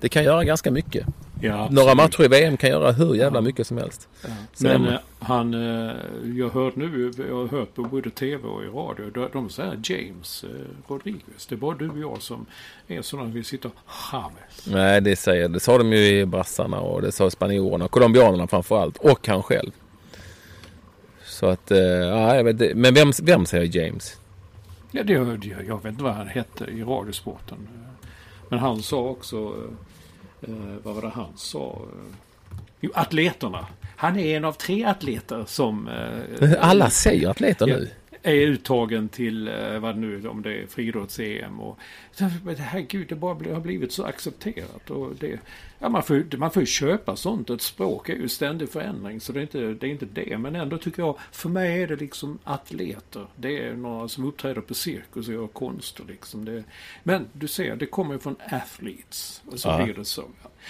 Det 0.00 0.08
kan 0.08 0.24
göra 0.24 0.44
ganska 0.44 0.70
mycket. 0.70 1.06
Ja, 1.40 1.68
Några 1.70 1.94
matcher 1.94 2.24
i 2.24 2.28
VM 2.28 2.56
kan 2.56 2.70
göra 2.70 2.92
hur 2.92 3.14
jävla 3.14 3.40
mycket 3.40 3.66
som 3.66 3.78
helst. 3.78 4.08
Ja. 4.22 4.28
Men 4.58 4.86
eh, 4.88 4.94
han, 5.18 5.54
eh, 5.54 5.94
jag 6.36 6.48
har 6.48 6.64
hört 6.64 6.76
nu, 6.76 7.12
jag 7.28 7.36
har 7.36 7.48
hört 7.48 7.74
på 7.74 7.82
både 7.82 8.10
tv 8.10 8.48
och 8.48 8.64
i 8.64 8.66
radio, 8.66 9.28
de, 9.32 9.50
säger 9.50 9.80
James 9.84 10.44
eh, 10.44 10.50
Rodriguez. 10.88 11.46
Det 11.48 11.54
är 11.54 11.56
bara 11.56 11.76
du 11.76 11.90
och 11.90 11.98
jag 11.98 12.22
som 12.22 12.46
är 12.88 13.02
sådana 13.02 13.28
vi 13.28 13.44
sitter 13.44 13.70
James. 14.12 14.66
Nej, 14.66 15.00
det 15.00 15.16
säger, 15.16 15.48
det 15.48 15.60
sa 15.60 15.78
de 15.78 15.92
ju 15.92 16.18
i 16.18 16.26
brassarna 16.26 16.80
och 16.80 17.02
det 17.02 17.12
sa 17.12 17.30
spanjorerna, 17.30 17.88
colombianerna 17.88 18.46
framförallt 18.46 18.96
och 18.96 19.28
han 19.28 19.42
själv. 19.42 19.70
Så 21.34 21.46
att, 21.46 21.70
ja, 21.70 22.36
jag 22.36 22.44
vet, 22.44 22.76
men 22.76 22.94
vem, 22.94 23.12
vem 23.22 23.46
säger 23.46 23.76
James? 23.76 24.18
Ja, 24.90 25.02
det, 25.02 25.12
jag 25.66 25.82
vet 25.82 25.84
inte 25.84 26.02
vad 26.04 26.14
han 26.14 26.28
hette 26.28 26.64
i 26.64 26.82
radiosporten. 26.82 27.68
Men 28.48 28.58
han 28.58 28.82
sa 28.82 28.98
också 28.98 29.54
Eh, 30.48 30.54
vad 30.82 30.94
var 30.94 31.02
det 31.02 31.08
han 31.08 31.32
sa? 31.36 31.78
Jo, 32.80 32.90
atleterna. 32.94 33.66
Han 33.96 34.18
är 34.18 34.36
en 34.36 34.44
av 34.44 34.52
tre 34.52 34.84
atleter 34.84 35.44
som... 35.46 35.88
Eh, 35.88 36.52
Alla 36.60 36.90
säger 36.90 37.28
atleter 37.28 37.66
nu. 37.66 37.88
Är 38.26 38.34
uttagen 38.34 39.08
till, 39.08 39.48
eh, 39.48 39.78
vad 39.78 39.96
nu, 39.96 40.28
om 40.28 40.42
det 40.42 40.54
är 40.54 40.66
friidrotts-EM 40.66 41.60
och... 41.60 41.78
Herregud, 42.58 43.08
det 43.08 43.14
bara 43.14 43.54
har 43.54 43.60
blivit 43.60 43.92
så 43.92 44.04
accepterat. 44.04 44.90
Och 44.90 45.14
det, 45.20 45.40
ja, 45.78 45.88
man, 45.88 46.02
får, 46.02 46.36
man 46.36 46.50
får 46.50 46.62
ju 46.62 46.66
köpa 46.66 47.16
sånt. 47.16 47.50
Ett 47.50 47.62
språk 47.62 48.08
är 48.08 48.14
ju 48.14 48.28
ständig 48.28 48.68
förändring. 48.68 49.20
Så 49.20 49.32
det 49.32 49.40
är, 49.40 49.42
inte, 49.42 49.58
det 49.58 49.86
är 49.86 49.90
inte 49.90 50.06
det. 50.06 50.38
Men 50.38 50.56
ändå 50.56 50.78
tycker 50.78 51.02
jag, 51.02 51.18
för 51.32 51.48
mig 51.48 51.82
är 51.82 51.86
det 51.86 51.96
liksom 51.96 52.38
atleter. 52.44 53.26
Det 53.36 53.64
är 53.64 53.74
några 53.74 54.08
som 54.08 54.24
uppträder 54.24 54.60
på 54.60 54.74
cirkus 54.74 55.28
och 55.28 55.34
gör 55.34 55.46
konster 55.46 56.04
liksom. 56.08 56.44
Det, 56.44 56.64
men 57.02 57.28
du 57.32 57.48
ser, 57.48 57.76
det 57.76 57.86
kommer 57.86 58.14
ju 58.14 58.20
från 58.20 58.36
athletes. 58.50 59.42
Och 59.46 59.60
så 59.60 59.84
blir 59.84 59.94
det 59.94 60.04
så. 60.04 60.24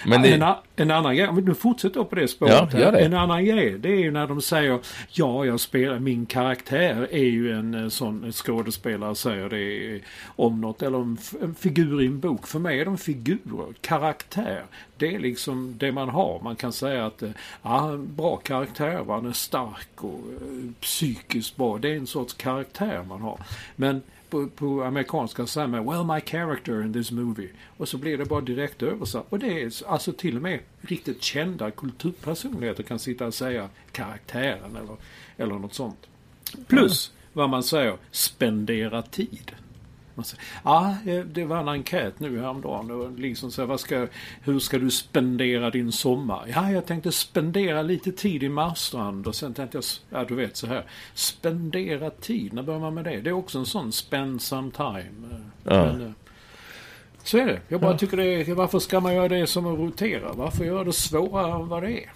Men 0.06 0.22
det... 0.22 0.32
en, 0.32 0.54
en, 0.76 0.90
annan 0.90 1.16
grej, 1.16 1.28
om 1.28 1.44
vi 1.44 1.54
fortsätter 1.54 2.04
på 2.04 2.14
det 2.14 2.28
spåret. 2.28 2.68
Ja, 2.72 2.90
det. 2.90 3.00
En 3.00 3.14
annan 3.14 3.44
grej, 3.44 3.78
det 3.78 3.88
är 3.88 4.00
ju 4.00 4.10
när 4.10 4.26
de 4.26 4.42
säger 4.42 4.78
Ja, 5.10 5.44
jag 5.44 5.60
spelar, 5.60 5.98
min 5.98 6.26
karaktär 6.26 7.08
är 7.10 7.24
ju 7.24 7.52
en 7.52 7.74
eh, 7.74 7.88
sån 7.88 8.32
skådespelare 8.32 9.14
säger 9.14 9.48
det 9.48 10.00
om 10.36 10.60
något. 10.60 10.82
Eller 10.82 10.98
en, 10.98 11.18
en 11.42 11.54
figur 11.54 12.02
i 12.02 12.06
en 12.06 12.20
bok. 12.20 12.46
För 12.46 12.58
mig 12.58 12.80
är 12.80 12.84
de 12.84 12.98
figurer. 12.98 13.74
Karaktär. 13.80 14.62
Det 14.96 15.14
är 15.14 15.18
liksom 15.18 15.74
det 15.78 15.92
man 15.92 16.08
har. 16.08 16.40
Man 16.42 16.56
kan 16.56 16.72
säga 16.72 17.06
att 17.06 17.22
eh, 17.22 17.30
ja, 17.62 17.96
bra 17.96 18.36
karaktär, 18.36 18.98
va? 18.98 19.14
han 19.14 19.26
är 19.26 19.32
stark 19.32 20.04
och 20.04 20.20
uh, 20.42 20.70
psykiskt 20.80 21.56
bra. 21.56 21.78
Det 21.78 21.88
är 21.88 21.96
en 21.96 22.06
sorts 22.06 22.34
karaktär 22.34 23.04
man 23.08 23.20
har. 23.20 23.38
Men 23.76 24.02
på, 24.34 24.48
på 24.48 24.82
amerikanska 24.82 25.46
säger 25.46 25.68
man 25.68 25.86
Well 25.86 26.04
my 26.04 26.20
character 26.20 26.82
in 26.82 26.92
this 26.92 27.10
movie. 27.10 27.48
Och 27.76 27.88
så 27.88 27.98
blir 27.98 28.18
det 28.18 28.24
bara 28.24 28.40
direkt 28.40 28.82
översatt. 28.82 29.26
Och 29.28 29.38
det 29.38 29.62
är 29.62 29.72
alltså 29.86 30.12
till 30.12 30.36
och 30.36 30.42
med 30.42 30.60
riktigt 30.80 31.22
kända 31.22 31.70
kulturpersonligheter 31.70 32.82
kan 32.82 32.98
sitta 32.98 33.26
och 33.26 33.34
säga 33.34 33.68
karaktären 33.92 34.76
eller, 34.76 34.96
eller 35.36 35.54
något 35.54 35.74
sånt. 35.74 36.06
Plus 36.66 37.12
vad 37.32 37.50
man 37.50 37.62
säger, 37.62 37.96
spendera 38.10 39.02
tid. 39.02 39.52
Ja, 40.64 40.96
eh, 41.06 41.20
det 41.20 41.44
var 41.44 41.58
en 41.58 41.68
enkät 41.68 42.20
nu 42.20 42.40
häromdagen. 42.40 42.90
Och 42.90 43.18
liksom 43.18 43.50
så 43.50 43.66
vad 43.66 43.80
ska, 43.80 44.06
hur 44.42 44.58
ska 44.58 44.78
du 44.78 44.90
spendera 44.90 45.70
din 45.70 45.92
sommar? 45.92 46.44
Ja, 46.54 46.70
jag 46.70 46.86
tänkte 46.86 47.12
spendera 47.12 47.82
lite 47.82 48.12
tid 48.12 48.42
i 48.42 48.48
Marstrand 48.48 49.26
och 49.26 49.34
sen 49.34 49.54
tänkte 49.54 49.76
jag, 49.76 49.84
ja 50.10 50.24
du 50.24 50.34
vet 50.34 50.56
så 50.56 50.66
här. 50.66 50.84
Spendera 51.14 52.10
tid, 52.10 52.52
när 52.52 52.62
börjar 52.62 52.80
man 52.80 52.94
med 52.94 53.04
det? 53.04 53.20
Det 53.20 53.30
är 53.30 53.34
också 53.34 53.58
en 53.58 53.66
sån 53.66 53.92
spend 53.92 54.42
some 54.42 54.70
time. 54.70 55.12
Ja. 55.64 55.86
Men, 55.86 56.02
eh, 56.02 56.10
så 57.22 57.38
är 57.38 57.46
det. 57.46 57.60
Jag 57.68 57.80
bara 57.80 57.92
ja. 57.92 57.98
tycker 57.98 58.16
det 58.16 58.24
är, 58.24 58.54
varför 58.54 58.78
ska 58.78 59.00
man 59.00 59.14
göra 59.14 59.28
det 59.28 59.46
som 59.46 59.66
att 59.66 59.78
rotera? 59.78 60.32
Varför 60.32 60.64
göra 60.64 60.84
det 60.84 60.92
svårare 60.92 61.62
än 61.62 61.68
vad 61.68 61.82
det 61.82 62.04
är? 62.04 62.12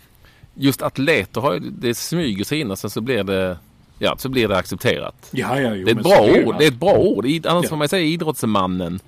Just 0.55 0.83
atleter 0.83 1.41
har 1.41 1.55
ju, 1.55 1.61
det 1.61 1.95
smyger 1.95 2.45
sig 2.45 2.61
in 2.61 2.71
och 2.71 2.79
sen 2.79 2.91
så 2.91 3.01
blir 3.01 3.25
det 3.25 3.59
Ja, 3.99 4.17
så 4.19 4.29
blir 4.29 4.49
det 4.49 4.57
accepterat. 4.57 5.29
Ja, 5.31 5.61
ja, 5.61 5.75
jo, 5.75 5.85
det 5.85 5.91
är 5.91 5.97
ett 5.97 6.03
bra 6.03 6.21
ord. 6.21 6.55
Det 6.59 6.65
är 6.65 6.69
ett 6.69 6.81
bra 6.81 6.93
ord. 6.93 7.27
Annars 7.47 7.65
ja. 7.65 7.69
får 7.69 7.77
man 7.77 7.89
säga 7.89 8.03
idrottsmannen. 8.03 9.01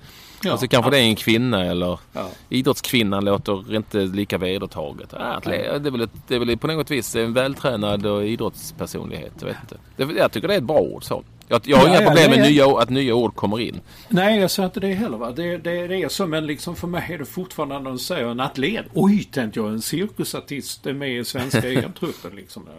Ja, 0.43 0.51
alltså 0.51 0.67
kanske 0.67 0.91
det 0.91 0.97
är 0.97 1.03
en 1.03 1.15
kvinna 1.15 1.65
eller 1.65 1.99
ja. 2.13 2.29
idrottskvinnan 2.49 3.25
låter 3.25 3.75
inte 3.75 3.97
lika 3.97 4.37
vedertaget. 4.37 5.09
Ja, 5.11 5.41
det, 5.43 5.65
är 5.65 5.91
väl 5.91 6.01
ett, 6.01 6.09
det 6.27 6.35
är 6.35 6.39
väl 6.39 6.57
på 6.57 6.67
något 6.67 6.91
vis 6.91 7.15
en 7.15 7.33
vältränad 7.33 8.05
idrottspersonlighet. 8.25 9.33
Jag, 9.39 9.47
vet 9.47 9.57
inte. 9.61 9.77
Det, 9.95 10.19
jag 10.19 10.31
tycker 10.31 10.47
det 10.47 10.53
är 10.53 10.57
ett 10.57 10.63
bra 10.63 10.79
ord. 10.79 11.03
Så. 11.03 11.23
Jag, 11.51 11.61
jag 11.65 11.77
har 11.77 11.87
ja, 11.87 11.97
inga 11.97 12.07
problem 12.07 12.31
med 12.31 12.51
nya, 12.51 12.79
att 12.79 12.89
nya 12.89 13.15
ord 13.15 13.35
kommer 13.35 13.59
in. 13.59 13.81
Nej, 14.09 14.39
jag 14.39 14.51
säger 14.51 14.67
inte 14.67 14.79
det 14.79 14.93
heller. 14.93 15.17
Va? 15.17 15.31
Det, 15.31 15.57
det, 15.57 15.87
det 15.87 16.01
är 16.01 16.09
så, 16.09 16.27
men 16.27 16.45
liksom 16.45 16.75
för 16.75 16.87
mig 16.87 17.13
är 17.13 17.17
det 17.17 17.25
fortfarande 17.25 17.79
när 17.79 17.89
de 17.89 17.99
säger 17.99 18.25
en 18.25 18.39
atlet. 18.39 18.85
Oj, 18.93 19.23
tänkte 19.23 19.59
jag, 19.59 19.69
en 19.69 19.81
cirkusartist 19.81 20.85
är 20.85 20.93
med 20.93 21.17
i 21.17 21.25
svenska 21.25 21.71
EM-truppen. 21.71 22.35
Liksom. 22.35 22.69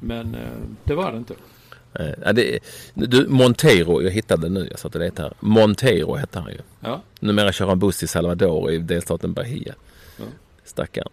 Men 0.00 0.34
eh, 0.34 0.40
det 0.84 0.94
var 0.94 1.12
det 1.12 1.18
inte. 1.18 1.34
Eh, 1.98 2.14
ja, 2.24 2.32
det, 2.32 2.58
du, 2.94 3.28
Montero, 3.28 4.02
jag 4.02 4.10
hittade 4.10 4.48
nu, 4.48 4.68
jag 4.70 4.78
satte 4.78 4.98
det 4.98 5.18
här. 5.18 5.32
Montero 5.40 6.14
hette 6.14 6.38
han 6.38 6.52
ju. 6.52 6.58
Ja. 6.80 7.02
Numera 7.20 7.52
kör 7.52 7.66
han 7.66 7.78
buss 7.78 8.02
i 8.02 8.06
Salvador 8.06 8.70
i 8.70 8.78
delstaten 8.78 9.32
Bahia. 9.32 9.74
Ja. 10.16 10.24
Stackarn. 10.64 11.08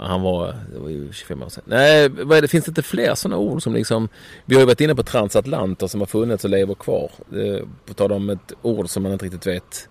Han 0.00 0.22
var, 0.22 0.56
det 0.72 0.78
var 0.78 0.88
ju 0.88 1.12
25 1.12 1.42
år 1.42 1.48
sedan. 1.48 1.64
Nej, 1.66 2.08
vad 2.08 2.38
är 2.38 2.42
det, 2.42 2.48
finns 2.48 2.64
det 2.64 2.68
inte 2.68 2.82
fler 2.82 3.14
sådana 3.14 3.36
ord 3.36 3.62
som 3.62 3.74
liksom... 3.74 4.08
Vi 4.44 4.54
har 4.54 4.60
ju 4.60 4.66
varit 4.66 4.80
inne 4.80 4.94
på 4.94 5.02
transatlanter 5.02 5.86
som 5.86 6.00
har 6.00 6.06
funnits 6.06 6.44
och 6.44 6.50
lever 6.50 6.74
kvar. 6.74 7.10
På 7.86 7.94
tal 7.94 8.12
om 8.12 8.30
ett 8.30 8.52
ord 8.62 8.88
som 8.88 9.02
man 9.02 9.12
inte 9.12 9.24
riktigt 9.24 9.46
vet 9.46 9.88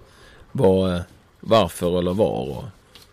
vad, 0.51 1.01
varför 1.39 1.99
eller 1.99 2.13
var. 2.13 2.65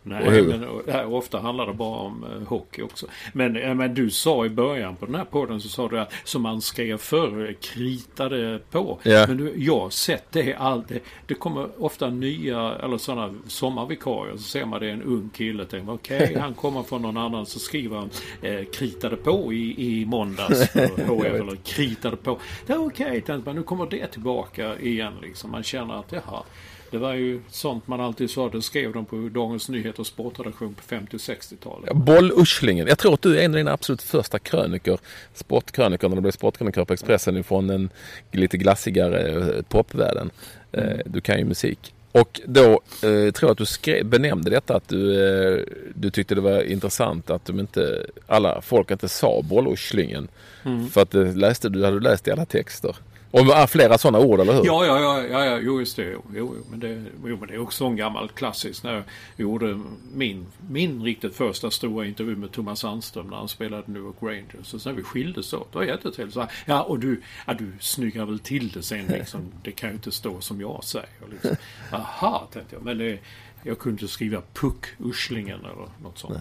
Nej, 0.08 0.42
men 0.42 0.64
ofta 1.06 1.40
handlar 1.40 1.66
det 1.66 1.72
bara 1.72 1.98
om 1.98 2.24
uh, 2.24 2.48
hockey 2.48 2.82
också. 2.82 3.06
Men, 3.32 3.56
äh, 3.56 3.74
men 3.74 3.94
du 3.94 4.10
sa 4.10 4.46
i 4.46 4.48
början 4.48 4.96
på 4.96 5.06
den 5.06 5.14
här 5.14 5.24
podden 5.24 5.60
så 5.60 5.68
sa 5.68 5.88
du 5.88 6.00
att 6.00 6.12
som 6.24 6.42
man 6.42 6.60
skrev 6.60 6.98
förr, 6.98 7.56
kritade 7.60 8.60
på. 8.70 8.98
Yeah. 9.04 9.28
Men 9.28 9.36
du, 9.36 9.52
jag 9.56 9.80
har 9.80 9.90
sett 9.90 10.32
det 10.32 10.54
alltid. 10.54 11.00
Det 11.26 11.34
kommer 11.34 11.84
ofta 11.84 12.10
nya 12.10 12.74
eller 12.74 12.98
sådana 12.98 13.34
sommarvikarier. 13.46 14.36
Så 14.36 14.42
ser 14.42 14.64
man 14.64 14.80
det 14.80 14.86
är 14.86 14.92
en 14.92 15.02
ung 15.02 15.30
kille. 15.34 15.64
Tänker 15.64 15.92
okej, 15.92 16.22
okay, 16.22 16.38
han 16.40 16.54
kommer 16.54 16.82
från 16.82 17.02
någon 17.02 17.16
annan. 17.16 17.46
Så 17.46 17.58
skriver 17.58 17.96
han 17.96 18.10
eh, 18.42 18.64
kritade 18.64 19.16
på 19.16 19.52
i, 19.52 20.00
i 20.00 20.06
måndags. 20.06 20.74
HF, 20.74 21.24
eller 21.24 21.56
kritade 21.56 22.16
på. 22.16 22.38
Det 22.66 22.72
är 22.72 22.86
okej, 22.86 23.18
okay, 23.22 23.38
men 23.44 23.56
nu 23.56 23.62
kommer 23.62 23.86
det 23.86 24.06
tillbaka 24.06 24.78
igen. 24.78 25.12
Liksom. 25.22 25.50
Man 25.50 25.62
känner 25.62 25.94
att 25.94 26.12
jaha. 26.12 26.42
Det 26.90 26.98
var 26.98 27.14
ju 27.14 27.40
sånt 27.50 27.88
man 27.88 28.00
alltid 28.00 28.30
sa. 28.30 28.48
Det 28.48 28.62
skrev 28.62 28.92
de 28.92 29.04
på 29.04 29.28
Dagens 29.34 29.68
Nyheters 29.68 30.06
sportredaktion 30.06 30.74
på 30.74 30.82
50 30.82 31.16
och 31.16 31.20
60-talet. 31.20 31.84
Ja, 31.86 31.94
Bolluschlingen. 31.94 32.86
Jag 32.86 32.98
tror 32.98 33.14
att 33.14 33.22
du 33.22 33.38
är 33.38 33.44
en 33.44 33.50
av 33.50 33.56
dina 33.56 33.72
absolut 33.72 34.02
första 34.02 34.38
krönikor. 34.38 34.98
Sportkrönikor 35.34 36.08
när 36.08 36.16
du 36.16 36.22
blev 36.22 36.32
sportkrönikör 36.32 36.84
på 36.84 36.92
Expressen 36.92 37.44
från 37.44 37.66
den 37.66 37.90
lite 38.32 38.56
glassigare 38.56 39.28
eh, 39.28 39.62
popvärlden. 39.62 40.30
Eh, 40.72 40.84
mm. 40.84 41.00
Du 41.04 41.20
kan 41.20 41.38
ju 41.38 41.44
musik. 41.44 41.92
Och 42.12 42.40
då 42.44 42.80
eh, 43.02 43.32
tror 43.32 43.48
jag 43.48 43.50
att 43.50 43.58
du 43.58 43.66
skrev, 43.66 44.06
benämnde 44.06 44.50
detta 44.50 44.76
att 44.76 44.88
du, 44.88 45.28
eh, 45.28 45.64
du 45.94 46.10
tyckte 46.10 46.34
det 46.34 46.40
var 46.40 46.62
intressant 46.62 47.30
att 47.30 47.44
de 47.44 47.60
inte, 47.60 48.06
alla 48.26 48.60
folk 48.60 48.90
inte 48.90 49.08
sa 49.08 49.42
bolluschlingen. 49.42 50.28
Mm. 50.64 50.88
För 50.88 51.02
att 51.02 51.10
det 51.10 51.32
läste, 51.32 51.68
du 51.68 51.84
hade 51.84 52.00
läst 52.00 52.28
i 52.28 52.30
alla 52.30 52.44
texter. 52.44 52.96
Och 53.30 53.70
flera 53.70 53.98
sådana 53.98 54.18
ord, 54.18 54.40
eller 54.40 54.52
hur? 54.52 54.66
Ja, 54.66 54.86
ja, 54.86 55.00
ja, 55.00 55.22
ja, 55.22 55.44
ja 55.44 55.58
jo, 55.58 55.80
just 55.80 55.96
det. 55.96 56.10
Jo, 56.10 56.22
jo, 56.34 56.56
men 56.70 56.80
det, 56.80 57.04
jo, 57.24 57.36
men 57.36 57.48
det 57.48 57.54
är 57.54 57.58
också 57.58 57.84
en 57.84 57.96
gammal 57.96 58.28
klassisk. 58.28 58.82
När 58.82 58.94
jag 58.94 59.02
gjorde 59.36 59.80
min, 60.12 60.46
min 60.70 61.02
riktigt 61.02 61.34
första 61.34 61.70
stora 61.70 62.06
intervju 62.06 62.36
med 62.36 62.52
Thomas 62.52 62.80
Sandström 62.80 63.26
när 63.26 63.36
han 63.36 63.48
spelade 63.48 63.82
New 63.86 64.02
York 64.02 64.16
Rangers. 64.20 64.74
Och 64.74 64.80
sen 64.80 64.96
vi 64.96 65.02
skildes 65.02 65.52
åt, 65.52 65.72
det 65.72 65.78
var 65.78 65.84
jättetrevligt. 65.84 66.34
Så 66.34 66.46
ja, 66.66 66.82
och 66.82 66.98
du, 66.98 67.22
ja, 67.46 67.54
du 67.54 67.72
snyggar 67.80 68.26
väl 68.26 68.38
till 68.38 68.70
det 68.70 68.82
sen 68.82 69.06
liksom. 69.06 69.52
Det 69.62 69.72
kan 69.72 69.88
ju 69.88 69.94
inte 69.94 70.12
stå 70.12 70.40
som 70.40 70.60
jag 70.60 70.84
säger. 70.84 71.08
Liksom. 71.30 71.56
Aha, 71.92 72.48
tänkte 72.52 72.76
jag. 72.76 72.84
Men 72.84 72.98
det, 72.98 73.18
jag 73.62 73.78
kunde 73.78 74.02
inte 74.02 74.12
skriva 74.12 74.42
Puck 74.54 74.86
Uslingen 74.98 75.60
eller 75.60 75.88
något 76.02 76.18
sånt. 76.18 76.38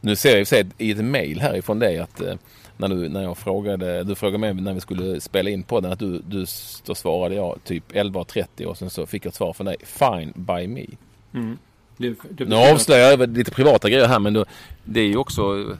Nu 0.00 0.16
ser 0.16 0.30
jag 0.30 0.40
i 0.40 0.42
och 0.42 0.48
för 0.48 0.56
sig 0.56 0.66
i 0.78 0.90
ett 0.90 1.04
mail 1.04 1.40
härifrån 1.40 1.78
dig 1.78 1.98
att 1.98 2.20
eh, 2.20 2.34
när, 2.76 2.88
du, 2.88 3.08
när 3.08 3.22
jag 3.22 3.38
frågade, 3.38 4.04
du 4.04 4.14
frågade 4.14 4.38
mig 4.38 4.54
när 4.54 4.74
vi 4.74 4.80
skulle 4.80 5.20
spela 5.20 5.50
in 5.50 5.62
podden 5.62 5.92
att 5.92 5.98
du, 5.98 6.18
du 6.18 6.46
då 6.84 6.94
svarade 6.94 7.34
jag 7.34 7.58
typ 7.64 7.92
11.30 7.92 8.64
och 8.64 8.78
sen 8.78 8.90
så 8.90 9.06
fick 9.06 9.24
jag 9.24 9.30
ett 9.30 9.34
svar 9.34 9.52
från 9.52 9.64
dig. 9.64 9.76
Fine 9.84 10.32
by 10.34 10.66
me. 10.66 10.86
Mm. 11.34 11.58
Det, 11.96 12.14
det 12.30 12.44
nu 12.44 12.56
avslöjar 12.56 13.10
jag 13.10 13.36
lite 13.36 13.50
privata 13.50 13.90
grejer 13.90 14.08
här 14.08 14.18
men 14.18 14.32
då, 14.32 14.44
det 14.84 15.00
är 15.00 15.06
ju 15.06 15.16
också 15.16 15.76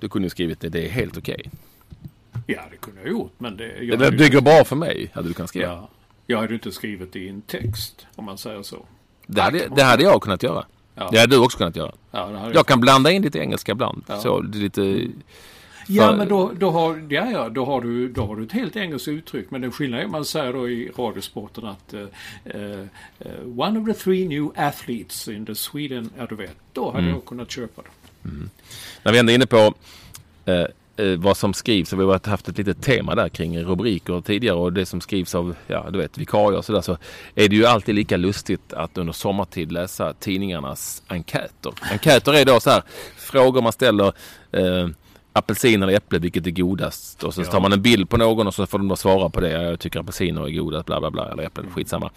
Du 0.00 0.08
kunde 0.08 0.26
ju 0.26 0.30
skrivit 0.30 0.60
det, 0.60 0.68
det 0.68 0.86
är 0.86 0.90
helt 0.90 1.16
okej. 1.16 1.34
Okay. 1.34 1.50
Ja 2.46 2.62
det 2.70 2.76
kunde 2.76 3.00
jag 3.00 3.10
gjort 3.10 3.32
men 3.38 3.56
det... 3.56 3.84
Jag 3.84 3.98
det 3.98 4.10
bygger 4.10 4.40
bra 4.40 4.64
för 4.64 4.76
mig 4.76 5.10
hade 5.14 5.28
du 5.28 5.34
kunnat 5.34 5.48
skriva. 5.48 5.66
Ja, 5.66 5.88
jag 6.26 6.38
hade 6.38 6.54
inte 6.54 6.72
skrivit 6.72 7.12
det 7.12 7.18
i 7.18 7.28
en 7.28 7.42
text 7.42 8.06
om 8.14 8.24
man 8.24 8.38
säger 8.38 8.62
så. 8.62 8.86
Det 9.26 9.42
hade, 9.42 9.68
det 9.76 9.82
hade 9.82 10.02
jag 10.02 10.22
kunnat 10.22 10.42
göra. 10.42 10.64
Ja. 10.94 11.08
Det 11.12 11.18
hade 11.18 11.36
du 11.36 11.40
också 11.40 11.58
kunnat 11.58 11.76
göra. 11.76 11.92
Ja, 12.10 12.30
jag, 12.32 12.54
jag 12.54 12.66
kan 12.66 12.80
blanda 12.80 13.10
in 13.10 13.22
lite 13.22 13.38
engelska 13.38 13.72
ibland. 13.72 14.04
Ja. 14.06 14.20
Så 14.20 14.40
lite... 14.40 15.06
Ja, 15.86 16.16
men 16.16 16.28
då, 16.28 16.52
då, 16.58 16.70
har, 16.70 17.06
ja, 17.08 17.30
ja, 17.30 17.48
då, 17.48 17.64
har 17.64 17.80
du, 17.80 18.08
då 18.08 18.26
har 18.26 18.36
du 18.36 18.44
ett 18.44 18.52
helt 18.52 18.76
engelskt 18.76 19.08
uttryck. 19.08 19.50
Men 19.50 19.60
den 19.60 19.72
skillnaden 19.72 20.10
man 20.10 20.24
säger 20.24 20.52
då 20.52 20.68
i 20.68 20.90
radiosporten 20.98 21.66
att 21.66 21.94
uh, 21.94 22.00
uh, 22.54 22.86
one 23.58 23.80
of 23.80 23.86
the 23.86 23.94
three 23.94 24.28
new 24.28 24.50
athletes 24.56 25.28
in 25.28 25.46
the 25.46 25.54
Sweden, 25.54 26.10
ja 26.18 26.26
du 26.26 26.34
vet, 26.34 26.56
då 26.72 26.86
hade 26.86 26.98
mm. 26.98 27.10
jag 27.10 27.24
kunnat 27.24 27.50
köpa 27.50 27.82
det. 27.82 28.28
Mm. 28.28 28.50
När 29.02 29.12
vi 29.12 29.18
ändå 29.18 29.32
är 29.32 29.34
inne 29.34 29.46
på 29.46 29.74
uh, 30.48 30.64
vad 31.18 31.36
som 31.36 31.54
skrivs, 31.54 31.92
och 31.92 32.00
vi 32.00 32.04
har 32.04 32.28
haft 32.30 32.48
ett 32.48 32.58
litet 32.58 32.82
tema 32.82 33.14
där 33.14 33.28
kring 33.28 33.64
rubriker 33.64 34.20
tidigare 34.20 34.56
och 34.56 34.72
det 34.72 34.86
som 34.86 35.00
skrivs 35.00 35.34
av, 35.34 35.56
ja 35.66 35.86
du 35.90 35.98
vet, 35.98 36.18
vikarier 36.18 36.58
och 36.58 36.64
sådär 36.64 36.80
så 36.80 36.98
är 37.34 37.48
det 37.48 37.56
ju 37.56 37.66
alltid 37.66 37.94
lika 37.94 38.16
lustigt 38.16 38.72
att 38.72 38.98
under 38.98 39.12
sommartid 39.12 39.72
läsa 39.72 40.12
tidningarnas 40.12 41.02
enkäter. 41.06 41.72
Enkäter 41.92 42.34
är 42.34 42.44
då 42.44 42.60
så 42.60 42.70
här 42.70 42.82
frågor 43.16 43.62
man 43.62 43.72
ställer 43.72 44.12
eh, 44.52 44.88
apelsin 45.38 45.82
eller 45.82 45.92
äpple, 45.92 46.18
vilket 46.18 46.46
är 46.46 46.50
godast? 46.50 47.24
Och 47.24 47.34
så 47.34 47.40
ja. 47.40 47.44
tar 47.44 47.60
man 47.60 47.72
en 47.72 47.82
bild 47.82 48.10
på 48.10 48.16
någon 48.16 48.46
och 48.46 48.54
så 48.54 48.66
får 48.66 48.78
de 48.78 48.88
då 48.88 48.96
svara 48.96 49.28
på 49.28 49.40
det. 49.40 49.50
Jag 49.50 49.80
tycker 49.80 50.00
apelsiner 50.00 50.46
är 50.46 50.50
godast, 50.50 50.86
bla 50.86 51.00
bla 51.00 51.10
bla, 51.10 51.32
eller 51.32 51.42
äpplen, 51.42 51.66
skitsamma. 51.74 52.10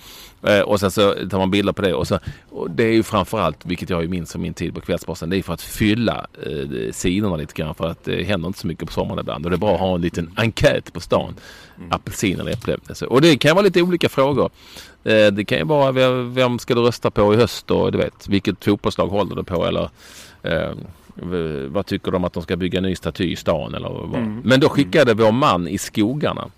Eh, 0.43 0.59
och 0.59 0.79
sen 0.79 0.91
så 0.91 1.13
tar 1.29 1.37
man 1.37 1.51
bilder 1.51 1.73
på 1.73 1.81
det 1.81 1.93
och, 1.93 2.07
så, 2.07 2.19
och 2.49 2.71
det 2.71 2.83
är 2.83 2.93
ju 2.93 3.03
framförallt, 3.03 3.65
vilket 3.65 3.89
jag 3.89 4.01
ju 4.01 4.07
minns 4.07 4.31
från 4.31 4.41
min 4.41 4.53
tid 4.53 4.75
på 4.75 4.81
Kvällsposten, 4.81 5.29
det 5.29 5.37
är 5.37 5.43
för 5.43 5.53
att 5.53 5.61
fylla 5.61 6.27
eh, 6.45 6.91
sidorna 6.91 7.35
lite 7.35 7.53
grann 7.53 7.75
för 7.75 7.87
att 7.87 8.03
det 8.03 8.23
händer 8.23 8.47
inte 8.47 8.59
så 8.59 8.67
mycket 8.67 8.87
på 8.87 8.93
sommaren 8.93 9.19
ibland. 9.19 9.45
Och 9.45 9.51
det 9.51 9.55
är 9.55 9.59
bra 9.59 9.73
att 9.73 9.79
ha 9.79 9.95
en 9.95 10.01
liten 10.01 10.31
enkät 10.35 10.93
på 10.93 10.99
stan. 10.99 11.35
Mm. 11.77 11.91
Apelsin 11.91 12.39
eller 12.39 12.51
äpple. 12.51 12.77
Och 13.07 13.21
det 13.21 13.37
kan 13.37 13.55
vara 13.55 13.65
lite 13.65 13.81
olika 13.81 14.09
frågor. 14.09 14.49
Eh, 15.03 15.27
det 15.27 15.45
kan 15.45 15.57
ju 15.57 15.63
vara 15.63 15.91
vem, 15.91 16.33
vem 16.33 16.59
ska 16.59 16.75
du 16.75 16.81
rösta 16.81 17.11
på 17.11 17.33
i 17.33 17.37
höst 17.37 17.71
och 17.71 17.91
du 17.91 17.97
vet 17.97 18.27
vilket 18.27 18.65
fotbollslag 18.65 19.07
håller 19.07 19.35
du 19.35 19.43
på 19.43 19.65
eller 19.65 19.89
eh, 20.43 20.71
vad 21.69 21.85
tycker 21.85 22.11
de 22.11 22.17
om 22.17 22.23
att 22.23 22.33
de 22.33 22.43
ska 22.43 22.55
bygga 22.55 22.77
en 22.77 22.83
ny 22.83 22.95
staty 22.95 23.31
i 23.31 23.35
stan 23.35 23.73
eller 23.73 23.89
vad? 23.89 24.15
Mm. 24.15 24.41
Men 24.43 24.59
då 24.59 24.69
skickade 24.69 25.13
vår 25.13 25.31
man 25.31 25.67
i 25.67 25.77
skogarna 25.77 26.49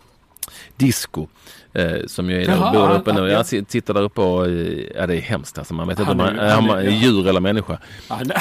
Disco 0.77 1.27
eh, 1.73 2.05
som 2.07 2.29
ju 2.29 2.41
är 2.41 2.45
där 2.45 2.53
Jaha, 2.53 2.73
bor 2.73 2.95
uppe 2.95 3.13
nu. 3.13 3.29
Jag 3.29 3.67
tittar 3.67 3.93
där 3.93 4.01
uppe 4.01 4.21
och 4.21 4.45
eh, 4.45 4.51
ja, 4.95 5.07
det 5.07 5.15
är 5.15 5.21
hemskt 5.21 5.57
alltså. 5.57 5.73
Man 5.73 5.87
vet 5.87 5.99
inte 5.99 6.11
om 6.11 6.17
man 6.17 6.39
är, 6.39 6.77
är 6.77 6.89
djur 6.89 7.27
eller 7.27 7.39
människa. 7.39 7.77
Han, 8.07 8.31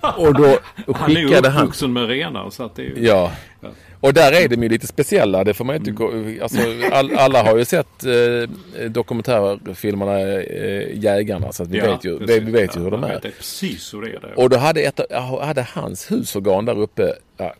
och 0.16 0.34
då 0.34 0.58
skickade 0.86 0.98
han... 0.98 1.44
Han 1.44 1.44
är 1.44 1.60
uppvuxen 1.60 1.92
med 1.92 2.08
renar 2.08 2.50
så 2.50 2.64
att 2.64 2.76
det 2.76 2.82
är 2.82 2.86
ju... 2.86 3.06
Ja. 3.06 3.32
ja. 3.60 3.68
Och 4.00 4.14
där 4.14 4.32
är 4.32 4.48
de 4.48 4.62
ju 4.62 4.68
lite 4.68 4.86
speciella. 4.86 5.44
Det 5.44 5.54
får 5.54 5.64
man 5.64 5.76
inte 5.76 5.90
gå, 5.90 6.12
alltså, 6.42 6.58
all, 6.92 7.16
alla 7.16 7.42
har 7.42 7.56
ju 7.56 7.64
sett 7.64 8.04
eh, 8.04 8.90
dokumentärfilmerna 8.90 10.20
eh, 10.20 10.98
Jägarna. 10.98 11.52
Så 11.52 11.62
att 11.62 11.68
vi, 11.68 11.78
ja, 11.78 11.90
vet 11.90 12.04
ju, 12.04 12.18
vi, 12.18 12.40
vi 12.40 12.52
vet 12.52 12.76
ju 12.76 12.80
hur 12.80 12.90
de 12.90 13.04
är. 13.04 13.18
precis 13.18 13.94
hur 13.94 14.02
det 14.02 14.08
är 14.08 14.20
där. 14.20 14.38
Och 14.38 14.50
då 14.50 14.56
hade, 14.56 14.80
ett, 14.80 15.00
hade 15.42 15.66
hans 15.74 16.10
husorgan 16.10 16.64
där 16.64 16.78
uppe. 16.78 17.12
Ja, 17.36 17.54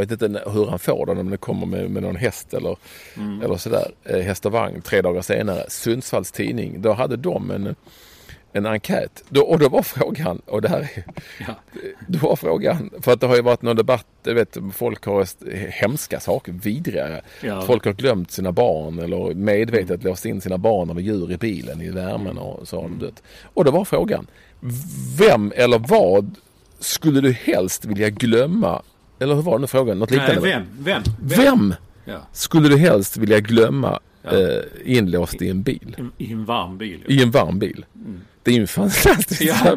jag 0.00 0.06
vet 0.06 0.22
inte 0.22 0.42
hur 0.50 0.66
han 0.66 0.78
får 0.78 1.06
den, 1.06 1.18
om 1.18 1.30
det 1.30 1.36
kommer 1.36 1.66
med, 1.66 1.90
med 1.90 2.02
någon 2.02 2.16
häst 2.16 2.54
eller, 2.54 2.76
mm. 3.16 3.42
eller 3.42 3.56
sådär. 3.56 3.90
Eh, 4.04 4.20
häst 4.20 4.46
och 4.46 4.52
vagn 4.52 4.80
tre 4.80 5.02
dagar 5.02 5.22
senare. 5.22 5.64
Sundsvalls 5.68 6.32
tidning. 6.32 6.82
Då 6.82 6.92
hade 6.92 7.16
de 7.16 7.50
en 7.50 7.74
en 8.56 8.66
enkät. 8.66 9.24
Då, 9.28 9.42
och 9.42 9.58
då 9.58 9.68
var 9.68 9.82
frågan, 9.82 10.42
och 10.46 10.62
det 10.62 10.68
här 10.68 10.80
är, 10.80 11.04
ja. 11.46 11.54
då 12.08 12.18
var 12.18 12.36
frågan, 12.36 12.90
för 13.00 13.12
att 13.12 13.20
det 13.20 13.26
har 13.26 13.36
ju 13.36 13.42
varit 13.42 13.62
någon 13.62 13.76
debatt, 13.76 14.06
jag 14.22 14.34
vet 14.34 14.56
folk 14.72 15.04
har 15.04 15.26
hemska 15.70 16.20
saker, 16.20 16.52
vidriga. 16.52 17.20
Ja. 17.42 17.62
Folk 17.62 17.84
har 17.84 17.92
glömt 17.92 18.30
sina 18.30 18.52
barn 18.52 18.98
eller 18.98 19.34
medvetet 19.34 19.90
mm. 19.90 20.06
låst 20.06 20.26
in 20.26 20.40
sina 20.40 20.58
barn 20.58 20.90
eller 20.90 21.00
djur 21.00 21.32
i 21.32 21.36
bilen 21.36 21.82
i 21.82 21.90
värmen 21.90 22.26
mm. 22.26 22.38
och 22.38 22.68
så 22.68 22.76
har 22.76 22.82
de 22.82 22.98
dött. 22.98 23.22
Och 23.54 23.64
då 23.64 23.70
var 23.70 23.84
frågan, 23.84 24.26
vem 25.18 25.52
eller 25.56 25.78
vad 25.78 26.34
skulle 26.78 27.20
du 27.20 27.32
helst 27.32 27.84
vilja 27.84 28.10
glömma? 28.10 28.82
Eller 29.18 29.34
hur 29.34 29.42
var 29.42 29.58
nu 29.58 29.66
frågan? 29.66 29.98
Något 29.98 30.10
liknande? 30.10 30.40
Nej, 30.40 30.52
vem? 30.52 30.64
Vem? 30.78 31.02
Vem, 31.20 31.38
vem 31.44 31.74
ja. 32.04 32.26
skulle 32.32 32.68
du 32.68 32.76
helst 32.76 33.16
vilja 33.16 33.40
glömma 33.40 34.00
ja. 34.22 34.30
eh, 34.30 34.62
inlåst 34.84 35.42
i 35.42 35.48
en 35.48 35.62
bil? 35.62 36.10
I, 36.18 36.24
i 36.24 36.32
en 36.32 36.44
varm 36.44 36.78
bil. 36.78 37.04
I 37.08 37.22
en 37.22 37.30
varm 37.30 37.58
bil. 37.58 37.84
Mm. 37.94 38.20
Det 38.42 38.50
är 38.50 38.54
ju 38.54 38.60
en 38.60 38.68
fantastisk 38.68 39.42
ja, 39.42 39.76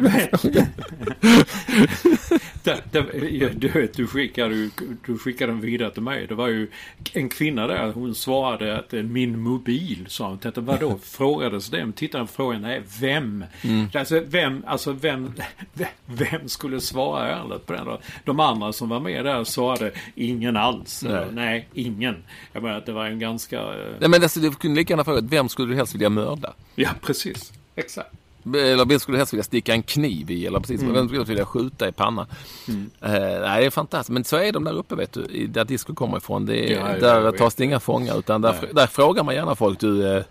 det, 2.62 2.82
det, 2.92 3.48
du, 3.48 3.68
vet, 3.68 3.94
du 3.94 4.06
skickade, 4.06 4.70
du 5.06 5.18
skickade 5.18 5.52
den 5.52 5.60
vidare 5.60 5.90
till 5.90 6.02
mig. 6.02 6.26
Det 6.26 6.34
var 6.34 6.48
ju 6.48 6.68
en 7.12 7.28
kvinna 7.28 7.66
där. 7.66 7.92
Hon 7.92 8.14
svarade 8.14 8.78
att 8.78 8.92
min 8.92 9.40
mobil 9.40 10.06
sa 10.08 10.28
hon. 10.28 10.38
Tänkte, 10.38 10.60
vadå? 10.60 10.98
Frågades 11.02 11.70
det? 11.70 12.10
På 12.12 12.26
frågan. 12.26 12.62
Nej, 12.62 12.82
vem? 13.00 13.44
Mm. 13.62 13.88
Alltså 13.94 14.20
vem, 14.20 14.64
alltså 14.66 14.92
vem, 14.92 15.32
vem 16.06 16.48
skulle 16.48 16.80
svara 16.80 17.28
ärligt 17.28 17.66
på 17.66 17.72
den 17.72 17.84
då? 17.84 18.00
De 18.24 18.40
andra 18.40 18.72
som 18.72 18.88
var 18.88 19.00
med 19.00 19.24
där 19.24 19.44
svarade 19.44 19.92
ingen 20.14 20.56
alls. 20.56 21.02
Nej, 21.02 21.26
nej 21.32 21.68
ingen. 21.74 22.16
Jag 22.52 22.62
menar 22.62 22.78
att 22.78 22.86
det 22.86 22.92
var 22.92 23.06
en 23.06 23.18
ganska... 23.18 23.60
Eh, 23.60 23.94
nej 24.00 24.08
men 24.08 24.22
alltså 24.22 24.40
du 24.40 24.50
kunde 24.50 24.76
lika 24.76 24.92
gärna 24.92 25.04
fråga 25.04 25.20
vem 25.20 25.48
skulle 25.48 25.72
du 25.72 25.76
helst 25.76 25.94
vilja 25.94 26.10
mörda? 26.10 26.54
Ja, 26.74 26.90
precis. 27.02 27.52
Exakt. 27.76 28.19
Eller 28.44 28.84
vem 28.84 28.98
skulle 28.98 29.18
helst 29.18 29.32
vilja 29.32 29.44
sticka 29.44 29.72
en 29.72 29.82
kniv 29.82 30.30
i? 30.30 30.46
Eller 30.46 30.60
precis, 30.60 30.82
mm. 30.82 30.94
vem 30.94 31.08
skulle 31.08 31.24
vilja 31.24 31.44
skjuta 31.44 31.88
i 31.88 31.92
pannan? 31.92 32.26
Mm. 32.68 32.80
Uh, 32.80 33.40
nej, 33.40 33.60
det 33.60 33.66
är 33.66 33.70
fantastiskt. 33.70 34.10
Men 34.10 34.24
så 34.24 34.36
är 34.36 34.52
de 34.52 34.64
där 34.64 34.72
uppe 34.72 34.94
vet 34.94 35.12
du, 35.12 35.46
där 35.46 35.64
disco 35.64 35.94
kommer 35.94 36.16
ifrån. 36.16 36.46
Det 36.46 36.68
ja, 36.68 36.98
där 37.00 37.32
tas 37.32 37.54
det 37.54 37.64
inga 37.64 37.80
fångar 37.80 38.18
utan 38.18 38.42
där, 38.42 38.54
där, 38.72 38.86
frågar 38.86 39.24
man 39.24 39.34
gärna 39.34 39.54
folk. 39.54 39.80
Du, 39.80 39.88
uh, 39.88 40.22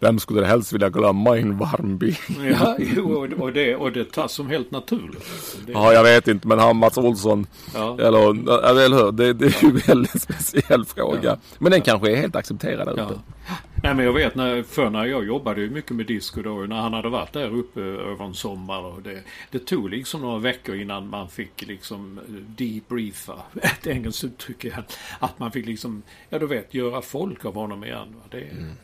vem 0.00 0.18
skulle 0.18 0.46
helst 0.46 0.72
vilja 0.72 0.88
glömma 0.88 1.38
en 1.38 1.58
varm 1.58 1.98
bil? 1.98 2.16
Ja, 2.60 2.76
och, 3.38 3.52
det, 3.52 3.76
och 3.76 3.92
det 3.92 4.12
tas 4.12 4.32
som 4.32 4.48
helt 4.48 4.70
naturligt. 4.70 5.24
Det... 5.66 5.72
Ja, 5.72 5.92
jag 5.92 6.02
vet 6.02 6.28
inte, 6.28 6.48
men 6.48 6.58
han 6.58 6.76
Mats 6.76 6.98
Olsson. 6.98 7.46
Ja. 7.74 7.98
Eller, 8.00 8.18
eller 8.70 8.88
hur? 8.88 9.12
Det, 9.12 9.32
det 9.32 9.46
är 9.46 9.64
ju 9.64 9.68
en 9.68 9.76
väldigt 9.76 10.22
speciell 10.22 10.84
fråga. 10.84 11.20
Ja. 11.22 11.36
Men 11.58 11.72
den 11.72 11.80
kanske 11.80 12.12
är 12.12 12.16
helt 12.16 12.36
accepterad 12.36 12.86
där. 12.86 12.94
Ja. 12.96 13.10
Nej 13.82 13.94
men 13.94 14.04
jag 14.04 14.12
vet 14.12 14.34
när, 14.34 14.62
för 14.62 14.90
när 14.90 15.04
jag 15.04 15.26
jobbade 15.26 15.60
ju 15.60 15.70
mycket 15.70 15.96
med 15.96 16.06
disco 16.06 16.42
då. 16.42 16.54
När 16.54 16.76
han 16.76 16.92
hade 16.92 17.08
varit 17.08 17.32
där 17.32 17.56
uppe 17.56 17.80
över 17.80 18.24
en 18.24 18.34
sommar. 18.34 18.80
Och 18.80 19.02
det, 19.02 19.22
det 19.50 19.58
tog 19.58 19.90
liksom 19.90 20.20
några 20.20 20.38
veckor 20.38 20.74
innan 20.74 21.08
man 21.08 21.28
fick 21.28 21.66
liksom 21.66 22.20
debriefa. 22.46 23.42
Ett 23.62 23.86
engelskt 23.86 24.24
uttryck 24.24 24.64
igen. 24.64 24.84
Att 25.18 25.38
man 25.38 25.52
fick 25.52 25.66
liksom, 25.66 26.02
ja 26.28 26.38
du 26.38 26.46
vet, 26.46 26.74
göra 26.74 27.02
folk 27.02 27.44
av 27.44 27.54
honom 27.54 27.84
igen. 27.84 28.14
Det, 28.30 28.40
mm 28.40 28.76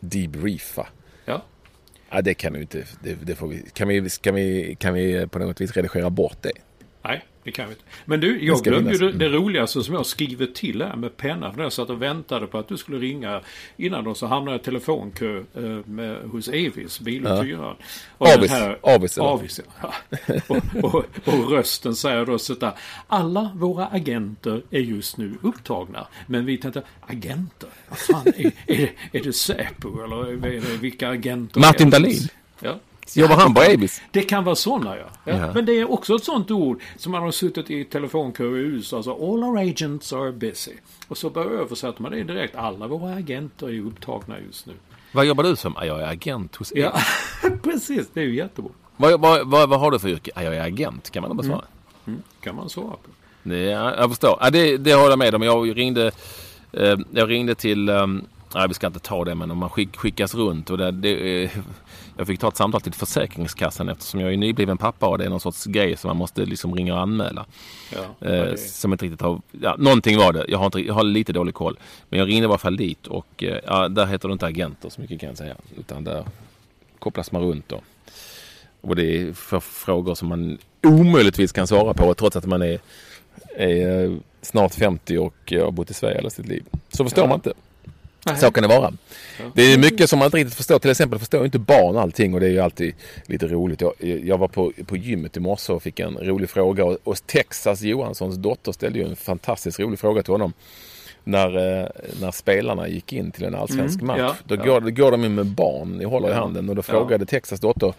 debriefa. 0.00 0.88
Ja. 1.24 1.42
Ja, 2.10 2.22
det 2.22 2.34
kan 2.34 2.52
vi 2.52 2.60
inte. 2.60 2.84
Det, 3.02 3.14
det 3.14 3.34
får 3.34 3.48
vi, 3.48 3.62
kan, 3.72 3.88
vi, 3.88 4.10
kan, 4.22 4.34
vi, 4.34 4.76
kan 4.78 4.94
vi 4.94 5.26
på 5.26 5.38
något 5.38 5.60
vis 5.60 5.72
redigera 5.72 6.10
bort 6.10 6.42
det? 6.42 6.52
Nej, 7.02 7.24
det 7.44 7.50
kan 7.50 7.66
vi 7.66 7.72
inte. 7.72 7.84
Men 8.04 8.20
du, 8.20 8.44
jag 8.44 8.62
glömde 8.62 8.92
ju 8.92 8.98
det, 8.98 9.12
det, 9.12 9.28
roligaste 9.28 9.82
som 9.82 9.94
jag 9.94 10.06
skriver 10.06 10.46
till 10.46 10.82
här 10.82 10.96
med 10.96 11.16
penna. 11.16 11.50
För 11.50 11.56
när 11.56 11.64
jag 11.64 11.72
satt 11.72 11.90
och 11.90 12.02
väntade 12.02 12.46
på 12.46 12.58
att 12.58 12.68
du 12.68 12.76
skulle 12.76 12.98
ringa 12.98 13.40
innan 13.76 14.04
då 14.04 14.14
så 14.14 14.26
hamnade 14.26 14.54
jag 14.54 14.60
i 14.60 14.64
telefonkö 14.64 15.42
eh, 15.54 15.62
med, 15.84 16.16
hos 16.16 16.48
Evis, 16.48 17.00
biluthyraren. 17.00 17.76
Ja. 18.18 18.34
Avis, 18.34 18.50
här, 18.50 18.78
Avis, 18.82 19.18
Avis 19.18 19.60
ja. 19.82 19.94
och, 20.48 20.94
och, 20.94 21.04
och, 21.24 21.50
rösten 21.50 21.94
säger 21.94 22.26
då 22.26 22.38
så 22.38 22.54
där. 22.54 22.72
Alla 23.06 23.50
våra 23.54 23.86
agenter 23.86 24.62
är 24.70 24.80
just 24.80 25.16
nu 25.16 25.34
upptagna. 25.42 26.06
Men 26.26 26.44
vi 26.44 26.58
tänkte, 26.58 26.82
agenter? 27.00 27.68
Vad 27.88 27.98
fan, 27.98 28.26
är, 28.26 28.52
är, 28.66 28.76
det, 28.76 29.18
är 29.18 29.24
det 29.24 29.32
Säpo 29.32 30.04
eller 30.04 30.32
är 30.32 30.60
det, 30.60 30.76
vilka 30.80 31.08
agenter? 31.08 31.60
Martin 31.60 31.90
Dahlin. 31.90 32.28
Ja. 32.60 32.78
Jobbar 33.16 33.36
han 33.36 33.54
på 33.54 33.60
Avis? 33.60 34.02
Det 34.10 34.22
kan 34.22 34.44
vara 34.44 34.56
sådana 34.56 34.96
ja. 34.96 35.04
ja. 35.24 35.36
ja. 35.36 35.52
Men 35.54 35.66
det 35.66 35.72
är 35.72 35.92
också 35.92 36.14
ett 36.14 36.24
sånt 36.24 36.50
ord 36.50 36.82
som 36.96 37.12
man 37.12 37.22
har 37.22 37.30
suttit 37.30 37.70
i 37.70 37.84
telefonkö 37.84 38.44
i 38.44 38.60
USA. 38.60 38.96
Alltså 38.96 39.12
all 39.12 39.44
our 39.44 39.58
agents 39.58 40.12
are 40.12 40.32
busy. 40.32 40.72
Och 41.08 41.18
så 41.18 41.30
bara 41.30 41.44
översätter 41.44 42.02
man 42.02 42.12
det 42.12 42.22
direkt. 42.22 42.56
Alla 42.56 42.86
våra 42.86 43.14
agenter 43.14 43.68
är 43.68 43.80
upptagna 43.80 44.34
just 44.46 44.66
nu. 44.66 44.72
Vad 45.12 45.26
jobbar 45.26 45.44
du 45.44 45.56
som? 45.56 45.74
Jag 45.82 46.00
är 46.00 46.06
agent 46.06 46.56
hos. 46.56 46.72
Ja, 46.74 47.00
precis. 47.62 48.08
Det 48.14 48.20
är 48.20 48.24
ju 48.24 48.34
jättebra. 48.34 48.72
Vad, 48.96 49.20
vad, 49.20 49.48
vad, 49.48 49.68
vad 49.68 49.80
har 49.80 49.90
du 49.90 49.98
för 49.98 50.08
yrke? 50.08 50.30
Jag 50.34 50.56
är 50.56 50.62
agent. 50.62 51.10
Kan 51.10 51.22
man 51.22 51.36
bara 51.36 51.46
svara? 51.46 51.64
Mm. 51.64 51.70
Mm. 52.06 52.22
Kan 52.40 52.56
man 52.56 52.68
svara 52.68 52.90
på. 52.90 53.10
Det, 53.42 53.60
jag 53.60 54.10
förstår. 54.10 54.38
Ja, 54.40 54.50
det, 54.50 54.76
det 54.76 54.94
håller 54.94 55.10
jag 55.10 55.18
med 55.18 55.34
om. 55.34 55.42
Jag 55.42 55.78
ringde, 55.78 56.10
eh, 56.72 56.96
jag 57.10 57.30
ringde 57.30 57.54
till 57.54 57.88
um, 57.88 58.24
Nej, 58.54 58.68
vi 58.68 58.74
ska 58.74 58.86
inte 58.86 58.98
ta 58.98 59.24
det, 59.24 59.34
men 59.34 59.50
om 59.50 59.58
man 59.58 59.70
skick, 59.70 59.96
skickas 59.96 60.34
runt 60.34 60.70
och 60.70 60.78
det, 60.78 60.90
det, 60.90 61.44
eh, 61.44 61.50
jag 62.16 62.26
fick 62.26 62.40
ta 62.40 62.48
ett 62.48 62.56
samtal 62.56 62.80
till 62.80 62.92
Försäkringskassan 62.92 63.88
eftersom 63.88 64.20
jag 64.20 64.32
är 64.32 64.36
nybliven 64.36 64.78
pappa 64.78 65.06
och 65.06 65.18
det 65.18 65.24
är 65.24 65.28
någon 65.28 65.40
sorts 65.40 65.64
grej 65.64 65.96
som 65.96 66.08
man 66.08 66.16
måste 66.16 66.44
liksom 66.44 66.74
ringa 66.74 66.94
och 66.94 67.00
anmäla. 67.00 67.46
Ja, 67.92 68.28
eh, 68.28 68.54
som 68.56 68.92
inte 68.92 69.04
riktigt 69.04 69.20
har, 69.20 69.40
ja, 69.50 69.76
någonting 69.78 70.18
var 70.18 70.32
det. 70.32 70.44
Jag 70.48 70.58
har, 70.58 70.66
inte, 70.66 70.78
jag 70.78 70.94
har 70.94 71.02
lite 71.02 71.32
dålig 71.32 71.54
koll. 71.54 71.78
Men 72.08 72.18
jag 72.18 72.28
ringde 72.28 72.42
i 72.42 72.46
alla 72.46 72.58
fall 72.58 72.76
dit 72.76 73.06
och 73.06 73.44
eh, 73.44 73.58
ja, 73.66 73.88
där 73.88 74.06
heter 74.06 74.28
det 74.28 74.32
inte 74.32 74.46
agenter 74.46 74.88
så 74.88 75.00
mycket 75.00 75.20
kan 75.20 75.28
jag 75.28 75.38
säga. 75.38 75.54
Utan 75.78 76.04
där 76.04 76.24
kopplas 76.98 77.32
man 77.32 77.42
runt 77.42 77.68
då. 77.68 77.80
Och 78.80 78.96
det 78.96 79.18
är 79.18 79.32
för 79.32 79.60
frågor 79.60 80.14
som 80.14 80.28
man 80.28 80.58
omöjligtvis 80.82 81.52
kan 81.52 81.66
svara 81.66 81.94
på 81.94 82.14
trots 82.14 82.36
att 82.36 82.46
man 82.46 82.62
är, 82.62 82.80
är 83.56 84.18
snart 84.42 84.74
50 84.74 85.18
och 85.18 85.52
har 85.52 85.70
bott 85.70 85.90
i 85.90 85.94
Sverige 85.94 86.16
hela 86.16 86.30
sitt 86.30 86.46
liv. 86.46 86.64
Så 86.88 87.04
förstår 87.04 87.24
ja. 87.24 87.28
man 87.28 87.36
inte. 87.36 87.52
Så 88.40 88.50
kan 88.50 88.62
det 88.62 88.68
vara. 88.68 88.92
Ja. 89.38 89.44
Det 89.54 89.62
är 89.62 89.78
mycket 89.78 90.10
som 90.10 90.18
man 90.18 90.26
inte 90.26 90.36
riktigt 90.36 90.54
förstår. 90.54 90.78
Till 90.78 90.90
exempel 90.90 91.18
förstår 91.18 91.44
inte 91.44 91.58
barn 91.58 91.96
allting 91.96 92.34
och 92.34 92.40
det 92.40 92.46
är 92.46 92.50
ju 92.50 92.60
alltid 92.60 92.94
lite 93.26 93.46
roligt. 93.46 93.80
Jag, 93.80 93.92
jag 94.24 94.38
var 94.38 94.48
på, 94.48 94.72
på 94.86 94.96
gymmet 94.96 95.36
i 95.36 95.40
morse 95.40 95.72
och 95.72 95.82
fick 95.82 96.00
en 96.00 96.16
rolig 96.16 96.50
fråga 96.50 96.84
och, 96.84 96.98
och 97.04 97.26
Texas 97.26 97.82
Johanssons 97.82 98.36
dotter 98.36 98.72
ställde 98.72 98.98
ju 98.98 99.08
en 99.08 99.16
fantastiskt 99.16 99.80
rolig 99.80 99.98
fråga 99.98 100.22
till 100.22 100.32
honom 100.32 100.52
när, 101.24 101.80
eh, 101.80 101.88
när 102.20 102.30
spelarna 102.30 102.88
gick 102.88 103.12
in 103.12 103.30
till 103.30 103.44
en 103.44 103.54
allsvensk 103.54 104.02
mm, 104.02 104.06
match. 104.06 104.18
Ja, 104.18 104.36
då, 104.44 104.54
ja. 104.54 104.64
Går, 104.64 104.80
då 104.80 104.90
går 104.90 105.10
de 105.10 105.24
in 105.24 105.34
med 105.34 105.46
barn, 105.46 105.92
ni 105.98 106.04
håller 106.04 106.30
i 106.30 106.32
handen 106.32 106.68
och 106.68 106.76
då 106.76 106.82
frågade 106.82 107.26
Texas 107.26 107.60
dotter 107.60 107.94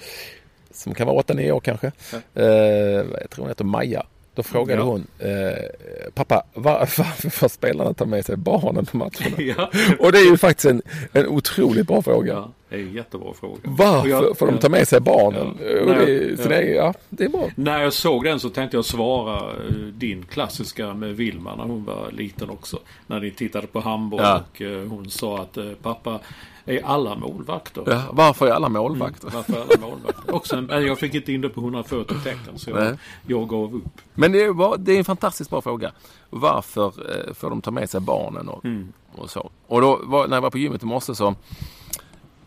som 0.72 0.93
kan 0.93 1.07
vara 1.07 1.22
8-9 1.22 1.51
år 1.51 1.59
kanske. 1.59 1.91
Eh, 2.36 2.45
jag 2.45 3.30
tror 3.30 3.43
hon 3.43 3.47
heter 3.47 3.65
Maja. 3.65 4.03
Då 4.36 4.43
frågade 4.43 4.82
ja. 4.82 4.86
hon, 4.86 5.07
eh, 5.19 6.09
pappa 6.13 6.43
var, 6.53 6.79
varför 6.79 7.29
får 7.29 7.47
spelarna 7.47 7.93
ta 7.93 8.05
med 8.05 8.25
sig 8.25 8.38
barnen 8.38 8.86
på 8.86 8.97
matcherna? 8.97 9.36
Ja. 9.38 9.71
Och 9.99 10.11
det 10.11 10.17
är 10.17 10.29
ju 10.29 10.38
faktiskt 10.38 10.65
en, 10.65 10.82
en 11.11 11.27
otroligt 11.27 11.88
bra 11.88 12.01
fråga. 12.01 12.34
Ja, 12.34 12.51
det 12.72 12.78
är 12.78 12.82
en 12.82 12.93
jättebra 12.93 13.34
fråga. 13.34 13.59
Varför 13.63 14.09
jag, 14.09 14.38
får 14.38 14.47
de 14.47 14.57
ta 14.57 14.69
med 14.69 14.88
sig 14.88 14.99
barnen? 14.99 15.57
Ja. 15.59 15.93
Det, 15.93 16.49
det, 16.49 16.63
ja, 16.63 16.93
det 17.09 17.24
är 17.24 17.30
bra. 17.30 17.49
När 17.55 17.82
jag 17.82 17.93
såg 17.93 18.24
den 18.24 18.39
så 18.39 18.49
tänkte 18.49 18.78
jag 18.78 18.86
svara 18.86 19.38
eh, 19.38 19.74
din 19.76 20.26
klassiska 20.26 20.93
med 20.93 21.15
Vilma 21.15 21.55
när 21.55 21.63
hon 21.63 21.86
var 21.86 22.11
liten 22.11 22.49
också. 22.49 22.80
När 23.07 23.19
ni 23.19 23.32
tittade 23.32 23.67
på 23.67 23.80
handboll 23.80 24.19
och 24.19 24.61
eh, 24.61 24.88
hon 24.88 25.09
sa 25.09 25.39
att 25.41 25.57
eh, 25.57 25.65
pappa 25.82 26.19
är 26.65 26.86
alla 26.86 27.15
målvakter. 27.15 27.84
Ja, 27.88 28.03
varför 28.11 28.47
är 28.47 28.51
alla 28.51 28.69
målvakter? 28.69 29.28
Mm, 29.28 29.36
varför 29.36 29.53
är 29.53 29.61
alla 29.61 29.88
målvakter? 29.89 30.36
Också, 30.36 30.61
men 30.61 30.86
jag 30.86 30.99
fick 30.99 31.15
inte 31.15 31.34
in 31.34 31.41
det 31.41 31.49
på 31.49 31.61
140 31.61 32.15
tecken 32.24 32.59
så 32.59 32.69
jag, 32.69 32.97
jag 33.28 33.49
gav 33.49 33.76
upp. 33.76 34.01
Men 34.13 34.32
det 34.32 34.43
är, 34.43 34.78
det 34.78 34.91
är 34.93 34.97
en 34.97 35.05
fantastiskt 35.05 35.49
bra 35.49 35.61
fråga. 35.61 35.91
Varför 36.30 36.93
får 37.34 37.49
de 37.49 37.61
ta 37.61 37.72
med 37.72 37.89
sig 37.89 38.01
barnen 38.01 38.49
och, 38.49 38.65
mm. 38.65 38.93
och 39.11 39.30
så? 39.30 39.49
Och 39.67 39.82
då 39.82 40.26
när 40.30 40.38
jag 40.38 40.41
var 40.41 40.49
på 40.49 40.57
gymmet 40.57 40.84
i 40.84 40.86
morse 40.86 41.15
så, 41.15 41.36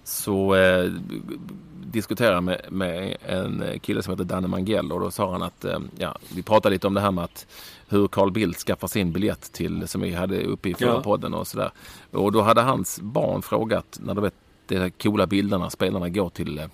så 0.04 0.54
eh, 0.54 0.90
diskuterade 1.94 2.40
med, 2.40 2.60
med 2.70 3.16
en 3.26 3.64
kille 3.80 4.02
som 4.02 4.12
heter 4.12 4.24
Danne 4.24 4.48
Mangell 4.48 4.92
och 4.92 5.00
då 5.00 5.10
sa 5.10 5.32
han 5.32 5.42
att 5.42 5.64
eh, 5.64 5.78
ja, 5.98 6.18
vi 6.34 6.42
pratade 6.42 6.72
lite 6.72 6.86
om 6.86 6.94
det 6.94 7.00
här 7.00 7.10
med 7.10 7.24
att 7.24 7.46
hur 7.88 8.08
Carl 8.08 8.30
Bildt 8.30 8.58
skaffar 8.58 8.88
sin 8.88 9.12
biljett 9.12 9.52
till, 9.52 9.88
som 9.88 10.00
vi 10.00 10.14
hade 10.14 10.44
uppe 10.44 10.68
i 10.68 10.74
förra 10.74 10.88
ja. 10.88 11.02
podden 11.02 11.34
och 11.34 11.46
sådär. 11.46 11.70
Och 12.10 12.32
då 12.32 12.42
hade 12.42 12.60
hans 12.60 13.00
barn 13.00 13.42
frågat, 13.42 13.98
när 14.02 14.14
de 14.14 14.24
vet 14.24 14.34
de 14.66 14.78
här 14.78 14.90
coola 14.90 15.26
bilderna 15.26 15.70
spelarna 15.70 16.08
går 16.08 16.30
till, 16.30 16.58
eh, 16.58 16.66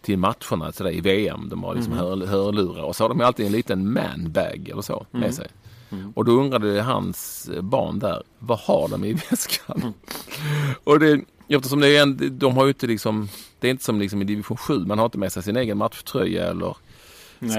till 0.00 0.18
matcherna 0.18 0.72
sådär, 0.72 0.90
i 0.90 1.00
VM. 1.00 1.48
De 1.48 1.64
har 1.64 1.74
liksom 1.74 1.92
mm. 1.92 2.04
hör, 2.04 2.26
hörlurar 2.26 2.82
och 2.82 2.96
så 2.96 3.04
har 3.04 3.08
de 3.08 3.20
alltid 3.20 3.46
en 3.46 3.52
liten 3.52 3.92
manbag 3.92 4.68
eller 4.72 4.82
så 4.82 5.06
med 5.10 5.22
mm. 5.22 5.32
sig. 5.32 5.48
Mm. 5.90 6.12
Och 6.16 6.24
då 6.24 6.32
undrade 6.32 6.82
hans 6.82 7.50
barn 7.60 7.98
där, 7.98 8.22
vad 8.38 8.58
har 8.58 8.88
de 8.88 9.04
i 9.04 9.12
väskan? 9.12 9.80
Mm. 9.80 9.92
och 10.84 10.98
det, 10.98 11.20
eftersom 11.58 11.80
det 11.80 11.96
är 11.96 12.02
en, 12.02 12.38
de 12.38 12.56
har 12.56 12.64
ju 12.64 12.68
inte 12.68 12.86
liksom, 12.86 13.28
det 13.60 13.66
är 13.66 13.70
inte 13.70 13.84
som 13.84 14.00
liksom 14.00 14.22
i 14.22 14.24
division 14.24 14.56
7, 14.56 14.78
man 14.78 14.98
har 14.98 15.04
inte 15.04 15.18
med 15.18 15.32
sig 15.32 15.42
sin 15.42 15.56
egen 15.56 15.78
matchtröja 15.78 16.46
eller 16.46 16.76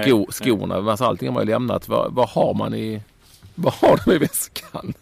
sko, 0.02 0.26
skorna. 0.30 0.80
Nej. 0.80 0.90
Alltså 0.90 1.04
allting 1.04 1.28
har 1.28 1.34
man 1.34 1.42
ju 1.42 1.50
lämnat. 1.50 1.88
Vad, 1.88 2.14
vad, 2.14 2.28
har 2.28 2.54
man 2.54 2.74
i, 2.74 3.02
vad 3.54 3.72
har 3.72 4.00
de 4.04 4.12
i 4.12 4.18
väskan? 4.18 4.94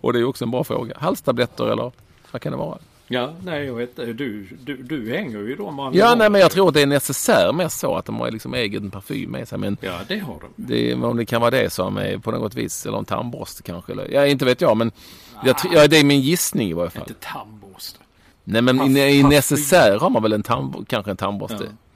Och 0.00 0.12
det 0.12 0.18
är 0.18 0.24
också 0.24 0.44
en 0.44 0.50
bra 0.50 0.64
fråga. 0.64 0.96
Halstabletter 0.98 1.64
eller 1.64 1.92
vad 2.30 2.42
kan 2.42 2.52
det 2.52 2.58
vara? 2.58 2.78
Ja, 3.12 3.32
nej 3.44 3.64
jag 3.64 3.74
vet 3.74 3.96
du, 3.96 4.48
du, 4.64 4.76
du 4.76 5.10
hänger 5.10 5.38
ju 5.38 5.56
då 5.56 5.90
Ja, 5.94 6.14
nej 6.14 6.30
men 6.30 6.40
jag 6.40 6.50
tror 6.50 6.68
att 6.68 6.74
det 6.74 6.82
är 6.82 6.86
necessär 6.86 7.52
mest 7.52 7.78
så 7.78 7.96
att 7.96 8.04
de 8.04 8.20
har 8.20 8.30
liksom 8.30 8.54
egen 8.54 8.90
parfym 8.90 9.30
med 9.30 9.48
sig. 9.48 9.58
Men 9.58 9.76
ja, 9.80 9.98
det 10.08 10.18
har 10.18 10.40
de. 10.40 10.48
Det, 10.56 10.94
om 10.94 11.16
det 11.16 11.24
kan 11.24 11.40
vara 11.40 11.50
det 11.50 11.70
som 11.70 11.96
är 11.96 12.18
på 12.18 12.30
något 12.30 12.54
vis, 12.54 12.86
eller 12.86 12.98
en 12.98 13.04
tandborste 13.04 13.62
kanske. 13.62 13.92
Eller, 13.92 14.08
ja, 14.10 14.26
inte 14.26 14.44
vet 14.44 14.60
jag, 14.60 14.76
men 14.76 14.92
jag, 15.44 15.56
ja, 15.72 15.86
det 15.86 15.96
är 15.98 16.04
min 16.04 16.20
gissning 16.20 16.70
i 16.70 16.72
varje 16.72 16.90
fall. 16.90 17.04
Inte 17.08 17.20
tandborste. 17.20 17.61
Nej, 18.44 18.62
men 18.62 18.96
i, 18.96 19.00
i 19.00 19.22
necessär 19.22 19.98
har 19.98 20.10
man 20.10 20.22
väl 20.22 20.32
en 20.32 20.42
tand, 20.42 20.88
kanske 20.88 21.10
en 21.10 21.16
tandborste. 21.16 21.64
Ja. 21.64 21.92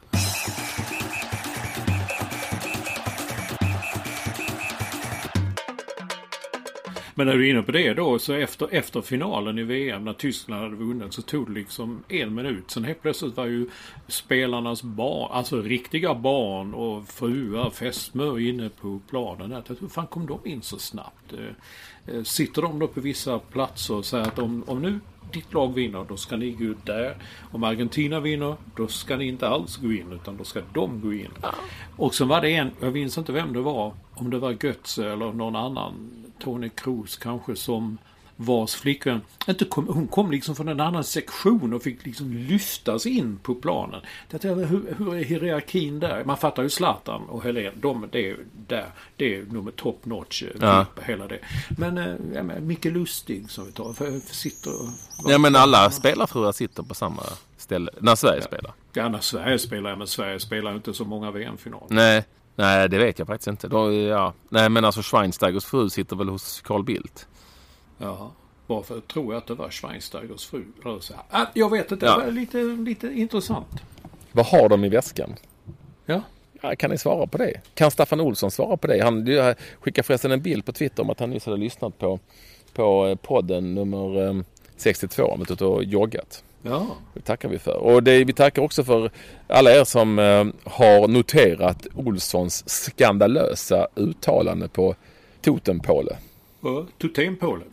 Men 7.19 7.27
när 7.27 7.35
du 7.35 7.47
är 7.47 7.51
inne 7.51 7.63
på 7.63 7.73
det 7.73 7.95
då 7.95 8.19
så 8.19 8.33
efter, 8.33 8.69
efter 8.75 9.01
finalen 9.01 9.59
i 9.59 9.63
VM 9.63 10.05
när 10.05 10.13
Tyskland 10.13 10.63
hade 10.63 10.77
vunnit 10.77 11.13
så 11.13 11.23
tog 11.23 11.47
det 11.47 11.53
liksom 11.53 12.03
en 12.09 12.35
minut. 12.35 12.71
Sen 12.71 12.85
helt 12.85 13.03
plötsligt 13.03 13.37
var 13.37 13.47
ju 13.47 13.69
spelarnas 14.09 14.83
barn, 14.83 15.31
alltså 15.33 15.63
riktiga 15.63 16.15
barn 16.15 16.75
och 16.75 17.09
fruar, 17.09 17.71
fästmör 17.71 18.41
inne 18.41 18.69
på 18.69 19.01
planen. 19.11 19.63
hur 19.81 19.89
fan 19.89 20.07
kom 20.07 20.27
de 20.27 20.41
in 20.45 20.63
så 20.63 20.79
snabbt? 20.79 21.33
Eh, 21.33 22.15
eh, 22.15 22.23
sitter 22.23 22.63
de 22.63 22.79
då 22.79 22.89
på 22.89 23.01
vissa 23.01 23.39
platser 23.39 23.95
och 23.95 24.05
säger 24.05 24.27
att 24.27 24.39
om, 24.39 24.65
om 24.67 24.83
nu 24.83 25.01
ditt 25.33 25.55
lag 25.55 25.75
vinner, 25.75 26.05
då 26.09 26.17
ska 26.17 26.37
ni 26.37 26.51
gå 26.51 26.65
ut 26.65 26.87
där. 26.87 27.17
Om 27.51 27.65
Argentina 27.65 28.21
vinner, 28.21 28.57
då 28.77 28.89
ska 28.89 29.17
ni 29.17 29.29
inte 29.29 29.49
alls 29.49 29.77
gå 29.77 29.93
in, 29.93 30.13
utan 30.13 30.37
då 30.37 30.45
ska 30.45 30.61
de 30.73 31.01
gå 31.01 31.13
in. 31.13 31.31
Ja. 31.43 31.55
Och 31.97 32.15
så 32.15 32.25
var 32.25 32.41
det 32.41 32.51
en, 32.51 32.71
jag 32.81 32.93
minns 32.93 33.19
inte 33.19 33.33
vem 33.33 33.53
det 33.53 33.61
var, 33.61 33.93
om 34.15 34.31
det 34.31 34.39
var 34.39 34.57
Götze 34.65 35.13
eller 35.13 35.33
någon 35.33 35.57
annan 35.57 36.25
Tony 36.39 36.69
Cruz 36.69 37.17
kanske 37.17 37.57
som 37.57 37.99
vars 38.37 38.75
flickvän 38.75 39.21
inte 39.49 39.65
kom, 39.65 39.89
hon 39.89 40.07
kom 40.07 40.31
liksom 40.31 40.57
från 40.57 40.69
en 40.69 40.81
annan 40.81 41.05
sektion 41.05 41.73
och 41.73 41.83
fick 41.83 42.07
liksom 42.07 42.33
lyftas 42.33 43.07
in 43.07 43.39
på 43.43 43.55
planen. 43.55 44.01
Det, 44.29 44.45
hur, 44.45 44.95
hur 44.99 45.15
är 45.15 45.25
hierarkin 45.25 46.01
där? 46.01 46.25
Man 46.25 46.37
fattar 46.37 46.63
ju 46.63 46.69
Zlatan 46.69 47.23
och 47.23 47.43
Helen, 47.43 47.73
de, 47.81 48.09
det, 48.13 48.31
är, 48.31 48.37
där, 48.69 48.87
det 49.17 49.37
är 49.37 49.43
nummer 49.43 49.71
top 49.71 50.07
notch, 50.07 50.43
eh, 50.43 50.49
ja. 50.61 50.87
hela 51.03 51.27
det. 51.27 51.39
Men 51.79 51.99
äh, 51.99 52.15
ja, 52.35 52.43
Micke 52.43 52.85
Lustig 52.85 53.51
som 53.51 53.67
vi 53.67 53.73
tar, 53.73 53.93
för, 53.93 54.21
för 54.21 54.35
sitter 54.35 54.73
Ja 55.29 55.39
men 55.39 55.57
alla 55.57 55.91
spelarfruar 55.91 56.53
sitter 56.53 56.83
på 56.83 56.95
samma 56.95 57.23
ställe, 57.57 57.91
när 58.01 58.15
Sverige 58.15 58.41
ja. 58.41 58.47
spelar. 58.47 58.73
Ja, 58.93 59.09
när 59.09 59.21
Sverige 59.21 59.59
spelar, 59.59 59.97
men 59.97 60.07
Sverige 60.07 60.41
spelar 60.41 60.75
inte 60.75 60.95
så 60.95 61.05
många 61.05 61.31
VM-finaler. 61.31 61.87
Nej, 61.91 62.25
Nej, 62.59 62.89
det 62.89 62.99
vet 62.99 63.19
jag 63.19 63.29
faktiskt 63.29 63.49
inte. 63.49 63.69
Då, 63.69 63.93
ja. 63.93 64.33
Nej, 64.49 64.69
men 64.69 64.85
alltså 64.85 65.03
Schweinsteigers 65.03 65.65
fru 65.65 65.91
sitter 65.91 66.17
väl 66.17 66.29
hos 66.29 66.61
Carl 66.61 66.85
Bildt. 66.85 67.27
Ja, 67.99 68.33
varför 68.67 69.01
tror 69.01 69.35
jag 69.35 69.39
att 69.39 69.47
det 69.47 69.55
var 69.55 69.71
Schweinsteigers 69.71 70.47
fru? 70.47 70.65
Ah, 71.31 71.47
jag 71.55 71.71
vet 71.71 71.93
inte, 71.93 72.07
ja. 72.07 72.19
det 72.19 72.25
var 72.25 72.33
lite, 72.33 72.59
lite 72.63 73.07
intressant. 73.07 73.83
Vad 74.33 74.47
har 74.47 74.69
de 74.69 74.85
i 74.85 74.89
väskan? 74.89 75.35
Ja. 76.07 76.23
ja. 76.63 76.77
Kan 76.77 76.91
ni 76.91 76.99
svara 76.99 77.27
på 77.27 77.39
det? 77.39 77.61
Kan 77.75 77.91
Staffan 77.91 78.21
Olsson 78.21 78.51
svara 78.51 78.77
på 78.77 78.87
det? 78.87 79.05
Han 79.05 79.27
skickade 79.81 80.07
förresten 80.07 80.33
en 80.33 80.43
bild 80.43 80.65
på 80.65 80.73
Twitter 80.73 81.03
om 81.03 81.11
att 81.11 81.21
han 81.21 81.31
nyss 81.31 81.47
hade 81.47 81.59
lyssnat 81.59 81.99
på, 81.99 82.19
på 82.73 83.07
eh, 83.07 83.15
podden 83.15 83.75
nummer 83.75 84.45
62 84.77 85.25
om 85.25 85.43
att 85.43 85.63
och 85.63 85.85
joggat. 85.85 86.45
Ja. 86.63 86.87
Det 87.15 87.21
tackar 87.21 87.49
vi 87.49 87.59
för. 87.59 87.77
Och 87.77 88.03
det, 88.03 88.25
vi 88.25 88.33
tackar 88.33 88.63
också 88.63 88.85
för 88.85 89.11
alla 89.47 89.71
er 89.71 89.85
som 89.85 90.19
eh, 90.19 90.47
har 90.65 91.09
noterat 91.09 91.87
Olssons 91.95 92.69
skandalösa 92.69 93.89
uttalande 93.95 94.69
på 94.69 94.95
Totempåle. 95.41 96.17
Totempåle? 96.99 97.65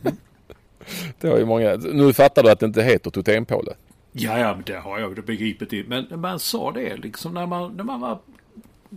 det 1.20 1.28
har 1.28 1.38
ju 1.38 1.44
många. 1.44 1.76
Nu 1.76 2.12
fattar 2.12 2.42
du 2.42 2.50
att 2.50 2.60
det 2.60 2.66
inte 2.66 2.82
heter 2.82 3.10
Totempåle. 3.10 3.74
Ja, 4.12 4.38
ja, 4.38 4.58
det 4.66 4.76
har 4.76 4.98
jag 4.98 5.14
begripit. 5.14 5.88
Men 5.88 6.06
man 6.20 6.38
sa 6.38 6.72
det 6.72 6.96
liksom 6.96 7.34
när 7.34 7.46
man, 7.46 7.76
när 7.76 7.84
man 7.84 8.00
var 8.00 8.18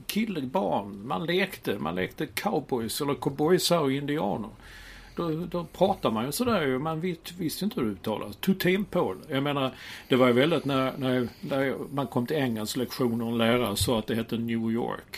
kille, 0.08 0.42
barn. 0.42 1.08
Man 1.08 1.26
lekte. 1.26 1.80
Man 1.80 1.96
lekte 1.96 2.26
cowboys 2.26 3.02
eller 3.02 3.14
cowboysar 3.14 3.80
och 3.80 3.92
indianer. 3.92 4.50
Då, 5.16 5.30
då 5.30 5.64
pratar 5.64 6.12
man 6.12 6.26
ju 6.26 6.32
sådär 6.32 6.78
Man 6.78 7.02
vet, 7.02 7.32
visste 7.38 7.66
inte 7.66 7.80
hur 7.80 7.88
det 7.88 7.94
uttalas. 7.94 8.36
Totempål. 8.36 9.18
Jag 9.30 9.44
menar, 9.44 9.72
det 10.08 10.16
var 10.16 10.28
ju 10.28 10.34
väldigt 10.34 10.66
när, 10.66 10.94
när, 10.98 11.28
när 11.42 11.76
man 11.94 12.08
kom 12.08 12.26
till 12.28 12.38
engelsklektioner 12.38 13.26
och 13.26 13.32
en 13.32 13.38
lärare 13.38 13.76
sa 13.76 14.00
att 14.00 14.08
det 14.08 14.16
hette 14.16 14.38
New 14.38 14.72
York. 14.72 15.18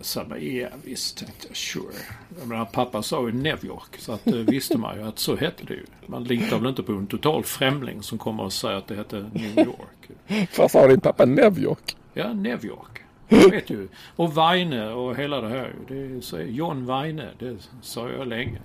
Jag 0.00 0.06
sa, 0.06 0.36
ja 0.36 0.68
visst, 0.84 1.18
tänkte 1.18 1.48
jag, 1.48 1.56
sure. 1.56 1.94
Jag 2.38 2.48
menar, 2.48 2.64
pappa 2.64 3.02
sa 3.02 3.26
ju 3.26 3.32
New 3.32 3.64
York. 3.64 3.96
Så 3.98 4.12
att, 4.12 4.24
det 4.24 4.42
visste 4.42 4.78
man 4.78 4.96
ju 4.96 5.02
att 5.02 5.18
så 5.18 5.36
hette 5.36 5.64
det 5.64 5.74
ju. 5.74 5.84
Man 6.06 6.24
litar 6.24 6.58
väl 6.58 6.68
inte 6.68 6.82
på 6.82 6.92
en 6.92 7.06
total 7.06 7.44
främling 7.44 8.02
som 8.02 8.18
kommer 8.18 8.42
och 8.42 8.52
säger 8.52 8.76
att 8.76 8.86
det 8.86 8.94
hette 8.94 9.30
New 9.32 9.58
York. 9.58 10.48
Vad 10.58 10.70
sa 10.70 10.86
din 10.86 11.00
pappa 11.00 11.24
New 11.24 11.58
York? 11.58 11.96
Ja, 12.14 12.32
New 12.32 12.64
York. 12.64 13.02
Jag 13.28 13.50
vet 13.50 13.70
ju. 13.70 13.88
Och 14.16 14.36
Weine 14.38 14.90
och 14.90 15.16
hela 15.16 15.40
det 15.40 15.48
här. 15.48 15.74
Det 15.88 15.94
är, 16.36 16.42
John 16.44 16.86
Weine, 16.86 17.28
det 17.38 17.56
sa 17.82 18.10
jag 18.10 18.28
länge. 18.28 18.60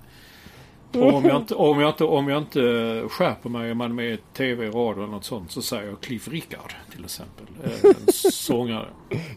Och 0.92 1.14
om 1.14 1.24
jag 1.24 1.36
inte, 1.40 1.54
om 1.54 1.80
jag 1.80 1.90
inte, 1.90 2.04
om 2.04 2.28
jag 2.28 2.42
inte 2.42 2.60
skärper 3.08 3.48
mig, 3.48 3.72
om 3.72 3.78
man 3.78 3.90
är 3.90 3.94
med 3.94 4.12
i 4.12 4.18
tv, 4.32 4.66
radio 4.66 5.02
eller 5.02 5.12
något 5.12 5.24
sånt, 5.24 5.50
så 5.50 5.62
säger 5.62 5.88
jag 5.88 6.00
Cliff 6.00 6.28
Richard 6.28 6.74
till 6.92 7.04
exempel. 7.04 7.46
Eh, 7.64 7.70
en 7.84 8.12
sångare. 8.32 8.88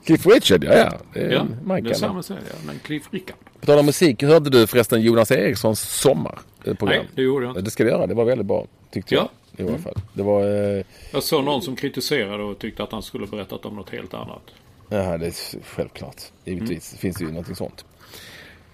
Cliff 0.05 0.25
Richard, 0.25 0.63
ja 0.63 0.73
ja. 0.73 0.93
Det 1.13 1.19
är 1.19 1.31
ja, 1.31 1.43
Michael. 1.61 1.83
det 1.83 1.89
är 1.89 1.93
samma 1.93 2.23
säga, 2.23 2.39
ja, 2.49 2.55
men 2.65 2.79
Cliff 2.79 3.07
Richard. 3.11 3.37
På 3.59 3.65
tal 3.65 3.79
om 3.79 3.85
musik, 3.85 4.23
hörde 4.23 4.49
du 4.49 4.67
förresten 4.67 5.01
Jonas 5.01 5.31
Erikssons 5.31 5.79
sommarprogram? 5.79 6.75
Nej, 6.89 7.07
det 7.15 7.21
gjorde 7.21 7.45
jag 7.45 7.51
inte. 7.51 7.61
Det 7.61 7.71
ska 7.71 7.83
du 7.83 7.89
göra, 7.89 8.07
det 8.07 8.13
var 8.13 8.25
väldigt 8.25 8.47
bra. 8.47 8.65
Tyckte 8.91 9.15
jag. 9.15 9.29
I 9.57 9.63
alla 9.67 9.77
fall. 9.77 9.95
Det 10.13 10.23
var, 10.23 10.43
eh... 10.77 10.83
Jag 11.11 11.23
såg 11.23 11.43
någon 11.43 11.61
som 11.61 11.75
kritiserade 11.75 12.43
och 12.43 12.59
tyckte 12.59 12.83
att 12.83 12.91
han 12.91 13.03
skulle 13.03 13.27
berättat 13.27 13.65
om 13.65 13.75
något 13.75 13.89
helt 13.89 14.13
annat. 14.13 14.41
Ja, 14.89 15.17
det 15.17 15.27
är 15.27 15.63
självklart. 15.63 16.21
Givetvis 16.45 16.91
mm. 16.91 16.99
finns 16.99 17.17
det 17.17 17.23
ju 17.23 17.29
någonting 17.29 17.55
sånt. 17.55 17.85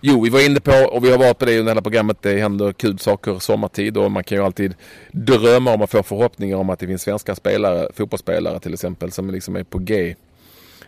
Jo, 0.07 0.21
vi 0.21 0.29
var 0.29 0.45
inne 0.45 0.59
på 0.59 0.71
och 0.71 1.05
vi 1.05 1.11
har 1.11 1.17
varit 1.17 1.37
på 1.37 1.45
det 1.45 1.59
under 1.59 1.71
hela 1.71 1.81
programmet. 1.81 2.17
Det 2.21 2.39
händer 2.39 2.73
kul 2.73 2.99
saker 2.99 3.39
sommartid 3.39 3.97
och 3.97 4.11
man 4.11 4.23
kan 4.23 4.37
ju 4.37 4.43
alltid 4.43 4.75
drömma 5.11 5.73
om 5.73 5.81
att 5.81 5.91
få 5.91 6.03
förhoppningar 6.03 6.57
om 6.57 6.69
att 6.69 6.79
det 6.79 6.87
finns 6.87 7.01
svenska 7.01 7.35
spelare, 7.35 7.89
fotbollsspelare 7.93 8.59
till 8.59 8.73
exempel, 8.73 9.11
som 9.11 9.29
liksom 9.29 9.55
är 9.55 9.63
på 9.63 9.77
G 9.77 10.15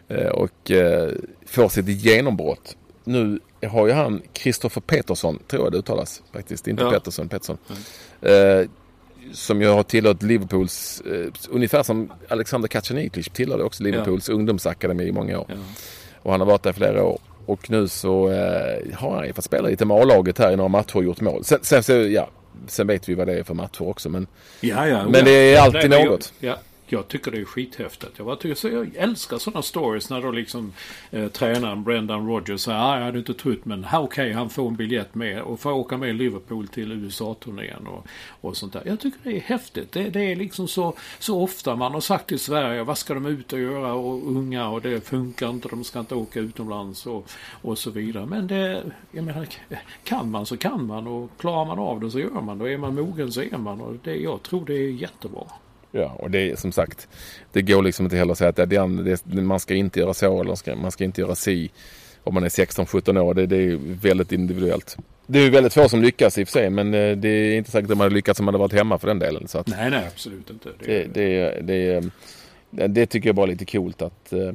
eh, 0.07 0.28
och 0.28 0.72
eh, 0.72 1.11
får 1.45 1.70
sitt 1.70 1.88
genombrott. 1.88 2.78
Nu 3.03 3.39
har 3.68 3.88
ju 3.88 3.93
han 3.93 4.22
Kristoffer 4.34 4.82
Petersson, 4.82 5.39
tror 5.47 5.63
jag 5.63 5.72
det 5.72 5.78
uttalas 5.78 6.24
faktiskt, 6.34 6.68
inte 6.68 6.84
Ja. 6.84 6.91
Pettersson, 6.91 7.30
Pettersson. 7.30 7.57
Eh, 8.22 8.70
som 9.34 9.61
ju 9.61 9.68
har 9.68 9.84
tillhört 9.84 10.24
Liverpools, 10.24 11.01
ungefär 11.49 11.84
som 11.84 12.11
Alexander 12.28 12.68
Kacaniklic 12.68 13.30
tillhörde 13.30 13.63
också 13.63 13.84
Liverpools 13.84 14.30
ungdomsakademi 14.30 15.03
i 15.03 15.11
många 15.11 15.39
år. 15.39 15.45
Ja. 15.49 15.55
Och 16.22 16.32
han 16.32 16.39
har 16.41 16.47
varit 16.47 16.63
där 16.63 16.70
i 16.70 16.74
flera 16.74 17.03
år. 17.03 17.20
Och 17.48 17.70
nu 17.70 17.88
så 17.88 18.30
eh, 18.30 18.95
har 18.95 19.16
han 19.16 19.28
ju 19.28 19.34
fått 19.34 19.43
spela 19.43 19.68
lite 19.68 19.86
med 19.86 19.98
A-laget 19.98 20.38
här 20.38 20.52
i 20.52 20.56
några 20.56 20.68
matcher 20.68 20.95
och 20.95 21.04
gjort 21.04 21.22
mål. 21.22 21.43
Sen, 21.43 21.60
sen, 21.62 21.84
så, 21.84 21.93
ja, 21.93 22.30
sen 22.68 22.88
vet 22.88 23.10
vi 23.10 23.16
vad 23.16 23.28
det 23.28 23.39
är 23.39 23.43
för 23.43 23.54
matcher 23.54 23.88
också. 23.88 24.10
Men 24.10 24.28
Ja, 24.62 24.88
ja. 24.88 25.04
Men 25.10 25.26
det 25.26 25.32
är 25.32 25.62
alltid 25.62 25.89
något. 25.89 26.34
Ja, 26.39 26.56
jag 26.92 27.08
tycker 27.08 27.32
det 27.32 27.38
är 27.38 27.46
skithäftigt. 27.46 28.14
Jag, 28.18 28.26
bara 28.26 28.36
tycker, 28.36 28.56
så 28.56 28.68
jag 28.68 28.96
älskar 28.96 29.38
sådana 29.38 29.62
stories 29.62 30.10
när 30.10 30.22
då 30.22 30.32
liksom 30.32 30.74
eh, 31.12 31.28
tränaren 31.28 31.84
Brendan 31.84 32.28
Rodgers 32.28 32.62
säger 32.62 32.80
ah, 32.80 32.98
jag 32.98 33.06
hade 33.06 33.20
inte 33.20 33.34
trott 33.34 33.66
men 33.66 33.86
okej 33.94 34.18
okej 34.18 34.34
han 34.34 34.50
får 34.50 34.68
en 34.68 34.76
biljett 34.76 35.16
med 35.16 35.42
och 35.42 35.60
får 35.60 35.72
åka 35.72 35.98
med 35.98 36.16
Liverpool 36.16 36.68
till 36.68 36.92
USA-turnén 36.92 37.88
och, 37.88 38.08
och 38.42 38.58
sånt 38.58 38.74
där. 38.74 38.82
Jag 38.86 39.00
tycker 39.00 39.20
det 39.24 39.38
är 39.38 39.42
häftigt. 39.42 39.92
Det, 39.92 40.10
det 40.10 40.32
är 40.32 40.36
liksom 40.36 40.68
så, 40.68 40.94
så 41.20 41.42
ofta 41.42 41.76
man 41.76 41.94
har 41.94 42.02
sagt 42.02 42.32
i 42.32 42.38
Sverige 42.38 42.84
vad 42.84 42.98
ska 42.98 43.14
de 43.14 43.26
ut 43.26 43.54
och 43.54 43.60
göra 43.60 43.94
och 43.94 44.32
unga 44.32 44.70
och 44.70 44.82
det 44.82 45.08
funkar 45.08 45.50
inte, 45.50 45.68
de 45.68 45.84
ska 45.84 46.00
inte 46.00 46.16
åka 46.16 46.40
utomlands 46.40 47.06
och, 47.06 47.30
och 47.62 47.78
så 47.78 47.92
vidare. 47.92 48.26
Men 48.26 48.48
det, 48.48 48.84
jag 49.12 49.26
menar, 49.26 49.48
kan 50.04 50.32
man 50.32 50.46
så 50.46 50.58
kan 50.58 50.86
man 50.86 51.08
och 51.08 51.32
klarar 51.38 51.66
man 51.66 51.80
av 51.80 52.00
det 52.00 52.12
så 52.12 52.20
gör 52.20 52.42
man 52.42 52.58
det. 52.58 52.74
Är 52.74 52.78
man 52.78 52.96
mogen 52.96 53.32
så 53.32 53.42
är 53.42 53.58
man 53.58 53.82
och 53.82 53.96
det, 54.04 54.16
jag 54.16 54.44
tror 54.44 54.66
det 54.66 54.74
är 54.74 54.92
jättebra 54.92 55.48
ja, 56.02 56.08
och 56.20 56.32
det 56.32 56.52
är 56.52 56.56
som 56.56 56.72
sagt. 56.72 57.08
Det 57.52 57.62
går 57.62 57.84
liksom 57.84 58.06
inte 58.06 58.18
heller 58.18 58.32
att 58.32 58.38
säga 58.38 58.50
att 58.50 58.56
det, 58.56 58.66
den- 58.66 59.18
det, 59.24 59.41
man 59.41 59.60
ska 59.60 59.74
inte 59.76 60.00
göra 60.00 60.14
så 60.14 60.41
eller 60.41 60.56
ska, 60.56 60.76
man 60.76 60.91
ska 60.91 61.04
inte 61.04 61.22
göra 61.22 61.36
si. 61.36 61.72
Om 62.24 62.34
man 62.34 62.43
är 62.43 62.50
16-17 62.50 63.20
år. 63.20 63.34
Det, 63.34 63.45
det 63.45 63.56
är 63.58 63.80
väldigt 64.02 64.32
individuellt. 64.32 64.98
Det 65.28 65.39
är 65.39 65.50
väldigt 65.52 65.74
få 65.74 65.89
som 65.89 66.02
lyckas 66.02 66.38
i 66.38 66.43
och 66.43 66.48
för 66.48 66.52
sig. 66.60 66.70
Men 66.70 66.93
eh, 66.93 67.18
det 67.18 67.30
är 67.30 67.58
inte 67.58 67.72
säkert 67.72 67.91
att 67.91 67.98
man 67.98 68.06
hade 68.06 68.16
lyckats 68.16 68.39
om 68.39 68.45
man 68.45 68.54
hade 68.54 68.62
varit 68.62 68.74
hemma 68.74 68.98
för 69.00 69.08
den 69.08 69.20
delen. 69.20 69.48
Så 69.48 69.58
att, 69.60 69.68
Nej, 69.68 69.89
nej, 69.89 70.08
absolut 70.14 70.50
inte. 70.50 70.70
det, 70.86 71.04
det, 71.14 71.62
det, 71.62 72.10
det, 72.72 72.88
det 72.88 73.06
tycker 73.06 73.30
jag 73.30 73.36
bara 73.36 73.45
är 73.45 73.52
lite 73.52 73.66
coolt 73.66 74.02
att, 74.02 74.34
eh, 74.34 74.54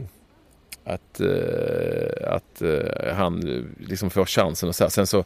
att, 0.85 1.21
eh, 1.21 2.35
att 2.35 2.63
eh, 2.63 3.15
han 3.15 3.41
liksom 3.89 4.11
får 4.11 4.25
chansen. 4.25 4.69
Och 4.69 4.75
så 4.75 4.85
här. 4.85 4.89
Sen, 4.91 5.07
så, 5.07 5.25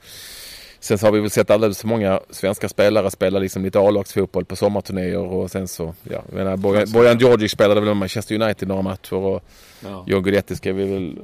sen 0.86 0.98
så 0.98 1.06
har 1.06 1.12
vi 1.12 1.20
väl 1.20 1.30
sett 1.30 1.50
alldeles 1.50 1.80
för 1.80 1.88
många 1.88 2.20
svenska 2.30 2.68
spelare 2.68 3.10
spela 3.10 3.38
liksom 3.38 3.62
lite 3.62 3.78
A-lagsfotboll 3.80 4.44
på 4.44 4.56
sommarturnéer 4.56 5.18
och 5.18 5.50
sen 5.50 5.68
så, 5.68 5.94
ja, 6.02 6.22
jag 6.28 6.34
menar, 6.34 6.56
Bojan, 6.56 6.86
Bojan 6.92 7.18
Djordjic 7.18 7.52
spelade 7.52 7.80
väl 7.80 7.88
med 7.88 7.96
Manchester 7.96 8.42
United 8.42 8.68
några 8.68 8.82
matcher 8.82 9.14
och 9.14 9.42
Ja. 9.84 10.04
John 10.06 10.22
Guidetti 10.22 10.56
ska 10.56 10.72
vi 10.72 10.84
väl, 10.84 11.18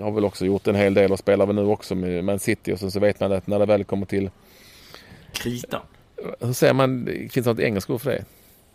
har 0.00 0.10
väl 0.10 0.24
också 0.24 0.46
gjort 0.46 0.66
en 0.66 0.74
hel 0.74 0.94
del 0.94 1.12
och 1.12 1.18
spelar 1.18 1.46
väl 1.46 1.56
nu 1.56 1.62
också 1.64 1.94
med 1.94 2.24
Man 2.24 2.38
City 2.38 2.72
och 2.72 2.78
sen 2.78 2.90
så 2.90 3.00
vet 3.00 3.20
man 3.20 3.32
att 3.32 3.46
när 3.46 3.58
det 3.58 3.66
väl 3.66 3.84
kommer 3.84 4.06
till 4.06 4.30
Kritan. 5.32 5.80
hur 6.40 6.52
säger 6.52 6.72
man, 6.74 7.04
det 7.04 7.32
finns 7.32 7.46
något 7.46 7.58
engelskt 7.58 7.90
ord 7.90 8.00
för 8.00 8.10
det? 8.10 8.24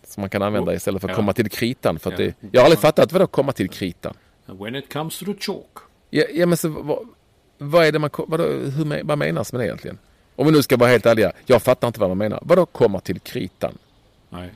Som 0.06 0.20
man 0.20 0.30
kan 0.30 0.42
använda 0.42 0.74
istället 0.74 1.00
för 1.00 1.08
att 1.08 1.12
Ja. 1.12 1.16
komma 1.16 1.32
till 1.32 1.50
kritan. 1.50 1.98
För 1.98 2.12
att 2.12 2.18
Ja. 2.18 2.24
det, 2.26 2.48
jag 2.50 2.60
har 2.60 2.64
aldrig 2.64 2.80
fattat 2.80 3.12
vad 3.12 3.22
det 3.22 3.26
komma 3.26 3.52
till 3.52 3.68
kritan. 3.68 4.14
When 4.46 4.74
it 4.76 4.92
comes 4.92 5.18
to 5.18 5.24
the 5.24 5.34
chalk. 5.40 5.76
Ja, 6.10 6.24
ja 6.34 6.46
men 6.46 6.56
så 6.56 6.68
vad, 6.68 6.98
vad 7.58 7.86
är 7.86 7.92
det 7.92 7.98
man, 7.98 8.10
vad, 8.16 8.40
hur, 8.40 9.04
vad 9.04 9.18
menas 9.18 9.52
med 9.52 9.60
det 9.60 9.66
egentligen? 9.66 9.98
Om 10.36 10.46
vi 10.46 10.52
nu 10.52 10.62
ska 10.62 10.76
vara 10.76 10.90
helt 10.90 11.06
ärliga, 11.06 11.32
jag 11.46 11.62
fattar 11.62 11.86
inte 11.88 12.00
vad 12.00 12.10
man 12.10 12.18
menar. 12.18 12.38
Vadå 12.42 12.66
komma 12.66 13.00
till 13.00 13.20
kritan? 13.20 13.78
Nej. 14.30 14.50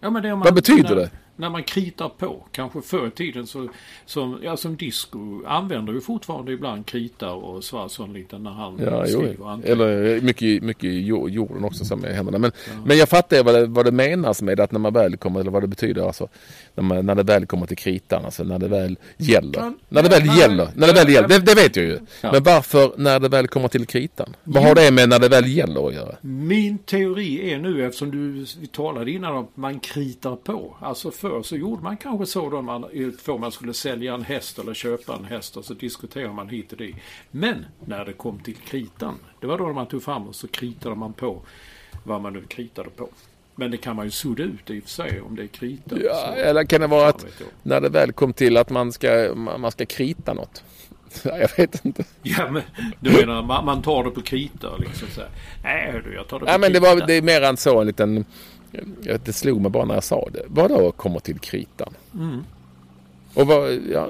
Ja, 0.00 0.10
men 0.10 0.22
det 0.22 0.28
man, 0.30 0.40
Vad 0.40 0.54
betyder 0.54 0.82
när, 0.88 0.96
det? 0.96 1.10
När 1.36 1.50
man 1.50 1.62
kritar 1.62 2.08
på. 2.08 2.44
Kanske 2.52 2.82
förr 2.82 3.06
i 3.06 3.10
tiden 3.10 3.46
så, 3.46 3.68
som, 4.06 4.38
ja, 4.42 4.56
som 4.56 4.76
disco 4.76 5.44
använder 5.46 5.92
vi 5.92 6.00
fortfarande 6.00 6.52
ibland 6.52 6.86
krita 6.86 7.32
och 7.32 7.64
Svensson 7.64 8.12
lite 8.12 8.38
när 8.38 8.50
han 8.50 8.78
Ja, 8.84 9.04
jo. 9.08 9.18
skriver 9.20 9.50
anteckningar. 9.50 9.86
Eller 9.86 10.20
mycket, 10.20 10.62
mycket 10.62 10.84
i 10.84 11.00
jor- 11.00 11.30
jorden 11.30 11.64
också 11.64 11.84
som 11.84 12.00
med 12.00 12.14
händerna. 12.14 12.38
Men, 12.38 12.52
men 12.84 12.96
jag 12.98 13.08
fattar 13.08 13.42
vad 13.44 13.54
det, 13.54 13.66
vad 13.66 13.84
det 13.84 13.92
menas 13.92 14.42
med 14.42 14.60
att 14.60 14.72
när 14.72 14.78
man 14.78 14.92
väl 14.92 15.16
kommer, 15.16 15.40
eller 15.40 15.50
vad 15.50 15.62
det 15.62 15.66
betyder 15.68 16.06
alltså. 16.06 16.28
När, 16.74 16.82
man, 16.82 17.06
när 17.06 17.14
det 17.14 17.22
väl 17.22 17.46
kommer 17.46 17.66
till 17.66 17.76
kritan, 17.76 18.24
alltså 18.24 18.44
när 18.44 18.58
det 18.58 18.68
väl 18.68 18.98
gäller. 19.16 19.60
Ja, 19.60 19.72
när 19.88 20.02
det 20.02 20.08
väl 20.08 20.24
nej, 20.24 20.38
gäller. 20.38 20.68
När 20.74 20.86
det 20.86 20.92
väl 20.92 21.08
gäller, 21.08 21.28
det, 21.28 21.38
det 21.38 21.54
vet 21.54 21.76
jag 21.76 21.84
ju. 21.84 21.98
Ja. 22.20 22.32
Men 22.32 22.42
varför 22.42 22.92
när 22.96 23.20
det 23.20 23.28
väl 23.28 23.48
kommer 23.48 23.68
till 23.68 23.86
kritan? 23.86 24.36
Vad 24.44 24.64
har 24.64 24.74
det 24.74 24.90
med 24.90 25.08
när 25.08 25.18
det 25.18 25.28
väl 25.28 25.46
gäller 25.46 25.86
att 25.86 25.94
göra? 25.94 26.16
Min 26.20 26.78
teori 26.78 27.52
är 27.52 27.58
nu 27.58 27.86
eftersom 27.86 28.10
du 28.10 28.46
vi 28.60 28.66
talade 28.66 29.10
innan 29.10 29.36
om 29.36 29.44
att 29.44 29.56
man 29.56 29.80
kritar 29.80 30.36
på. 30.36 30.76
Alltså 30.80 31.10
förr 31.10 31.42
så 31.42 31.56
gjorde 31.56 31.82
man 31.82 31.96
kanske 31.96 32.26
så 32.26 32.50
då 32.50 32.62
man, 32.62 32.84
för 33.18 33.38
man 33.38 33.52
skulle 33.52 33.74
sälja 33.74 34.14
en 34.14 34.22
häst 34.22 34.58
eller 34.58 34.74
köpa 34.74 35.16
en 35.16 35.24
häst 35.24 35.56
och 35.56 35.64
så 35.64 35.74
diskuterar 35.74 36.32
man 36.32 36.48
hit 36.48 36.72
och 36.72 36.78
dit. 36.78 36.96
Men 37.30 37.66
när 37.84 38.04
det 38.04 38.12
kom 38.12 38.38
till 38.38 38.56
kritan, 38.56 39.14
det 39.40 39.46
var 39.46 39.58
då 39.58 39.72
man 39.72 39.86
tog 39.86 40.02
fram 40.02 40.28
och 40.28 40.34
så 40.34 40.48
kritade 40.48 40.94
man 40.94 41.12
på 41.12 41.42
vad 42.04 42.20
man 42.20 42.32
nu 42.32 42.42
kritade 42.42 42.90
på. 42.90 43.08
Men 43.62 43.70
det 43.70 43.76
kan 43.76 43.96
man 43.96 44.04
ju 44.04 44.10
sudda 44.10 44.42
ut 44.42 44.70
i 44.70 44.78
och 44.78 44.82
för 44.82 44.90
sig 44.90 45.20
om 45.20 45.36
det 45.36 45.42
är 45.42 45.46
krita. 45.46 45.96
Ja, 46.04 46.34
så, 46.36 46.40
eller 46.40 46.64
kan 46.64 46.80
det 46.80 46.86
vara 46.86 47.08
att 47.08 47.26
när 47.62 47.80
det 47.80 47.88
väl 47.88 48.12
kom 48.12 48.32
till 48.32 48.56
att 48.56 48.70
man 48.70 48.92
ska, 48.92 49.32
man 49.34 49.70
ska 49.70 49.86
krita 49.86 50.34
något? 50.34 50.64
Ja, 51.22 51.38
Jag 51.38 51.50
vet 51.56 51.84
inte. 51.84 52.04
Ja 52.22 52.50
men 52.50 52.62
du 53.00 53.10
menar 53.10 53.42
man, 53.42 53.64
man 53.64 53.82
tar 53.82 54.04
det 54.04 54.10
på 54.10 54.22
krita 54.22 54.76
liksom 54.76 55.08
så 55.08 55.20
här. 55.20 55.30
Nej 55.62 56.00
du 56.04 56.14
jag 56.14 56.28
tar 56.28 56.38
det 56.38 56.44
på 56.44 56.50
Nej 56.50 56.60
men 56.60 56.72
det, 56.72 56.78
krita. 56.80 56.94
var, 56.94 57.06
det 57.06 57.14
är 57.14 57.22
mer 57.22 57.42
än 57.42 57.56
så 57.56 57.80
en 57.80 57.86
liten... 57.86 58.24
Det 59.24 59.32
slog 59.32 59.60
mig 59.60 59.70
bara 59.70 59.84
när 59.84 59.94
jag 59.94 60.04
sa 60.04 60.28
det. 60.32 60.42
Vadå 60.46 60.92
kommer 60.92 61.20
till 61.20 61.38
kritan? 61.38 61.94
Mm. 62.14 62.44
Och 63.34 63.46
vad, 63.46 63.72
ja, 63.92 64.08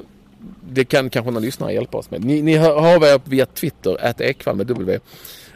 det 0.69 0.85
kan 0.85 1.11
kanske 1.11 1.31
någon 1.31 1.43
lyssnare 1.43 1.73
hjälpa 1.73 1.99
oss 1.99 2.11
med. 2.11 2.25
Ni, 2.25 2.43
ni 2.43 2.59
av 2.59 3.03
er 3.03 3.21
via 3.25 3.47
Twitter, 3.47 4.05
att 4.05 4.21
Ekvall 4.21 4.57
med 4.57 4.67
W. 4.67 4.99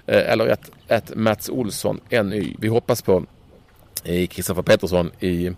eh, 0.07 0.33
Eller 0.33 0.49
att, 0.49 0.71
att 0.89 1.15
Mats 1.15 1.49
Olsson 1.49 2.01
NY. 2.11 2.55
Vi 2.59 2.69
hoppas 2.69 3.03
på 3.03 3.25
eh, 4.07 4.27
Kristoffer 4.27 4.63
Pettersson 4.63 5.11
i, 5.21 5.51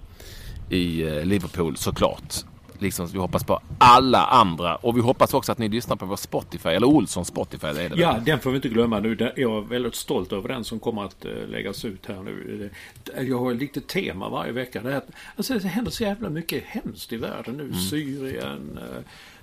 i 0.71 1.03
eh, 1.03 1.25
Liverpool 1.25 1.77
såklart. 1.77 2.35
Liksom 2.81 3.07
vi 3.07 3.19
hoppas 3.19 3.45
på 3.45 3.61
alla 3.79 4.25
andra. 4.25 4.77
Och 4.77 4.97
vi 4.97 5.01
hoppas 5.01 5.35
också 5.35 5.53
att 5.53 5.59
ni 5.59 5.69
lyssnar 5.69 5.97
på 5.97 6.07
vår 6.07 6.17
Spotify. 6.17 6.69
Eller 6.69 6.87
Olsson 6.87 7.25
Spotify. 7.25 7.67
Det 7.67 7.71
är 7.83 7.83
det 7.83 7.89
väl? 7.89 8.01
Ja, 8.01 8.17
den 8.27 8.41
får 8.41 8.51
vi 8.51 8.57
inte 8.57 8.69
glömma 8.69 9.01
nu. 9.01 9.33
Jag 9.37 9.57
är 9.57 9.61
väldigt 9.69 9.95
stolt 9.95 10.33
över 10.33 10.49
den 10.49 10.65
som 10.65 10.81
kommer 10.81 11.05
att 11.05 11.25
eh, 11.25 11.31
läggas 11.49 11.85
ut 11.85 12.07
här 12.07 12.23
nu. 12.23 12.71
Det- 13.05 13.23
Jag 13.23 13.39
har 13.39 13.55
lite 13.55 13.81
tema 13.81 14.29
varje 14.29 14.53
vecka. 14.53 14.83
Det, 14.83 14.93
är 14.93 14.97
att, 14.97 15.09
alltså, 15.37 15.55
det 15.55 15.69
händer 15.69 15.91
så 15.91 16.03
jävla 16.03 16.31
mycket 16.31 16.65
hemskt 16.65 17.13
i 17.13 17.17
världen 17.17 17.57
nu. 17.57 17.73
Syrien, 17.91 18.79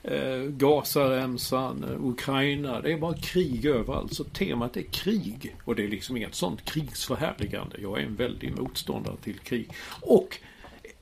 eh, 0.07 0.49
Gazaremsan, 0.49 1.83
eh, 1.83 2.05
Ukraina. 2.05 2.81
Det 2.81 2.93
är 2.93 2.97
bara 2.97 3.17
krig 3.17 3.65
överallt. 3.65 4.13
Så 4.13 4.23
temat 4.23 4.77
är 4.77 4.81
krig. 4.81 5.55
Och 5.63 5.75
det 5.75 5.83
är 5.83 5.87
liksom 5.87 6.17
inget 6.17 6.35
sånt 6.35 6.65
krigsförhärligande. 6.65 7.77
Jag 7.81 7.99
är 7.99 8.05
en 8.05 8.15
väldig 8.15 8.57
motståndare 8.57 9.15
till 9.23 9.39
krig. 9.39 9.69
Och 10.01 10.39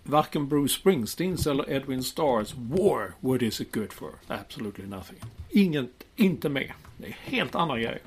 Varken 0.03 0.47
Bruce 0.47 0.73
Springsteens 0.73 1.47
eller 1.47 1.71
Edwin 1.71 2.03
Starrs 2.03 2.53
War, 2.55 3.13
what 3.19 3.41
is 3.41 3.61
it 3.61 3.71
good 3.71 3.93
for? 3.93 4.09
Absolutely 4.27 4.85
nothing. 4.85 5.17
Inget, 5.49 5.89
inte 6.15 6.49
med. 6.49 6.71
Det 6.97 7.07
är 7.07 7.17
helt 7.23 7.55
andra 7.55 7.75
grejer. 7.75 8.01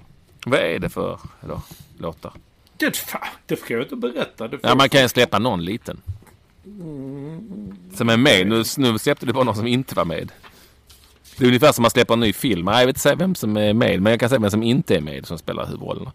Vad 0.46 0.60
är 0.60 0.78
det 0.78 0.88
för 0.88 1.20
då, 1.40 1.62
låtar? 1.98 2.32
Det, 2.76 3.06
det 3.46 3.56
ska 3.56 3.74
jag 3.74 3.82
inte 3.82 3.96
berätta. 3.96 4.48
Får 4.48 4.60
Ja, 4.62 4.74
man 4.74 4.88
kan 4.88 5.02
ju 5.02 5.08
släppa 5.08 5.38
någon 5.38 5.64
liten. 5.64 6.00
Som 7.94 8.08
är 8.08 8.16
med. 8.16 8.46
Nu, 8.46 8.64
nu 8.76 8.98
släppte 8.98 9.26
du 9.26 9.32
bara 9.32 9.44
någon 9.44 9.56
som 9.56 9.66
inte 9.66 9.94
var 9.94 10.04
med. 10.04 10.32
Det 11.38 11.44
är 11.44 11.46
ungefär 11.48 11.72
som 11.72 11.82
man 11.82 11.90
släpper 11.90 12.14
en 12.14 12.20
ny 12.20 12.32
film. 12.32 12.66
Jag 12.66 12.78
vet 12.78 12.88
inte 12.88 13.00
säga 13.00 13.14
vem 13.14 13.34
som 13.34 13.56
är 13.56 13.72
med. 13.74 14.02
Men 14.02 14.10
jag 14.10 14.20
kan 14.20 14.28
säga 14.28 14.38
vem 14.38 14.50
som 14.50 14.62
inte 14.62 14.96
är 14.96 15.00
med 15.00 15.26
som 15.26 15.38
spelar 15.38 15.66
huvudrollerna. 15.66 16.12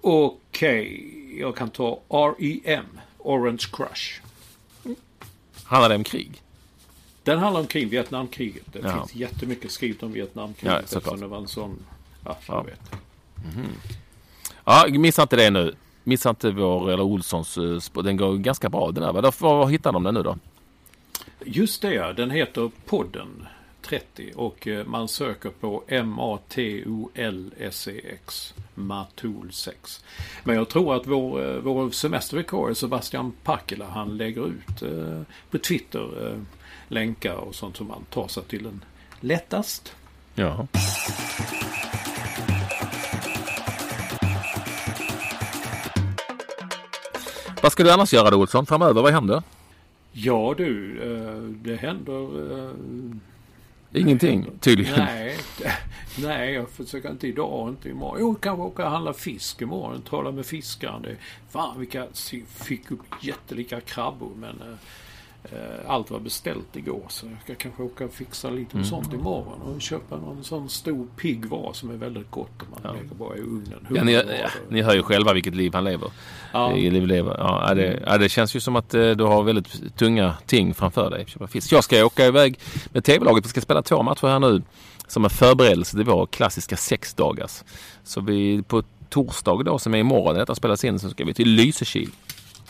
Okej, 0.00 1.14
jag 1.40 1.56
kan 1.56 1.70
ta 1.70 2.00
R.E.M. 2.08 2.84
Orange 3.18 3.64
Crush. 3.72 4.20
Handlar 5.64 5.88
det 5.88 5.94
om 5.94 6.04
krig? 6.04 6.42
Den 7.22 7.38
handlar 7.38 7.60
om 7.60 7.66
krig, 7.66 7.90
Vietnamkriget. 7.90 8.62
Det 8.72 8.78
Ja. 8.84 8.92
finns 8.98 9.14
jättemycket 9.14 9.70
skrivet 9.70 10.02
om 10.02 10.12
Vietnamkriget. 10.12 10.74
Ja, 10.74 10.80
eftersom 10.98 11.20
det 11.20 11.26
var 11.26 11.38
en 11.38 11.48
sån... 11.48 11.78
Ja, 12.24 12.36
Ja. 12.48 12.62
vet. 12.62 12.80
Ja, 14.64 14.86
missa 14.88 15.22
inte 15.22 15.36
det 15.36 15.50
nu. 15.50 15.74
Missa 16.04 16.30
inte 16.30 16.50
vår, 16.50 16.90
eller 16.90 17.02
Olssons, 17.02 17.58
eh, 17.58 18.02
den 18.02 18.16
går 18.16 18.36
ganska 18.36 18.68
bra 18.68 18.90
den 18.90 19.04
här. 19.04 19.12
Var, 19.12 19.32
var 19.40 19.66
hittar 19.68 19.92
de 19.92 20.02
den 20.02 20.14
nu 20.14 20.22
då? 20.22 20.36
Just 21.44 21.82
det. 21.82 22.12
Den 22.12 22.30
heter 22.30 22.70
Podden 22.86 23.46
och 24.34 24.66
eh, 24.66 24.86
man 24.86 25.08
söker 25.08 25.50
på 25.50 25.84
M-A-T-O-L-S-E-X. 25.88 27.14
Matul 28.74 29.52
6. 29.52 30.04
Men 30.44 30.56
jag 30.56 30.68
tror 30.68 30.96
att 30.96 31.06
vår, 31.06 31.50
eh, 31.50 31.56
vår 31.56 31.90
semestervikarie 31.90 32.74
Sebastian 32.74 33.32
Pakela 33.42 33.86
han 33.86 34.16
lägger 34.16 34.46
ut 34.46 34.82
eh, 34.82 35.22
på 35.50 35.58
Twitter 35.58 36.26
eh, 36.26 36.38
länkar 36.88 37.34
och 37.34 37.54
sånt 37.54 37.76
som 37.76 37.86
man 37.86 38.04
tar 38.10 38.28
sig 38.28 38.42
till 38.42 38.62
den 38.62 38.84
lättast. 39.20 39.94
Ja. 40.34 40.66
Vad 47.62 47.72
ska 47.72 47.82
du 47.82 47.92
annars 47.92 48.12
göra 48.12 48.30
då 48.30 48.36
Olsson 48.36 48.66
framöver? 48.66 49.02
Vad 49.02 49.12
händer? 49.12 49.42
Ja 50.12 50.54
du, 50.56 51.00
eh, 51.02 51.42
det 51.42 51.76
händer 51.76 52.28
Ingenting 53.92 54.46
tydligen. 54.60 54.94
Nej, 54.98 55.36
nej, 56.18 56.52
jag 56.52 56.70
försöker 56.70 57.10
inte 57.10 57.28
idag 57.28 57.62
och 57.62 57.68
inte 57.68 57.88
imorgon. 57.88 58.16
Jo, 58.20 58.34
kanske 58.34 58.62
åka 58.62 58.84
och 58.84 58.90
handla 58.90 59.12
fisk 59.12 59.62
imorgon. 59.62 60.02
Tala 60.02 60.32
med 60.32 60.46
fiskaren. 60.46 61.02
Det, 61.02 61.16
fan, 61.50 61.78
vilka 61.78 62.06
fick 62.48 62.90
upp 62.90 63.00
jättelika 63.20 63.80
krabbor. 63.80 64.32
Men 64.36 64.60
eh, 64.60 64.78
allt 65.86 66.10
var 66.10 66.18
beställt 66.20 66.76
igår. 66.76 67.02
Så 67.08 67.26
jag 67.26 67.36
ska 67.44 67.54
kanske 67.54 67.82
åka 67.82 68.04
och 68.04 68.12
fixa 68.12 68.50
lite 68.50 68.72
Mm. 68.74 68.84
sånt 68.84 69.12
imorgon. 69.12 69.60
Och 69.62 69.80
köpa 69.82 70.16
någon 70.16 70.44
sån 70.44 70.68
stor 70.68 71.06
pigg 71.16 71.44
var 71.46 71.72
som 71.72 71.90
är 71.90 71.94
väldigt 71.96 72.30
gott. 72.30 72.50
Om 72.62 72.66
man 72.70 72.80
Ja. 72.84 72.92
lägger 72.92 73.14
bara 73.14 73.36
i 73.36 73.40
ugnen. 73.40 73.86
Ja, 73.94 74.04
ni, 74.04 74.12
ja, 74.12 74.22
ni 74.68 74.82
hör 74.82 74.94
ju 74.94 75.02
själva 75.02 75.32
vilket 75.32 75.54
liv 75.54 75.74
han 75.74 75.84
lever. 75.84 76.10
Ja. 76.52 76.70
Liv 76.70 77.06
lever. 77.06 77.36
Ja, 77.38 77.74
det, 77.74 78.02
ja, 78.06 78.18
det 78.18 78.28
känns 78.28 78.56
ju 78.56 78.60
som 78.60 78.76
att 78.76 78.94
eh, 78.94 79.10
du 79.10 79.24
har 79.24 79.42
väldigt 79.42 79.96
tunga 79.96 80.34
ting 80.46 80.74
framför 80.74 81.10
dig. 81.10 81.24
Köpa 81.26 81.46
fisk. 81.46 81.72
Jag 81.72 81.84
ska 81.84 82.04
åka 82.04 82.26
iväg 82.26 82.58
med 82.92 83.04
tv-laget. 83.04 83.44
Vi 83.44 83.48
ska 83.48 83.60
spela 83.60 83.82
två 83.82 84.02
matcher 84.02 84.26
här 84.26 84.38
nu. 84.40 84.62
Som 85.06 85.24
en 85.24 85.30
förberedelse 85.30 85.96
till 85.96 86.04
vår 86.04 86.26
klassiska 86.26 86.76
sexdagars. 86.76 87.62
Så 88.04 88.20
vi 88.20 88.62
på 88.62 88.82
torsdag 89.08 89.62
då 89.64 89.78
som 89.78 89.94
är 89.94 89.98
imorgon 89.98 90.34
detta 90.34 90.54
spelas 90.54 90.84
in 90.84 90.98
så 90.98 91.10
ska 91.10 91.24
vi 91.24 91.34
till 91.34 91.48
Lysekil. 91.50 92.10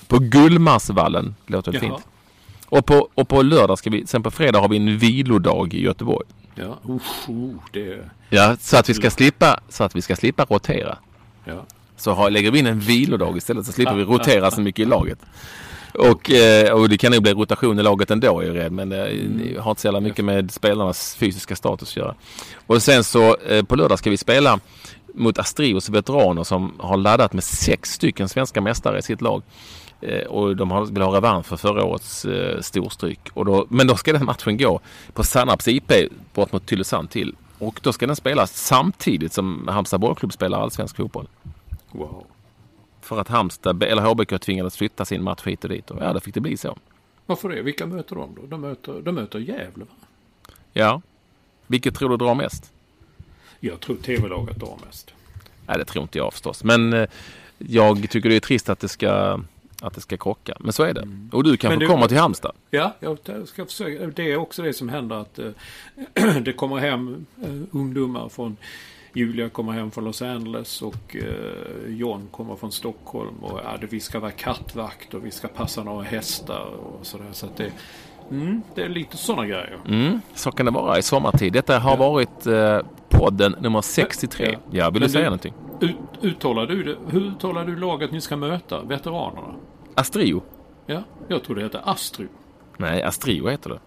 På 0.07 0.19
Gullmarsvallen. 0.19 1.35
Låter 1.47 1.73
det 1.73 1.79
Jaha. 1.79 1.91
fint? 1.97 2.07
Och 2.71 2.87
på, 2.87 3.09
och 3.15 3.29
på 3.29 3.43
lördag 3.43 3.79
ska 3.79 3.91
vi, 3.91 4.07
sen 4.07 4.23
på 4.23 4.31
fredag 4.31 4.61
har 4.61 4.69
vi 4.69 4.77
en 4.77 4.99
vilodag 4.99 5.75
i 5.75 5.83
Göteborg. 5.83 6.27
Ja, 6.55 6.79
usch, 6.89 7.29
oh, 7.29 7.55
det... 7.73 8.11
Ja, 8.31 8.57
så 8.61 8.77
att 8.77 8.89
vi 8.89 8.95
ska 8.95 9.11
slippa, 9.11 9.61
så 9.69 9.85
att 9.85 9.97
vi 9.97 10.03
ska 10.03 10.17
slippa 10.17 10.45
rotera. 10.45 10.99
Ja. 11.45 11.65
Så 11.97 12.13
har, 12.13 12.31
lägger 12.31 12.51
vi 12.51 12.59
in 12.59 12.67
en 12.67 12.81
vilodag 12.81 13.37
istället 13.37 13.67
så 13.67 13.73
slipper 13.73 13.95
vi 13.95 14.05
rotera 14.15 14.51
så 14.51 14.61
mycket 14.61 14.83
i 14.83 14.85
laget. 14.85 15.19
Och, 15.95 16.31
eh, 16.31 16.73
och 16.73 16.89
det 16.89 16.99
kan 16.99 17.13
nog 17.13 17.23
bli 17.23 17.33
rotation 17.33 17.79
i 17.79 17.83
laget 17.83 18.11
ändå 18.11 18.41
är 18.41 18.47
jag 18.47 18.57
rädd. 18.57 18.73
Men 18.73 18.89
det 18.89 19.07
eh, 19.07 19.63
har 19.63 19.71
inte 19.71 19.83
så 19.83 19.87
jävla 19.87 20.01
mycket 20.01 20.25
med 20.25 20.51
spelarnas 20.51 21.17
fysiska 21.17 21.57
status 21.57 21.91
att 21.91 21.97
göra. 21.97 22.15
Och 22.67 22.83
sen 22.83 23.05
så 23.05 23.37
eh, 23.37 23.65
på 23.65 23.77
lördag 23.77 23.99
ska 23.99 24.11
vi 24.11 24.17
spela 24.17 24.61
mot 25.15 25.39
Astrios 25.39 25.89
veteraner 25.89 26.45
som 26.45 26.73
har 26.79 26.97
laddat 26.97 27.33
med 27.33 27.45
sex 27.45 27.91
stycken 27.91 28.29
svenska 28.29 28.61
mästare 28.61 28.99
i 28.99 29.03
sitt 29.03 29.21
lag. 29.21 29.43
Eh, 30.01 30.27
och 30.27 30.57
de 30.57 30.71
har, 30.71 30.87
vill 30.87 31.03
ha 31.03 31.17
revansch 31.17 31.47
för 31.47 31.57
förra 31.57 31.85
årets 31.85 32.25
eh, 32.25 32.61
storstryk. 32.61 33.21
Och 33.35 33.45
då, 33.45 33.67
men 33.69 33.87
då 33.87 33.97
ska 33.97 34.13
den 34.13 34.25
matchen 34.25 34.57
gå 34.57 34.81
på 35.13 35.25
Sannarps 35.25 35.69
IP 35.69 35.93
bort 36.35 36.53
mot 36.53 36.67
Tylösand 36.67 37.11
till. 37.11 37.37
Och 37.59 37.81
då 37.83 37.93
ska 37.93 38.07
den 38.07 38.17
spelas 38.17 38.57
samtidigt 38.57 39.33
som 39.33 39.69
Halmstad 39.69 40.01
bollklubb 40.01 40.33
spelar 40.33 40.61
allsvensk 40.61 40.97
fotboll. 40.97 41.29
Wow. 41.91 42.27
För 43.01 43.21
att 43.21 43.29
Halmstad 43.29 43.83
eller 43.83 44.03
HBK 44.03 44.41
tvingades 44.41 44.77
flytta 44.77 45.05
sin 45.05 45.23
match 45.23 45.47
hit 45.47 45.65
och 45.65 45.71
dit. 45.71 45.91
Och 45.91 45.99
ja, 46.01 46.13
då 46.13 46.21
fick 46.21 46.35
det 46.35 46.41
bli 46.41 46.57
så. 46.57 46.79
Varför 47.27 47.49
det? 47.49 47.63
Vilka 47.63 47.87
möter 47.87 48.17
de 48.17 48.35
då? 48.35 48.47
De 48.47 48.61
möter, 48.61 49.01
de 49.03 49.15
möter 49.15 49.39
Gävle 49.39 49.85
va? 49.85 49.95
Ja. 50.73 51.03
Vilket 51.67 51.95
tror 51.95 52.09
du 52.09 52.17
drar 52.17 52.35
mest? 52.35 52.73
Jag 53.61 53.81
tror 53.81 53.97
tv-laget 53.97 54.57
drar 54.57 54.79
mest. 54.87 55.15
Nej, 55.67 55.79
det 55.79 55.85
tror 55.85 56.03
inte 56.03 56.19
jag 56.19 56.33
förstås. 56.33 56.65
Men 56.65 56.93
eh, 56.93 57.09
jag 57.59 58.11
tycker 58.11 58.29
det 58.29 58.37
är 58.37 58.41
trist 58.41 58.69
att 58.69 58.81
det 58.81 58.89
ska, 58.89 59.41
att 59.83 59.95
det 59.95 60.01
ska 60.01 60.17
krocka. 60.17 60.55
Men 60.61 60.73
så 60.73 60.83
är 60.83 60.95
det. 60.95 61.09
Och 61.33 61.45
du 61.45 61.57
kanske 61.57 61.81
du- 61.81 61.87
kommer 61.87 62.09
till 62.09 62.17
Halmstad? 62.19 62.53
Ja, 62.71 62.95
jag 63.01 63.19
ska 63.47 63.65
försöka. 63.65 64.07
Det 64.07 64.33
är 64.33 64.37
också 64.37 64.63
det 64.63 64.73
som 64.73 64.89
händer 64.89 65.17
att 65.17 65.39
eh, 65.39 65.51
det 66.43 66.53
kommer 66.53 66.77
hem 66.77 67.27
eh, 67.43 67.51
ungdomar 67.79 68.29
från 68.29 68.57
Julia 69.13 69.49
kommer 69.49 69.73
hem 69.73 69.91
från 69.91 70.05
Los 70.05 70.23
Angeles 70.23 70.83
och 70.83 71.17
eh, 71.17 71.91
John 71.95 72.29
kommer 72.31 72.57
från 72.57 72.73
Stockholm. 72.73 73.35
Och 73.43 73.61
ja, 73.65 73.79
vi 73.91 74.01
ska 74.01 74.19
vara 74.21 74.31
kattvakt 74.31 75.15
och 75.15 75.27
vi 75.27 75.31
ska 75.31 75.49
passa 75.49 75.83
några 75.85 76.03
hästar 76.03 76.65
och 76.65 77.07
sådär. 77.07 77.27
Så 77.33 77.47
att 77.47 77.57
det, 77.57 77.73
mm, 78.31 78.63
det 78.75 78.83
är 78.83 78.89
lite 78.89 79.17
sådana 79.17 79.47
grejer. 79.47 79.79
Mm, 79.89 80.21
så 80.35 80.51
kan 80.51 80.67
det 80.67 80.73
vara 80.73 80.99
i 80.99 81.03
sommartid. 81.03 81.53
Detta 81.53 81.79
har 81.79 81.97
varit 81.97 82.47
eh, 82.47 82.81
podden 83.09 83.57
nummer 83.61 83.81
63. 83.81 84.47
Ja. 84.53 84.59
Ja, 84.71 84.91
vill 84.91 85.01
Men 85.01 85.07
du 85.09 85.13
säga 85.13 85.21
du- 85.21 85.27
någonting? 85.27 85.55
Ut, 85.81 85.97
uttalar 86.23 86.67
du 86.67 86.83
det? 86.83 86.97
Hur 87.09 87.21
uttalar 87.21 87.65
du 87.65 87.77
laget 87.77 88.13
ni 88.13 88.21
ska 88.21 88.37
möta? 88.37 88.83
Veteranerna? 88.83 89.55
Astrio? 89.95 90.43
Ja, 90.87 91.03
jag 91.29 91.45
tror 91.45 91.57
det 91.57 91.63
heter 91.63 91.81
Astro. 91.85 92.27
Nej, 92.77 93.03
Astrio 93.03 93.49
heter 93.49 93.71
det. 93.71 93.81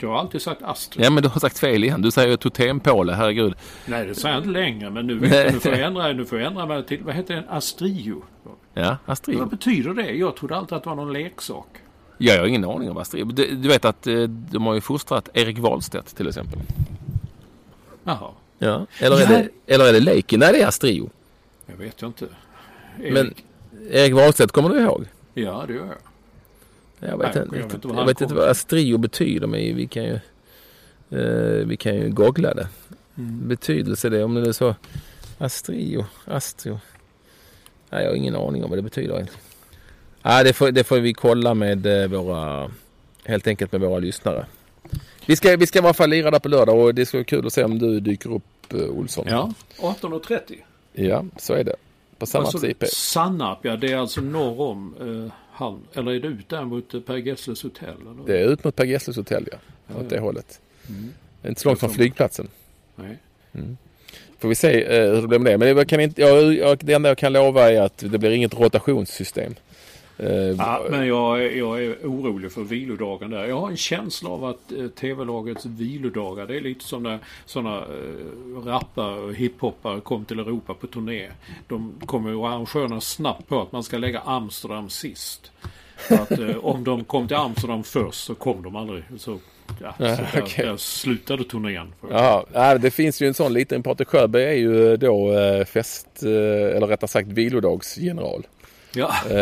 Jag 0.00 0.08
har 0.08 0.18
alltid 0.18 0.42
sagt 0.42 0.62
Astro. 0.62 1.02
Ja, 1.02 1.10
men 1.10 1.22
du 1.22 1.28
har 1.28 1.40
sagt 1.40 1.58
fel 1.58 1.84
igen. 1.84 2.02
Du 2.02 2.10
säger 2.10 2.36
Totempåle, 2.36 3.12
herregud. 3.12 3.54
Nej, 3.86 4.06
det 4.06 4.14
säger 4.14 4.34
jag 4.34 4.40
inte 4.40 4.50
längre. 4.50 4.90
Men 4.90 5.06
nu, 5.06 5.18
vet 5.18 5.52
nu 5.52 5.60
får 5.60 5.72
jag 5.72 5.80
ändra, 5.80 6.12
nu 6.12 6.24
får 6.24 6.38
jag 6.38 6.46
ändra 6.46 6.66
mig 6.66 6.84
till, 6.84 7.02
vad 7.02 7.14
heter 7.14 7.34
det? 7.34 7.44
Astrio? 7.48 8.22
Ja, 8.74 8.96
Astrio. 9.06 9.38
Vad 9.38 9.48
betyder 9.48 9.94
det? 9.94 10.12
Jag 10.12 10.36
trodde 10.36 10.56
alltid 10.56 10.76
att 10.76 10.82
det 10.82 10.88
var 10.88 10.96
någon 10.96 11.12
leksak. 11.12 11.66
Ja, 12.18 12.32
jag 12.32 12.40
har 12.40 12.46
ingen 12.46 12.64
aning 12.64 12.90
om 12.90 12.96
Astrid. 12.96 13.26
Du, 13.34 13.56
du 13.56 13.68
vet 13.68 13.84
att 13.84 14.06
eh, 14.06 14.22
de 14.22 14.66
har 14.66 14.74
ju 14.74 14.80
fostrat 14.80 15.28
Erik 15.34 15.58
Wahlstedt 15.58 16.16
till 16.16 16.28
exempel. 16.28 16.58
Jaha, 18.04 18.30
Ja. 18.58 18.86
Eller, 18.98 19.16
är 19.16 19.20
Ja. 19.20 19.28
det, 19.66 19.74
eller 19.74 19.84
är 19.88 19.92
det 19.92 20.00
Leiki? 20.00 20.36
Nej, 20.36 20.52
det 20.52 20.62
är 20.62 20.66
Astrio. 20.66 21.10
jag 21.66 21.76
vet 21.76 22.02
jag 22.02 22.08
inte. 22.08 22.26
Men 22.96 23.16
Erik- 23.16 23.44
Erik 23.90 24.12
Wahlstedt 24.14 24.52
kommer 24.52 24.68
du 24.68 24.80
ihåg? 24.80 25.04
Ja, 25.34 25.64
det 25.66 25.74
gör 25.74 25.86
jag. 25.86 27.10
Jag 27.10 27.18
vet, 27.18 27.34
Nej, 27.34 27.42
inte, 27.44 27.56
jag 27.56 27.62
vet 27.64 27.74
inte 27.74 27.88
var 27.88 27.94
jag 27.96 28.06
vet 28.06 28.20
inte 28.20 28.34
vad 28.34 28.48
Astrio 28.48 28.98
betyder 28.98 29.46
men 29.46 29.76
vi 29.76 29.86
kan 29.86 30.04
ju 30.04 30.14
eh, 31.10 31.66
vi 31.66 31.76
kan 31.76 31.94
ju 31.94 32.10
googla 32.10 32.54
det. 32.54 32.68
Mm. 33.18 33.48
Betydelse 33.48 34.08
det 34.08 34.24
om 34.24 34.34
det 34.34 34.48
är 34.48 34.52
så. 34.52 34.74
Astrio, 35.38 36.06
Astrio. 36.24 36.80
Nej, 37.90 38.02
jag 38.04 38.10
har 38.10 38.16
ingen 38.16 38.36
aning 38.36 38.64
om 38.64 38.70
vad 38.70 38.78
det 38.78 38.82
betyder 38.82 39.14
egentligen. 39.14 39.42
Nej, 40.22 40.44
det 40.44 40.52
får, 40.52 40.70
det 40.70 40.84
får 40.84 40.98
vi 40.98 41.14
kolla 41.14 41.54
med 41.54 41.86
eh, 41.86 42.08
våra, 42.08 42.70
helt 43.24 43.46
enkelt 43.46 43.72
med 43.72 43.80
våra 43.80 43.98
lyssnare. 43.98 44.46
Vi 45.28 45.36
ska, 45.36 45.56
vi 45.56 45.66
ska 45.66 46.06
lira 46.06 46.30
där 46.30 46.38
på 46.38 46.48
lördag 46.48 46.78
och 46.78 46.94
det 46.94 47.06
ska 47.06 47.16
vara 47.18 47.24
kul 47.24 47.46
att 47.46 47.52
se 47.52 47.64
om 47.64 47.78
du 47.78 48.00
dyker 48.00 48.32
upp 48.32 48.72
eh, 48.72 48.80
Olsson. 48.80 49.26
Ja, 49.28 49.52
18.30. 49.78 50.40
Ja, 50.92 51.24
så 51.36 51.54
är 51.54 51.64
det. 51.64 51.76
På 52.18 52.26
Sannarps 52.26 52.54
Alltså, 52.54 52.68
IP. 52.68 52.84
Sannarp, 52.86 53.58
ja 53.62 53.76
det 53.76 53.92
är 53.92 53.96
alltså 53.96 54.20
norr 54.20 54.60
om 54.60 54.94
eh, 55.00 55.32
Halm. 55.52 55.80
Eller 55.94 56.12
är 56.12 56.20
det 56.20 56.28
ut 56.28 56.48
där 56.48 56.64
mot 56.64 56.94
eh, 56.94 57.00
Per 57.00 57.16
Gessles 57.16 57.62
hotell? 57.62 57.88
Eller? 57.88 58.26
Det 58.26 58.40
är 58.40 58.48
ut 58.52 58.64
mot 58.64 58.76
Per 58.76 58.84
Gessles 58.84 59.16
hotell 59.16 59.48
ja. 59.52 59.58
Ja, 59.86 60.00
Åt 60.00 60.08
det 60.10 60.16
ja. 60.16 60.22
hållet. 60.22 60.60
Mm. 60.88 61.12
Det 61.42 61.48
inte 61.48 61.60
så 61.60 61.68
långt 61.68 61.80
från 61.80 61.90
flygplatsen. 61.90 62.48
Nej. 62.96 63.16
Får 64.38 64.48
vi 64.48 64.54
se 64.54 64.84
eh, 64.84 65.14
hur 65.14 65.22
det 65.22 65.28
blir 65.28 65.38
med 65.38 65.52
det. 65.52 65.58
Men 65.58 65.76
jag 65.76 65.88
kan 65.88 66.00
inte, 66.00 66.20
jag, 66.20 66.54
jag, 66.54 66.78
det 66.78 66.92
enda 66.92 67.08
jag 67.08 67.18
kan 67.18 67.32
lova 67.32 67.70
är 67.70 67.80
att 67.80 67.98
det 67.98 68.18
blir 68.18 68.30
inget 68.30 68.54
rotationssystem. 68.54 69.54
Eh, 70.18 70.28
Ja, 70.58 70.86
men 70.90 71.06
jag, 71.06 71.44
är- 71.44 71.50
jag 71.56 71.84
är 71.84 71.96
orolig 72.04 72.52
för 72.52 72.62
vilodagen 72.62 73.30
där. 73.30 73.44
Jag 73.46 73.60
har 73.60 73.70
en 73.70 73.76
känsla 73.76 74.30
av 74.30 74.44
att 74.44 74.72
eh, 74.72 74.86
TV-lagets 74.88 75.66
vilodagar, 75.66 76.46
det 76.46 76.56
är 76.56 76.60
lite 76.60 76.84
som 76.84 77.02
när 77.02 77.18
sådana 77.44 77.76
eh, 77.78 78.64
rappare 78.66 79.20
och 79.20 79.34
hiphoppare 79.34 80.00
kom 80.00 80.24
till 80.24 80.38
Europa 80.38 80.74
på 80.74 80.86
turné. 80.86 81.28
De 81.68 81.92
kommer 82.06 82.30
ju 82.30 82.44
arrangörerna 82.44 83.00
snabbt 83.00 83.48
på 83.48 83.60
att 83.62 83.72
man 83.72 83.82
ska 83.82 83.98
lägga 83.98 84.20
Amsterdam 84.20 84.88
sist. 84.88 85.50
Att 86.10 86.30
eh, 86.30 86.56
om 86.64 86.84
de 86.84 87.04
kom 87.04 87.28
till 87.28 87.36
Amsterdam 87.36 87.84
först 87.84 88.24
så 88.24 88.34
kom 88.34 88.62
de 88.62 88.76
aldrig. 88.76 89.02
Så, 89.18 89.38
ja, 89.82 89.94
så 89.98 90.02
där, 90.04 90.28
okej. 90.42 90.64
där 90.66 90.76
slutade 90.76 91.44
turnén. 91.44 91.92
Ja, 92.10 92.78
det 92.80 92.90
finns 92.90 93.22
ju 93.22 93.26
en 93.26 93.34
sån 93.34 93.52
liten. 93.52 93.82
Patrik 93.82 94.08
Sjöberg 94.08 94.44
är 94.44 94.52
ju 94.52 94.96
då 94.96 95.32
eh, 95.38 95.64
fest, 95.64 96.08
eh, 96.22 96.76
eller 96.76 96.86
rättare 96.86 97.08
sagt 97.08 97.28
vilodagsgeneral. 97.28 98.46
Ja. 98.92 99.14
Eh, 99.30 99.36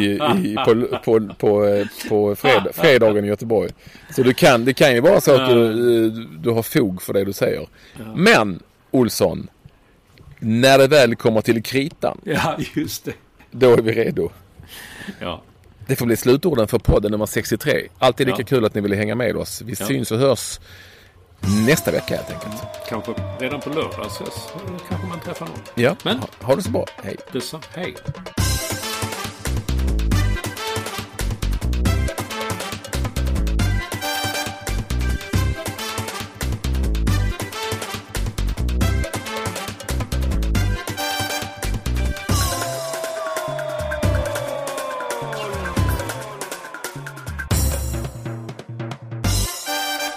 i, 0.00 0.20
i, 0.44 0.56
på 0.64 0.98
på, 1.04 1.34
på, 1.38 1.84
på 2.08 2.36
fred, 2.36 2.62
fredagen 2.74 3.24
i 3.24 3.28
Göteborg. 3.28 3.70
Så 4.10 4.22
du 4.22 4.34
kan, 4.34 4.64
det 4.64 4.72
kan 4.72 4.94
ju 4.94 5.00
vara 5.00 5.20
så 5.20 5.34
att 5.42 5.48
du, 5.50 6.06
eh, 6.06 6.12
du 6.12 6.50
har 6.50 6.62
fog 6.62 7.02
för 7.02 7.12
det 7.12 7.24
du 7.24 7.32
säger. 7.32 7.68
Men 8.16 8.62
Olsson, 8.90 9.48
när 10.38 10.78
det 10.78 10.86
väl 10.86 11.16
kommer 11.16 11.40
till 11.40 11.62
kritan, 11.62 12.20
ja, 12.24 12.58
just 12.74 13.04
det. 13.04 13.12
då 13.50 13.72
är 13.72 13.82
vi 13.82 13.92
redo. 13.92 14.30
Ja. 15.20 15.42
Det 15.86 15.96
får 15.96 16.06
bli 16.06 16.16
slutorden 16.16 16.68
för 16.68 16.78
podden 16.78 17.10
nummer 17.12 17.26
63. 17.26 17.88
Alltid 17.98 18.26
lika 18.26 18.38
Ja. 18.40 18.46
kul 18.46 18.64
att 18.64 18.74
ni 18.74 18.80
ville 18.80 18.96
hänga 18.96 19.14
med 19.14 19.36
oss. 19.36 19.62
Vi 19.62 19.74
Ja. 19.78 19.86
syns 19.86 20.10
och 20.10 20.18
hörs 20.18 20.60
nästa 21.66 21.90
vecka 21.90 22.16
helt 22.16 22.30
enkelt. 22.30 22.62
Kanske 22.88 23.12
redan 23.40 23.60
på 23.60 23.70
lördag 23.70 24.06
ses. 24.06 24.34
Kanske 24.88 25.06
man 25.08 25.20
träffar 25.20 25.46
någon. 25.46 25.58
Ja, 25.74 25.96
Men- 26.04 26.18
ha, 26.18 26.26
ha 26.40 26.56
det 26.56 26.62
så 26.62 26.70
bra. 26.70 26.86
Hej. 27.02 27.16
Detsamma. 27.32 27.62
Hej. 27.74 27.94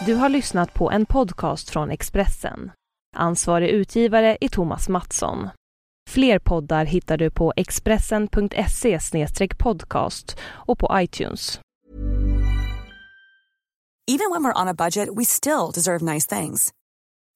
Du 0.07 0.15
har 0.15 0.29
lyssnat 0.29 0.73
på 0.73 0.91
en 0.91 1.05
podcast 1.05 1.69
från 1.69 1.91
Expressen. 1.91 2.71
Ansvarig 3.15 3.69
utgivare 3.69 4.37
är 4.41 4.49
Thomas 4.49 4.89
Mattsson. 4.89 5.49
Fler 6.09 6.39
poddar 6.39 6.85
hittar 6.85 7.17
du 7.17 7.31
på 7.31 7.53
expressen.se 7.55 8.99
podcast 9.59 10.37
och 10.39 10.79
på 10.79 10.89
iTunes. 10.93 11.59
Even 14.11 14.31
when 14.31 14.43
we're 14.43 14.61
on 14.61 14.67
a 14.67 14.73
budget 14.73 15.09
we 15.17 15.25
still 15.25 15.71
deserve 15.73 16.13
nice 16.13 16.39
things. 16.39 16.71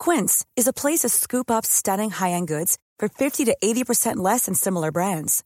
Quince 0.06 0.46
is 0.60 0.68
a 0.68 0.74
place 0.74 1.08
to 1.08 1.10
scoop 1.10 1.52
up 1.52 1.66
stunning 1.66 2.12
high-end 2.12 2.48
goods 2.48 2.78
for 3.00 3.10
50 3.10 3.46
to 3.46 3.56
80% 3.64 4.30
less 4.30 4.46
than 4.46 4.56
similar 4.56 4.92
brands. 4.92 5.44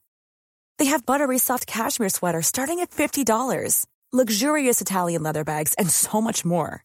They 0.78 0.92
have 0.92 1.06
buttery 1.06 1.40
soft 1.40 1.66
cashmere 1.66 2.10
sweaters 2.10 2.48
starting 2.48 2.82
at 2.82 2.92
$50, 2.92 3.86
luxurious 4.14 4.82
Italian 4.82 5.24
leather 5.24 5.44
bags, 5.44 5.74
and 5.78 5.90
so 5.90 6.22
much 6.22 6.46
more. 6.46 6.85